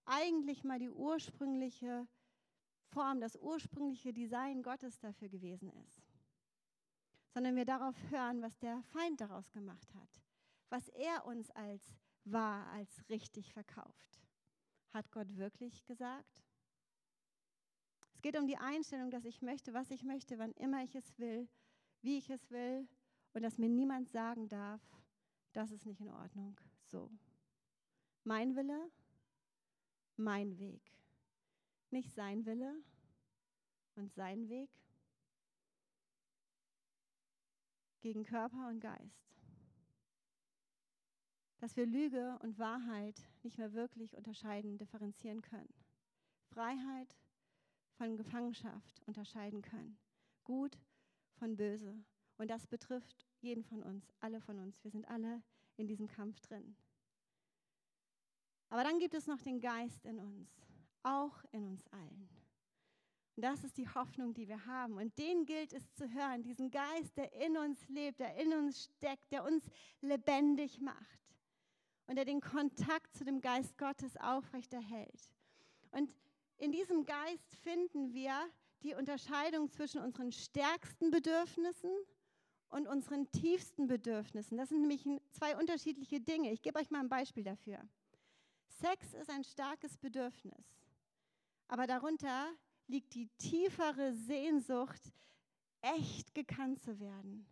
eigentlich 0.04 0.64
mal 0.64 0.80
die 0.80 0.90
ursprüngliche 0.90 2.08
Form, 2.88 3.20
das 3.20 3.36
ursprüngliche 3.36 4.12
Design 4.12 4.64
Gottes 4.64 4.98
dafür 4.98 5.28
gewesen 5.28 5.70
ist 5.84 6.01
sondern 7.32 7.56
wir 7.56 7.64
darauf 7.64 7.96
hören, 8.10 8.42
was 8.42 8.58
der 8.58 8.82
Feind 8.82 9.20
daraus 9.20 9.50
gemacht 9.52 9.94
hat, 9.94 10.22
was 10.68 10.88
er 10.90 11.24
uns 11.24 11.50
als 11.50 11.82
wahr, 12.24 12.66
als 12.68 13.08
richtig 13.08 13.52
verkauft. 13.52 14.20
Hat 14.92 15.10
Gott 15.10 15.36
wirklich 15.36 15.84
gesagt? 15.86 16.44
Es 18.14 18.20
geht 18.20 18.38
um 18.38 18.46
die 18.46 18.58
Einstellung, 18.58 19.10
dass 19.10 19.24
ich 19.24 19.40
möchte, 19.42 19.72
was 19.72 19.90
ich 19.90 20.04
möchte, 20.04 20.38
wann 20.38 20.52
immer 20.52 20.84
ich 20.84 20.94
es 20.94 21.18
will, 21.18 21.48
wie 22.02 22.18
ich 22.18 22.28
es 22.30 22.50
will 22.50 22.86
und 23.32 23.42
dass 23.42 23.58
mir 23.58 23.68
niemand 23.68 24.10
sagen 24.10 24.48
darf, 24.48 24.80
das 25.52 25.70
ist 25.70 25.86
nicht 25.86 26.00
in 26.00 26.10
Ordnung. 26.10 26.60
So. 26.86 27.10
Mein 28.24 28.54
Wille, 28.54 28.90
mein 30.16 30.58
Weg. 30.58 30.82
Nicht 31.90 32.14
sein 32.14 32.44
Wille 32.46 32.82
und 33.96 34.12
sein 34.12 34.48
Weg, 34.48 34.70
gegen 38.02 38.24
Körper 38.24 38.68
und 38.68 38.80
Geist. 38.80 39.32
Dass 41.58 41.76
wir 41.76 41.86
Lüge 41.86 42.38
und 42.42 42.58
Wahrheit 42.58 43.22
nicht 43.42 43.56
mehr 43.56 43.72
wirklich 43.72 44.16
unterscheiden, 44.16 44.76
differenzieren 44.76 45.40
können. 45.40 45.72
Freiheit 46.50 47.16
von 47.92 48.16
Gefangenschaft 48.16 49.00
unterscheiden 49.06 49.62
können. 49.62 49.96
Gut 50.44 50.76
von 51.34 51.56
böse. 51.56 52.04
Und 52.36 52.48
das 52.48 52.66
betrifft 52.66 53.26
jeden 53.40 53.62
von 53.62 53.82
uns, 53.82 54.12
alle 54.20 54.40
von 54.40 54.58
uns. 54.58 54.82
Wir 54.82 54.90
sind 54.90 55.08
alle 55.08 55.42
in 55.76 55.86
diesem 55.86 56.08
Kampf 56.08 56.40
drin. 56.40 56.76
Aber 58.68 58.82
dann 58.84 58.98
gibt 58.98 59.14
es 59.14 59.26
noch 59.26 59.40
den 59.40 59.60
Geist 59.60 60.04
in 60.04 60.18
uns, 60.18 60.50
auch 61.02 61.44
in 61.52 61.66
uns 61.66 61.86
allen. 61.88 62.28
Das 63.36 63.64
ist 63.64 63.78
die 63.78 63.88
Hoffnung, 63.88 64.34
die 64.34 64.46
wir 64.46 64.66
haben. 64.66 64.98
Und 64.98 65.16
den 65.18 65.46
gilt 65.46 65.72
es 65.72 65.92
zu 65.94 66.10
hören, 66.12 66.42
diesen 66.42 66.70
Geist, 66.70 67.16
der 67.16 67.32
in 67.32 67.56
uns 67.56 67.88
lebt, 67.88 68.20
der 68.20 68.36
in 68.36 68.52
uns 68.52 68.84
steckt, 68.84 69.32
der 69.32 69.44
uns 69.44 69.64
lebendig 70.00 70.80
macht 70.80 71.20
und 72.06 72.16
der 72.16 72.24
den 72.24 72.40
Kontakt 72.40 73.14
zu 73.16 73.24
dem 73.24 73.40
Geist 73.40 73.78
Gottes 73.78 74.16
aufrechterhält. 74.18 75.30
Und 75.92 76.14
in 76.58 76.72
diesem 76.72 77.04
Geist 77.06 77.56
finden 77.62 78.12
wir 78.12 78.34
die 78.82 78.94
Unterscheidung 78.94 79.70
zwischen 79.70 80.02
unseren 80.02 80.30
stärksten 80.30 81.10
Bedürfnissen 81.10 81.90
und 82.68 82.86
unseren 82.86 83.30
tiefsten 83.30 83.86
Bedürfnissen. 83.86 84.58
Das 84.58 84.68
sind 84.68 84.80
nämlich 84.80 85.06
zwei 85.30 85.56
unterschiedliche 85.56 86.20
Dinge. 86.20 86.52
Ich 86.52 86.62
gebe 86.62 86.78
euch 86.78 86.90
mal 86.90 87.00
ein 87.00 87.08
Beispiel 87.08 87.44
dafür. 87.44 87.78
Sex 88.68 89.14
ist 89.14 89.30
ein 89.30 89.44
starkes 89.44 89.96
Bedürfnis, 89.96 90.64
aber 91.68 91.86
darunter 91.86 92.52
liegt 92.86 93.14
die 93.14 93.28
tiefere 93.38 94.14
Sehnsucht, 94.14 95.00
echt 95.80 96.34
gekannt 96.34 96.80
zu 96.80 96.98
werden, 97.00 97.46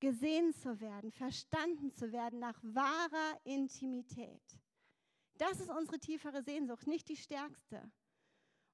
gesehen 0.00 0.52
zu 0.52 0.80
werden, 0.80 1.12
verstanden 1.12 1.92
zu 1.92 2.12
werden 2.12 2.38
nach 2.38 2.58
wahrer 2.62 3.40
Intimität. 3.44 4.42
Das 5.38 5.60
ist 5.60 5.70
unsere 5.70 5.98
tiefere 5.98 6.42
Sehnsucht, 6.42 6.86
nicht 6.86 7.08
die 7.08 7.16
stärkste. 7.16 7.90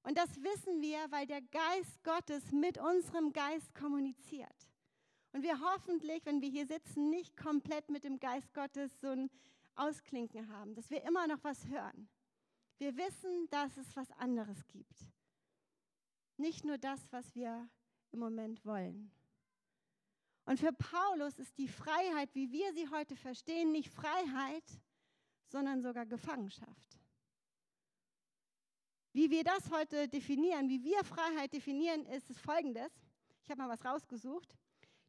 Und 0.03 0.17
das 0.17 0.41
wissen 0.41 0.81
wir, 0.81 0.99
weil 1.11 1.25
der 1.25 1.41
Geist 1.41 2.03
Gottes 2.03 2.51
mit 2.51 2.77
unserem 2.77 3.33
Geist 3.33 3.73
kommuniziert. 3.75 4.69
Und 5.33 5.43
wir 5.43 5.59
hoffentlich, 5.59 6.25
wenn 6.25 6.41
wir 6.41 6.49
hier 6.49 6.65
sitzen, 6.65 7.09
nicht 7.09 7.35
komplett 7.37 7.89
mit 7.89 8.03
dem 8.03 8.19
Geist 8.19 8.53
Gottes 8.53 8.99
so 9.01 9.09
ein 9.09 9.29
Ausklinken 9.75 10.49
haben, 10.49 10.73
dass 10.75 10.89
wir 10.89 11.03
immer 11.03 11.27
noch 11.27 11.43
was 11.43 11.67
hören. 11.67 12.09
Wir 12.77 12.95
wissen, 12.95 13.47
dass 13.49 13.75
es 13.77 13.95
was 13.95 14.11
anderes 14.13 14.65
gibt. 14.67 15.11
Nicht 16.37 16.63
nur 16.63 16.77
das, 16.77 17.11
was 17.11 17.35
wir 17.35 17.69
im 18.11 18.19
Moment 18.19 18.63
wollen. 18.63 19.11
Und 20.45 20.59
für 20.59 20.71
Paulus 20.71 21.39
ist 21.39 21.57
die 21.57 21.67
Freiheit, 21.67 22.29
wie 22.33 22.51
wir 22.51 22.71
sie 22.73 22.87
heute 22.89 23.15
verstehen, 23.15 23.71
nicht 23.71 23.89
Freiheit, 23.89 24.63
sondern 25.47 25.81
sogar 25.81 26.05
Gefangenschaft. 26.05 26.99
Wie 29.13 29.31
wir 29.31 29.43
das 29.43 29.71
heute 29.71 30.07
definieren, 30.07 30.69
wie 30.69 30.83
wir 30.83 31.03
Freiheit 31.03 31.51
definieren, 31.51 32.05
ist 32.05 32.29
es 32.29 32.39
folgendes. 32.39 32.91
Ich 33.41 33.49
habe 33.49 33.63
mal 33.63 33.69
was 33.69 33.83
rausgesucht. 33.83 34.55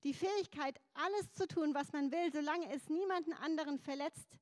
Die 0.03 0.15
Fähigkeit, 0.15 0.81
alles 0.95 1.31
zu 1.33 1.47
tun, 1.47 1.75
was 1.75 1.93
man 1.93 2.11
will, 2.11 2.33
solange 2.33 2.73
es 2.73 2.89
niemanden 2.89 3.35
anderen 3.35 3.79
verletzt 3.79 4.39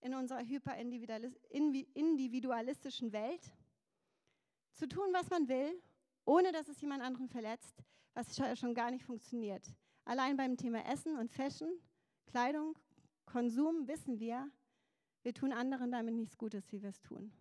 in 0.00 0.14
unserer 0.14 0.40
hyperindividualistischen 0.40 3.12
Welt. 3.12 3.52
Zu 4.72 4.88
tun, 4.88 5.12
was 5.12 5.30
man 5.30 5.46
will 5.46 5.80
ohne 6.24 6.52
dass 6.52 6.68
es 6.68 6.80
jemand 6.80 7.02
anderen 7.02 7.28
verletzt, 7.28 7.82
was 8.14 8.36
schon 8.58 8.74
gar 8.74 8.90
nicht 8.90 9.04
funktioniert. 9.04 9.74
Allein 10.04 10.36
beim 10.36 10.56
Thema 10.56 10.84
Essen 10.86 11.16
und 11.16 11.30
Fashion, 11.30 11.70
Kleidung, 12.26 12.78
Konsum 13.24 13.88
wissen 13.88 14.18
wir, 14.18 14.50
wir 15.22 15.34
tun 15.34 15.52
anderen 15.52 15.90
damit 15.90 16.14
nichts 16.14 16.36
Gutes, 16.36 16.70
wie 16.70 16.82
wir 16.82 16.90
es 16.90 17.00
tun, 17.00 17.32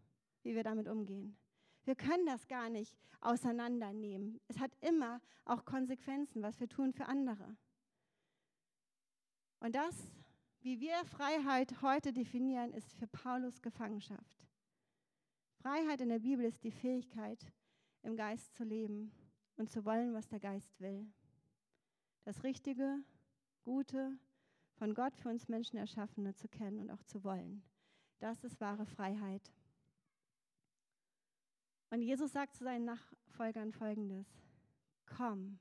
wie 0.44 0.56
wir 0.56 0.64
damit 0.64 0.88
umgehen. 0.88 1.38
Wir 1.84 1.96
können 1.96 2.26
das 2.26 2.48
gar 2.48 2.70
nicht 2.70 2.98
auseinandernehmen. 3.20 4.40
Es 4.48 4.60
hat 4.60 4.72
immer 4.82 5.22
auch 5.46 5.66
Konsequenzen, 5.66 6.42
was 6.42 6.60
wir 6.60 6.70
tun 6.70 6.94
für 6.94 7.08
andere. 7.08 7.58
Und 9.60 9.76
das, 9.76 10.12
wie 10.62 10.80
wir 10.80 11.04
Freiheit 11.06 11.82
heute 11.82 12.14
definieren, 12.14 12.74
ist 12.74 12.94
für 12.94 13.08
Paulus 13.08 13.62
Gefangenschaft. 13.62 14.48
Freiheit 15.62 16.02
in 16.02 16.10
der 16.10 16.20
Bibel 16.20 16.46
ist 16.46 16.64
die 16.64 16.72
Fähigkeit, 16.72 17.52
im 18.04 18.16
Geist 18.16 18.54
zu 18.54 18.64
leben 18.64 19.12
und 19.58 19.70
zu 19.70 19.84
wollen, 19.86 20.14
was 20.14 20.28
der 20.28 20.40
Geist 20.40 20.80
will. 20.80 21.12
Das 22.24 22.44
Richtige, 22.44 23.04
Gute, 23.64 24.18
von 24.76 24.94
Gott 24.94 25.16
für 25.16 25.30
uns 25.30 25.48
Menschen 25.48 25.78
erschaffene 25.78 26.36
zu 26.36 26.48
kennen 26.48 26.80
und 26.80 26.92
auch 26.92 27.04
zu 27.04 27.24
wollen. 27.24 27.64
Das 28.20 28.44
ist 28.44 28.62
wahre 28.62 28.86
Freiheit. 28.86 29.52
Und 31.90 32.02
Jesus 32.02 32.32
sagt 32.32 32.56
zu 32.56 32.64
seinen 32.64 32.86
Nachfolgern 32.86 33.72
folgendes: 33.72 34.28
Komm, 35.06 35.60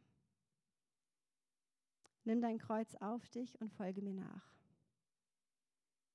Nimm 2.24 2.40
dein 2.40 2.58
Kreuz 2.58 2.94
auf 2.96 3.28
dich 3.30 3.60
und 3.60 3.72
folge 3.72 4.00
mir 4.00 4.14
nach. 4.14 4.54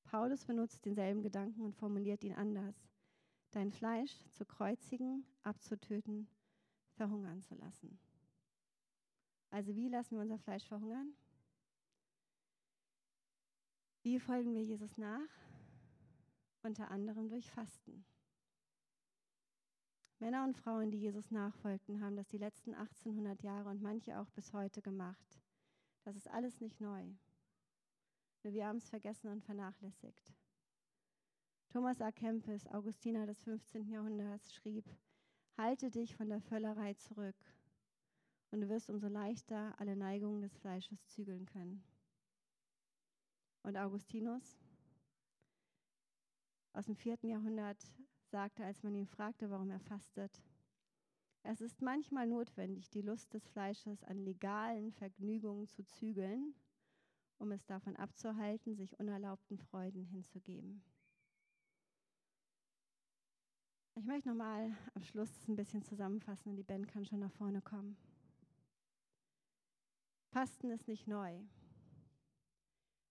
Paulus 0.06 0.46
benutzt 0.46 0.86
denselben 0.86 1.22
Gedanken 1.22 1.62
und 1.62 1.76
formuliert 1.76 2.24
ihn 2.24 2.34
anders. 2.34 2.76
Dein 3.52 3.72
Fleisch 3.72 4.14
zu 4.34 4.46
kreuzigen, 4.46 5.26
abzutöten, 5.44 6.28
verhungern 6.96 7.42
zu 7.42 7.56
lassen. 7.56 8.00
Also 9.50 9.76
wie 9.76 9.88
lassen 9.88 10.16
wir 10.16 10.22
unser 10.22 10.38
Fleisch 10.40 10.68
verhungern? 10.68 11.14
Wie 14.04 14.20
folgen 14.20 14.54
wir 14.54 14.64
Jesus 14.64 14.98
nach? 14.98 15.30
Unter 16.64 16.92
anderem 16.92 17.30
durch 17.30 17.50
Fasten. 17.52 18.06
Männer 20.20 20.44
und 20.44 20.58
Frauen, 20.58 20.90
die 20.92 20.98
Jesus 20.98 21.30
nachfolgten, 21.30 22.02
haben 22.02 22.16
das 22.16 22.28
die 22.28 22.40
letzten 22.40 22.74
1800 22.74 23.44
Jahre 23.44 23.70
und 23.70 23.82
manche 23.82 24.20
auch 24.20 24.30
bis 24.32 24.52
heute 24.52 24.82
gemacht. 24.82 25.42
Das 26.04 26.16
ist 26.16 26.28
alles 26.30 26.60
nicht 26.60 26.82
neu. 26.82 27.04
Nur 28.44 28.54
wir 28.54 28.66
haben 28.66 28.78
es 28.78 28.90
vergessen 28.90 29.30
und 29.30 29.44
vernachlässigt. 29.44 30.37
Thomas 31.70 32.00
A. 32.02 32.12
Kempis, 32.12 32.66
Augustiner 32.68 33.26
des 33.26 33.44
15. 33.44 33.90
Jahrhunderts, 33.90 34.54
schrieb, 34.54 34.86
halte 35.58 35.92
dich 35.92 36.16
von 36.16 36.30
der 36.30 36.40
Völlerei 36.40 36.94
zurück 36.94 37.36
und 38.52 38.62
du 38.62 38.70
wirst 38.70 38.90
umso 38.90 39.08
leichter 39.08 39.74
alle 39.78 39.98
Neigungen 39.98 40.42
des 40.42 40.56
Fleisches 40.58 41.06
zügeln 41.08 41.46
können. 41.46 41.84
Und 43.64 43.76
Augustinus 43.76 44.58
aus 46.72 46.86
dem 46.86 46.96
4. 46.96 47.18
Jahrhundert 47.24 47.84
sagte, 48.32 48.64
als 48.64 48.82
man 48.84 48.96
ihn 48.96 49.08
fragte, 49.08 49.50
warum 49.50 49.70
er 49.70 49.82
fastet, 49.82 50.42
es 51.44 51.60
ist 51.60 51.82
manchmal 51.82 52.28
notwendig, 52.28 52.90
die 52.90 53.02
Lust 53.02 53.34
des 53.34 53.46
Fleisches 53.48 54.04
an 54.04 54.20
legalen 54.20 54.94
Vergnügungen 54.94 55.68
zu 55.68 55.86
zügeln, 55.86 56.56
um 57.40 57.52
es 57.52 57.66
davon 57.66 57.96
abzuhalten, 57.98 58.76
sich 58.76 59.00
unerlaubten 59.00 59.58
Freuden 59.58 60.06
hinzugeben. 60.06 60.82
Ich 63.98 64.06
möchte 64.06 64.30
nochmal 64.30 64.72
am 64.94 65.02
Schluss 65.02 65.32
ein 65.48 65.56
bisschen 65.56 65.82
zusammenfassen 65.82 66.50
und 66.50 66.56
die 66.56 66.64
Band 66.64 66.88
kann 66.88 67.04
schon 67.04 67.20
nach 67.20 67.32
vorne 67.32 67.64
kommen. 67.64 67.98
Fasten 70.30 70.70
ist 70.70 70.88
nicht 70.88 71.08
neu, 71.08 71.40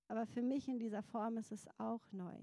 aber 0.06 0.26
für 0.26 0.42
mich 0.42 0.68
in 0.68 0.78
dieser 0.78 1.02
Form 1.02 1.38
ist 1.38 1.50
es 1.50 1.66
auch 1.78 2.12
neu. 2.12 2.38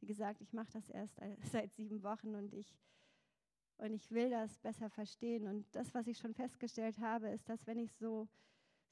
Wie 0.00 0.06
gesagt, 0.06 0.42
ich 0.42 0.52
mache 0.52 0.70
das 0.74 0.90
erst 0.90 1.18
seit 1.52 1.72
sieben 1.72 2.02
Wochen 2.02 2.34
und 2.34 2.52
ich 2.52 2.78
und 3.78 3.94
ich 3.94 4.10
will 4.10 4.28
das 4.28 4.58
besser 4.58 4.90
verstehen. 4.90 5.46
Und 5.46 5.64
das, 5.74 5.94
was 5.94 6.06
ich 6.06 6.18
schon 6.18 6.34
festgestellt 6.34 6.98
habe, 6.98 7.30
ist, 7.30 7.48
dass 7.48 7.66
wenn 7.66 7.78
ich 7.78 7.94
so, 7.94 8.28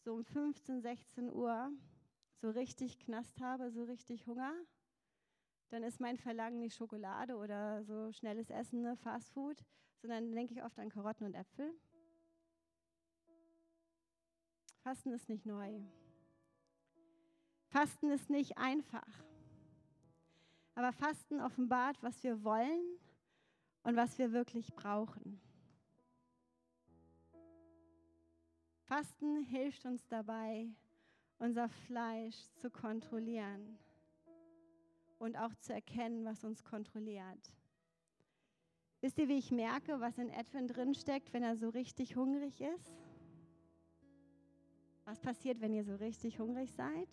so 0.03 0.15
um 0.15 0.25
15, 0.25 0.81
16 0.81 1.31
Uhr 1.31 1.71
so 2.41 2.49
richtig 2.49 2.99
Knast 2.99 3.39
habe, 3.39 3.71
so 3.71 3.85
richtig 3.85 4.27
Hunger, 4.27 4.55
dann 5.71 5.83
ist 5.83 6.01
mein 6.01 6.17
Verlangen 6.17 6.61
nicht 6.61 6.77
Schokolade 6.77 7.37
oder 7.37 7.85
so 7.85 8.11
schnelles 8.13 8.51
Essen, 8.51 8.83
ne, 8.83 8.97
Fast 8.97 9.31
Food, 9.33 9.63
sondern 10.01 10.33
denke 10.33 10.55
ich 10.55 10.63
oft 10.63 10.79
an 10.79 10.89
Karotten 10.89 11.27
und 11.27 11.35
Äpfel. 11.35 11.73
Fasten 14.83 15.13
ist 15.13 15.29
nicht 15.29 15.45
neu. 15.45 15.81
Fasten 17.67 18.11
ist 18.11 18.31
nicht 18.31 18.57
einfach. 18.57 19.07
Aber 20.75 20.93
Fasten 20.93 21.41
offenbart, 21.41 22.03
was 22.03 22.23
wir 22.23 22.43
wollen 22.45 22.99
und 23.83 23.97
was 23.97 24.17
wir 24.19 24.33
wirklich 24.33 24.73
brauchen. 24.75 25.41
Fasten 28.85 29.43
hilft 29.43 29.85
uns 29.85 30.07
dabei, 30.07 30.71
unser 31.39 31.69
Fleisch 31.69 32.49
zu 32.55 32.71
kontrollieren 32.71 33.79
und 35.19 35.37
auch 35.37 35.55
zu 35.57 35.73
erkennen, 35.73 36.25
was 36.25 36.45
uns 36.45 36.65
kontrolliert. 36.65 37.53
Wisst 39.01 39.19
ihr, 39.19 39.29
wie 39.29 39.39
ich 39.39 39.51
merke, 39.53 40.01
was 40.01 40.19
in 40.19 40.29
Edwin 40.31 40.67
drin 40.67 40.95
steckt, 40.95 41.33
wenn 41.33 41.43
er 41.43 41.57
so 41.57 41.69
richtig 41.69 42.17
hungrig 42.17 42.61
ist? 42.61 42.93
Was 45.05 45.21
passiert, 45.21 45.61
wenn 45.61 45.73
ihr 45.73 45.85
so 45.85 45.95
richtig 45.97 46.41
hungrig 46.41 46.73
seid? 46.73 47.09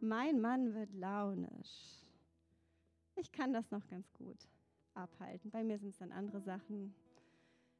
Mein 0.00 0.40
Mann 0.40 0.74
wird 0.74 0.92
launisch. 0.92 2.04
Ich 3.16 3.30
kann 3.32 3.52
das 3.52 3.70
noch 3.70 3.86
ganz 3.86 4.12
gut 4.14 4.48
abhalten. 4.94 5.50
Bei 5.50 5.62
mir 5.62 5.78
sind 5.78 5.90
es 5.90 5.98
dann 5.98 6.12
andere 6.12 6.40
Sachen. 6.40 6.94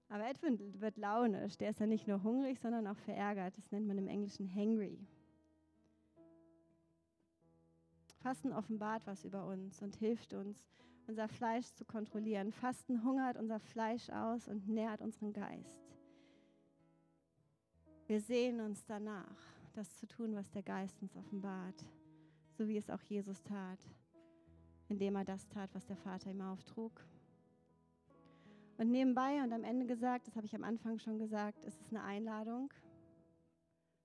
Aber 0.08 0.28
Edwin 0.28 0.80
wird 0.80 0.96
launisch. 0.96 1.56
Der 1.56 1.70
ist 1.70 1.80
ja 1.80 1.86
nicht 1.86 2.06
nur 2.06 2.22
hungrig, 2.22 2.58
sondern 2.60 2.86
auch 2.86 2.98
verärgert. 2.98 3.56
Das 3.56 3.70
nennt 3.72 3.86
man 3.86 3.98
im 3.98 4.08
Englischen 4.08 4.52
hangry. 4.54 5.06
Fasten 8.22 8.52
offenbart 8.52 9.06
was 9.06 9.24
über 9.24 9.46
uns 9.46 9.82
und 9.82 9.96
hilft 9.96 10.32
uns, 10.32 10.66
unser 11.06 11.28
Fleisch 11.28 11.66
zu 11.74 11.84
kontrollieren. 11.84 12.52
Fasten 12.52 13.04
hungert 13.04 13.36
unser 13.36 13.58
Fleisch 13.58 14.08
aus 14.10 14.48
und 14.48 14.68
nährt 14.68 15.00
unseren 15.00 15.32
Geist. 15.32 15.96
Wir 18.06 18.20
sehen 18.20 18.60
uns 18.60 18.84
danach, 18.84 19.36
das 19.72 19.96
zu 19.96 20.06
tun, 20.06 20.34
was 20.34 20.50
der 20.50 20.62
Geist 20.62 21.00
uns 21.02 21.16
offenbart, 21.16 21.84
so 22.56 22.68
wie 22.68 22.76
es 22.76 22.90
auch 22.90 23.02
Jesus 23.02 23.42
tat 23.42 23.78
indem 24.90 25.14
er 25.14 25.24
das 25.24 25.48
tat, 25.48 25.70
was 25.72 25.86
der 25.86 25.96
Vater 25.96 26.30
ihm 26.30 26.42
auftrug. 26.42 26.92
Und 28.76 28.90
nebenbei 28.90 29.42
und 29.42 29.52
am 29.52 29.62
Ende 29.62 29.86
gesagt, 29.86 30.26
das 30.26 30.36
habe 30.36 30.46
ich 30.46 30.54
am 30.54 30.64
Anfang 30.64 30.98
schon 30.98 31.18
gesagt, 31.18 31.64
es 31.64 31.80
ist 31.80 31.90
eine 31.90 32.02
Einladung. 32.02 32.72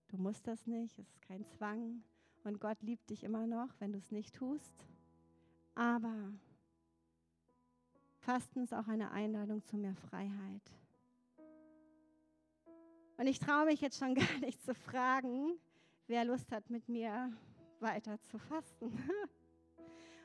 Du 0.09 0.17
musst 0.17 0.45
das 0.47 0.67
nicht, 0.67 0.99
es 0.99 1.09
ist 1.09 1.21
kein 1.23 1.45
Zwang. 1.47 2.03
Und 2.45 2.61
Gott 2.61 2.81
liebt 2.81 3.09
dich 3.09 3.23
immer 3.23 3.47
noch, 3.47 3.69
wenn 3.79 3.91
du 3.91 3.97
es 3.97 4.11
nicht 4.11 4.35
tust. 4.35 4.85
Aber 5.73 6.31
Fasten 8.19 8.61
ist 8.63 8.73
auch 8.73 8.87
eine 8.87 9.11
Einladung 9.11 9.63
zu 9.65 9.77
mehr 9.77 9.95
Freiheit. 9.95 10.71
Und 13.17 13.27
ich 13.27 13.39
traue 13.39 13.65
mich 13.65 13.81
jetzt 13.81 13.99
schon 13.99 14.15
gar 14.15 14.37
nicht 14.39 14.63
zu 14.63 14.73
fragen, 14.73 15.57
wer 16.07 16.23
Lust 16.23 16.51
hat, 16.51 16.69
mit 16.69 16.87
mir 16.87 17.33
weiter 17.79 18.21
zu 18.21 18.37
fasten. 18.37 18.91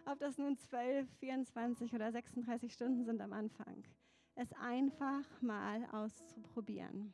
ob 0.05 0.18
das 0.18 0.39
nun 0.39 0.57
12, 0.57 1.09
24 1.18 1.95
oder 1.95 2.12
36 2.12 2.73
Stunden 2.73 3.05
sind 3.05 3.21
am 3.21 3.33
Anfang. 3.33 3.85
Es 4.35 4.53
einfach 4.55 5.25
mal 5.41 5.87
auszuprobieren. 5.93 7.12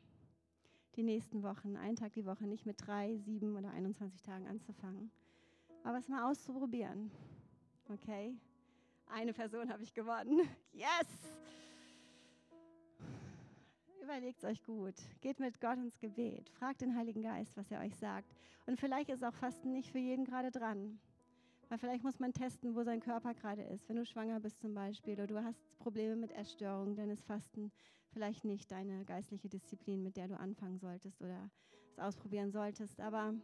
Die 0.97 1.03
nächsten 1.03 1.43
Wochen, 1.43 1.77
einen 1.77 1.95
Tag 1.95 2.13
die 2.13 2.25
Woche, 2.25 2.47
nicht 2.47 2.65
mit 2.65 2.75
drei, 2.83 3.15
sieben 3.17 3.55
oder 3.55 3.69
21 3.69 4.19
Tagen 4.23 4.47
anzufangen, 4.47 5.11
aber 5.83 5.99
es 5.99 6.07
mal 6.07 6.27
auszuprobieren. 6.27 7.11
Okay? 7.87 8.35
Eine 9.05 9.31
Person 9.31 9.71
habe 9.71 9.83
ich 9.83 9.93
gewonnen. 9.93 10.41
Yes! 10.73 11.07
Überlegt 14.01 14.43
euch 14.43 14.63
gut. 14.63 14.95
Geht 15.21 15.39
mit 15.39 15.61
Gott 15.61 15.77
ins 15.77 15.99
Gebet. 15.99 16.49
Fragt 16.49 16.81
den 16.81 16.95
Heiligen 16.95 17.21
Geist, 17.21 17.55
was 17.55 17.69
er 17.69 17.81
euch 17.81 17.95
sagt. 17.95 18.33
Und 18.65 18.79
vielleicht 18.79 19.09
ist 19.09 19.23
auch 19.23 19.33
Fasten 19.35 19.73
nicht 19.73 19.91
für 19.91 19.99
jeden 19.99 20.25
gerade 20.25 20.49
dran. 20.49 20.97
Weil 21.69 21.77
vielleicht 21.77 22.03
muss 22.03 22.19
man 22.19 22.33
testen, 22.33 22.73
wo 22.73 22.81
sein 22.81 23.01
Körper 23.01 23.35
gerade 23.35 23.63
ist. 23.63 23.87
Wenn 23.87 23.97
du 23.97 24.05
schwanger 24.05 24.39
bist 24.39 24.59
zum 24.61 24.73
Beispiel 24.73 25.13
oder 25.13 25.27
du 25.27 25.43
hast 25.43 25.61
Probleme 25.77 26.15
mit 26.15 26.31
Essstörungen, 26.31 26.95
dann 26.95 27.09
ist 27.09 27.23
Fasten 27.25 27.71
vielleicht 28.17 28.45
nicht 28.45 28.71
deine 28.71 29.05
geistliche 29.05 29.47
Disziplin, 29.47 30.01
mit 30.01 30.17
der 30.17 30.27
du 30.27 30.39
anfangen 30.39 30.79
solltest 30.79 31.21
oder 31.21 31.51
es 31.91 31.99
ausprobieren 31.99 32.51
solltest. 32.51 32.99
Aber 32.99 33.35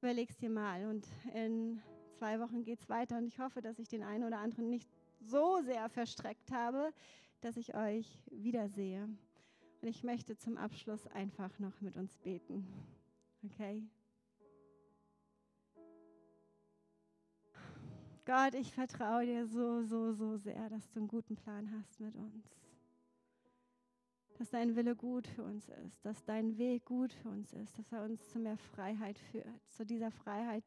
überleg's 0.00 0.36
dir 0.36 0.50
mal. 0.50 0.86
Und 0.86 1.06
in 1.32 1.80
zwei 2.18 2.40
Wochen 2.40 2.64
geht 2.64 2.80
es 2.80 2.88
weiter. 2.88 3.18
Und 3.18 3.26
ich 3.26 3.38
hoffe, 3.38 3.62
dass 3.62 3.78
ich 3.78 3.86
den 3.86 4.02
einen 4.02 4.24
oder 4.24 4.38
anderen 4.40 4.68
nicht 4.68 4.90
so 5.20 5.60
sehr 5.62 5.88
verstreckt 5.88 6.50
habe, 6.50 6.92
dass 7.40 7.56
ich 7.56 7.76
euch 7.76 8.20
wiedersehe. 8.32 9.04
Und 9.80 9.88
ich 9.88 10.02
möchte 10.02 10.36
zum 10.36 10.56
Abschluss 10.56 11.06
einfach 11.06 11.56
noch 11.60 11.80
mit 11.80 11.96
uns 11.96 12.18
beten. 12.18 12.66
Okay? 13.44 13.80
Gott, 18.24 18.54
ich 18.54 18.72
vertraue 18.72 19.24
dir 19.24 19.46
so, 19.46 19.84
so, 19.84 20.12
so 20.14 20.36
sehr, 20.36 20.68
dass 20.68 20.90
du 20.90 20.98
einen 20.98 21.06
guten 21.06 21.36
Plan 21.36 21.70
hast 21.78 22.00
mit 22.00 22.16
uns. 22.16 22.65
Dass 24.38 24.50
dein 24.50 24.76
Wille 24.76 24.94
gut 24.94 25.26
für 25.26 25.42
uns 25.42 25.68
ist, 25.68 26.04
dass 26.04 26.22
dein 26.24 26.58
Weg 26.58 26.84
gut 26.84 27.12
für 27.12 27.30
uns 27.30 27.52
ist, 27.54 27.78
dass 27.78 27.90
er 27.90 28.04
uns 28.04 28.28
zu 28.28 28.38
mehr 28.38 28.58
Freiheit 28.58 29.18
führt, 29.18 29.66
zu 29.70 29.86
dieser 29.86 30.10
Freiheit, 30.10 30.64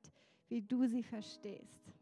wie 0.47 0.61
du 0.61 0.87
sie 0.87 1.03
verstehst. 1.03 1.93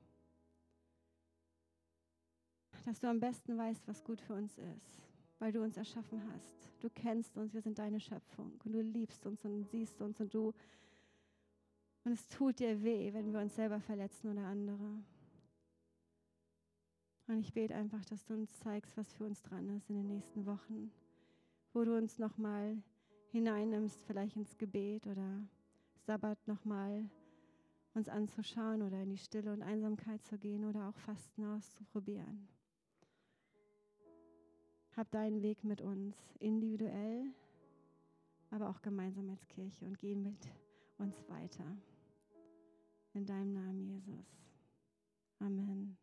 Dass 2.86 3.02
du 3.02 3.10
am 3.10 3.20
besten 3.20 3.58
weißt, 3.58 3.86
was 3.86 4.02
gut 4.02 4.22
für 4.22 4.36
uns 4.36 4.58
ist, 4.58 5.02
weil 5.40 5.52
du 5.52 5.62
uns 5.62 5.76
erschaffen 5.76 6.22
hast. 6.32 6.72
Du 6.80 6.90
kennst 6.90 7.36
uns, 7.38 7.54
wir 7.54 7.62
sind 7.62 7.80
deine 7.80 8.00
Schöpfung 8.00 8.54
und 8.64 8.74
du 8.74 8.80
liebst 8.80 9.26
uns 9.26 9.44
und 9.44 9.66
siehst 9.66 10.02
uns 10.02 10.22
und 10.22 10.34
du. 10.34 10.54
Und 12.06 12.14
es 12.14 12.30
tut 12.30 12.60
dir 12.60 12.82
weh, 12.82 13.14
wenn 13.14 13.34
wir 13.34 13.42
uns 13.42 13.56
selber 13.56 13.82
verletzen 13.82 14.32
oder 14.32 14.46
andere. 14.46 15.04
Und 17.28 17.40
ich 17.40 17.54
bete 17.54 17.76
einfach, 17.76 18.06
dass 18.06 18.24
du 18.24 18.36
uns 18.36 18.58
zeigst, 18.60 18.96
was 18.96 19.12
für 19.12 19.26
uns 19.26 19.42
dran 19.42 19.68
ist 19.76 19.90
in 19.90 19.98
den 19.98 20.08
nächsten 20.08 20.46
Wochen, 20.46 20.92
wo 21.74 21.84
du 21.84 21.96
uns 21.96 22.20
nochmal 22.20 22.82
hineinnimmst, 23.32 24.04
vielleicht 24.06 24.36
ins 24.36 24.58
Gebet 24.58 25.06
oder 25.08 25.42
Sabbat 26.06 26.38
nochmal 26.48 27.10
uns 27.94 28.10
anzuschauen 28.10 28.82
oder 28.82 29.02
in 29.02 29.10
die 29.10 29.18
Stille 29.18 29.52
und 29.52 29.62
Einsamkeit 29.62 30.24
zu 30.24 30.38
gehen 30.38 30.66
oder 30.66 30.90
auch 30.90 30.98
Fasten 30.98 31.46
auszuprobieren. 31.46 32.48
Hab 34.96 35.12
deinen 35.12 35.42
Weg 35.42 35.64
mit 35.64 35.82
uns, 35.82 36.16
individuell, 36.40 37.26
aber 38.50 38.70
auch 38.70 38.82
gemeinsam 38.82 39.30
als 39.30 39.48
Kirche 39.48 39.86
und 39.86 39.98
geh 39.98 40.16
mit 40.16 40.48
uns 40.98 41.28
weiter. 41.28 41.66
In 43.14 43.26
deinem 43.26 43.54
Namen, 43.54 43.84
Jesus. 43.84 44.26
Amen. 45.40 45.98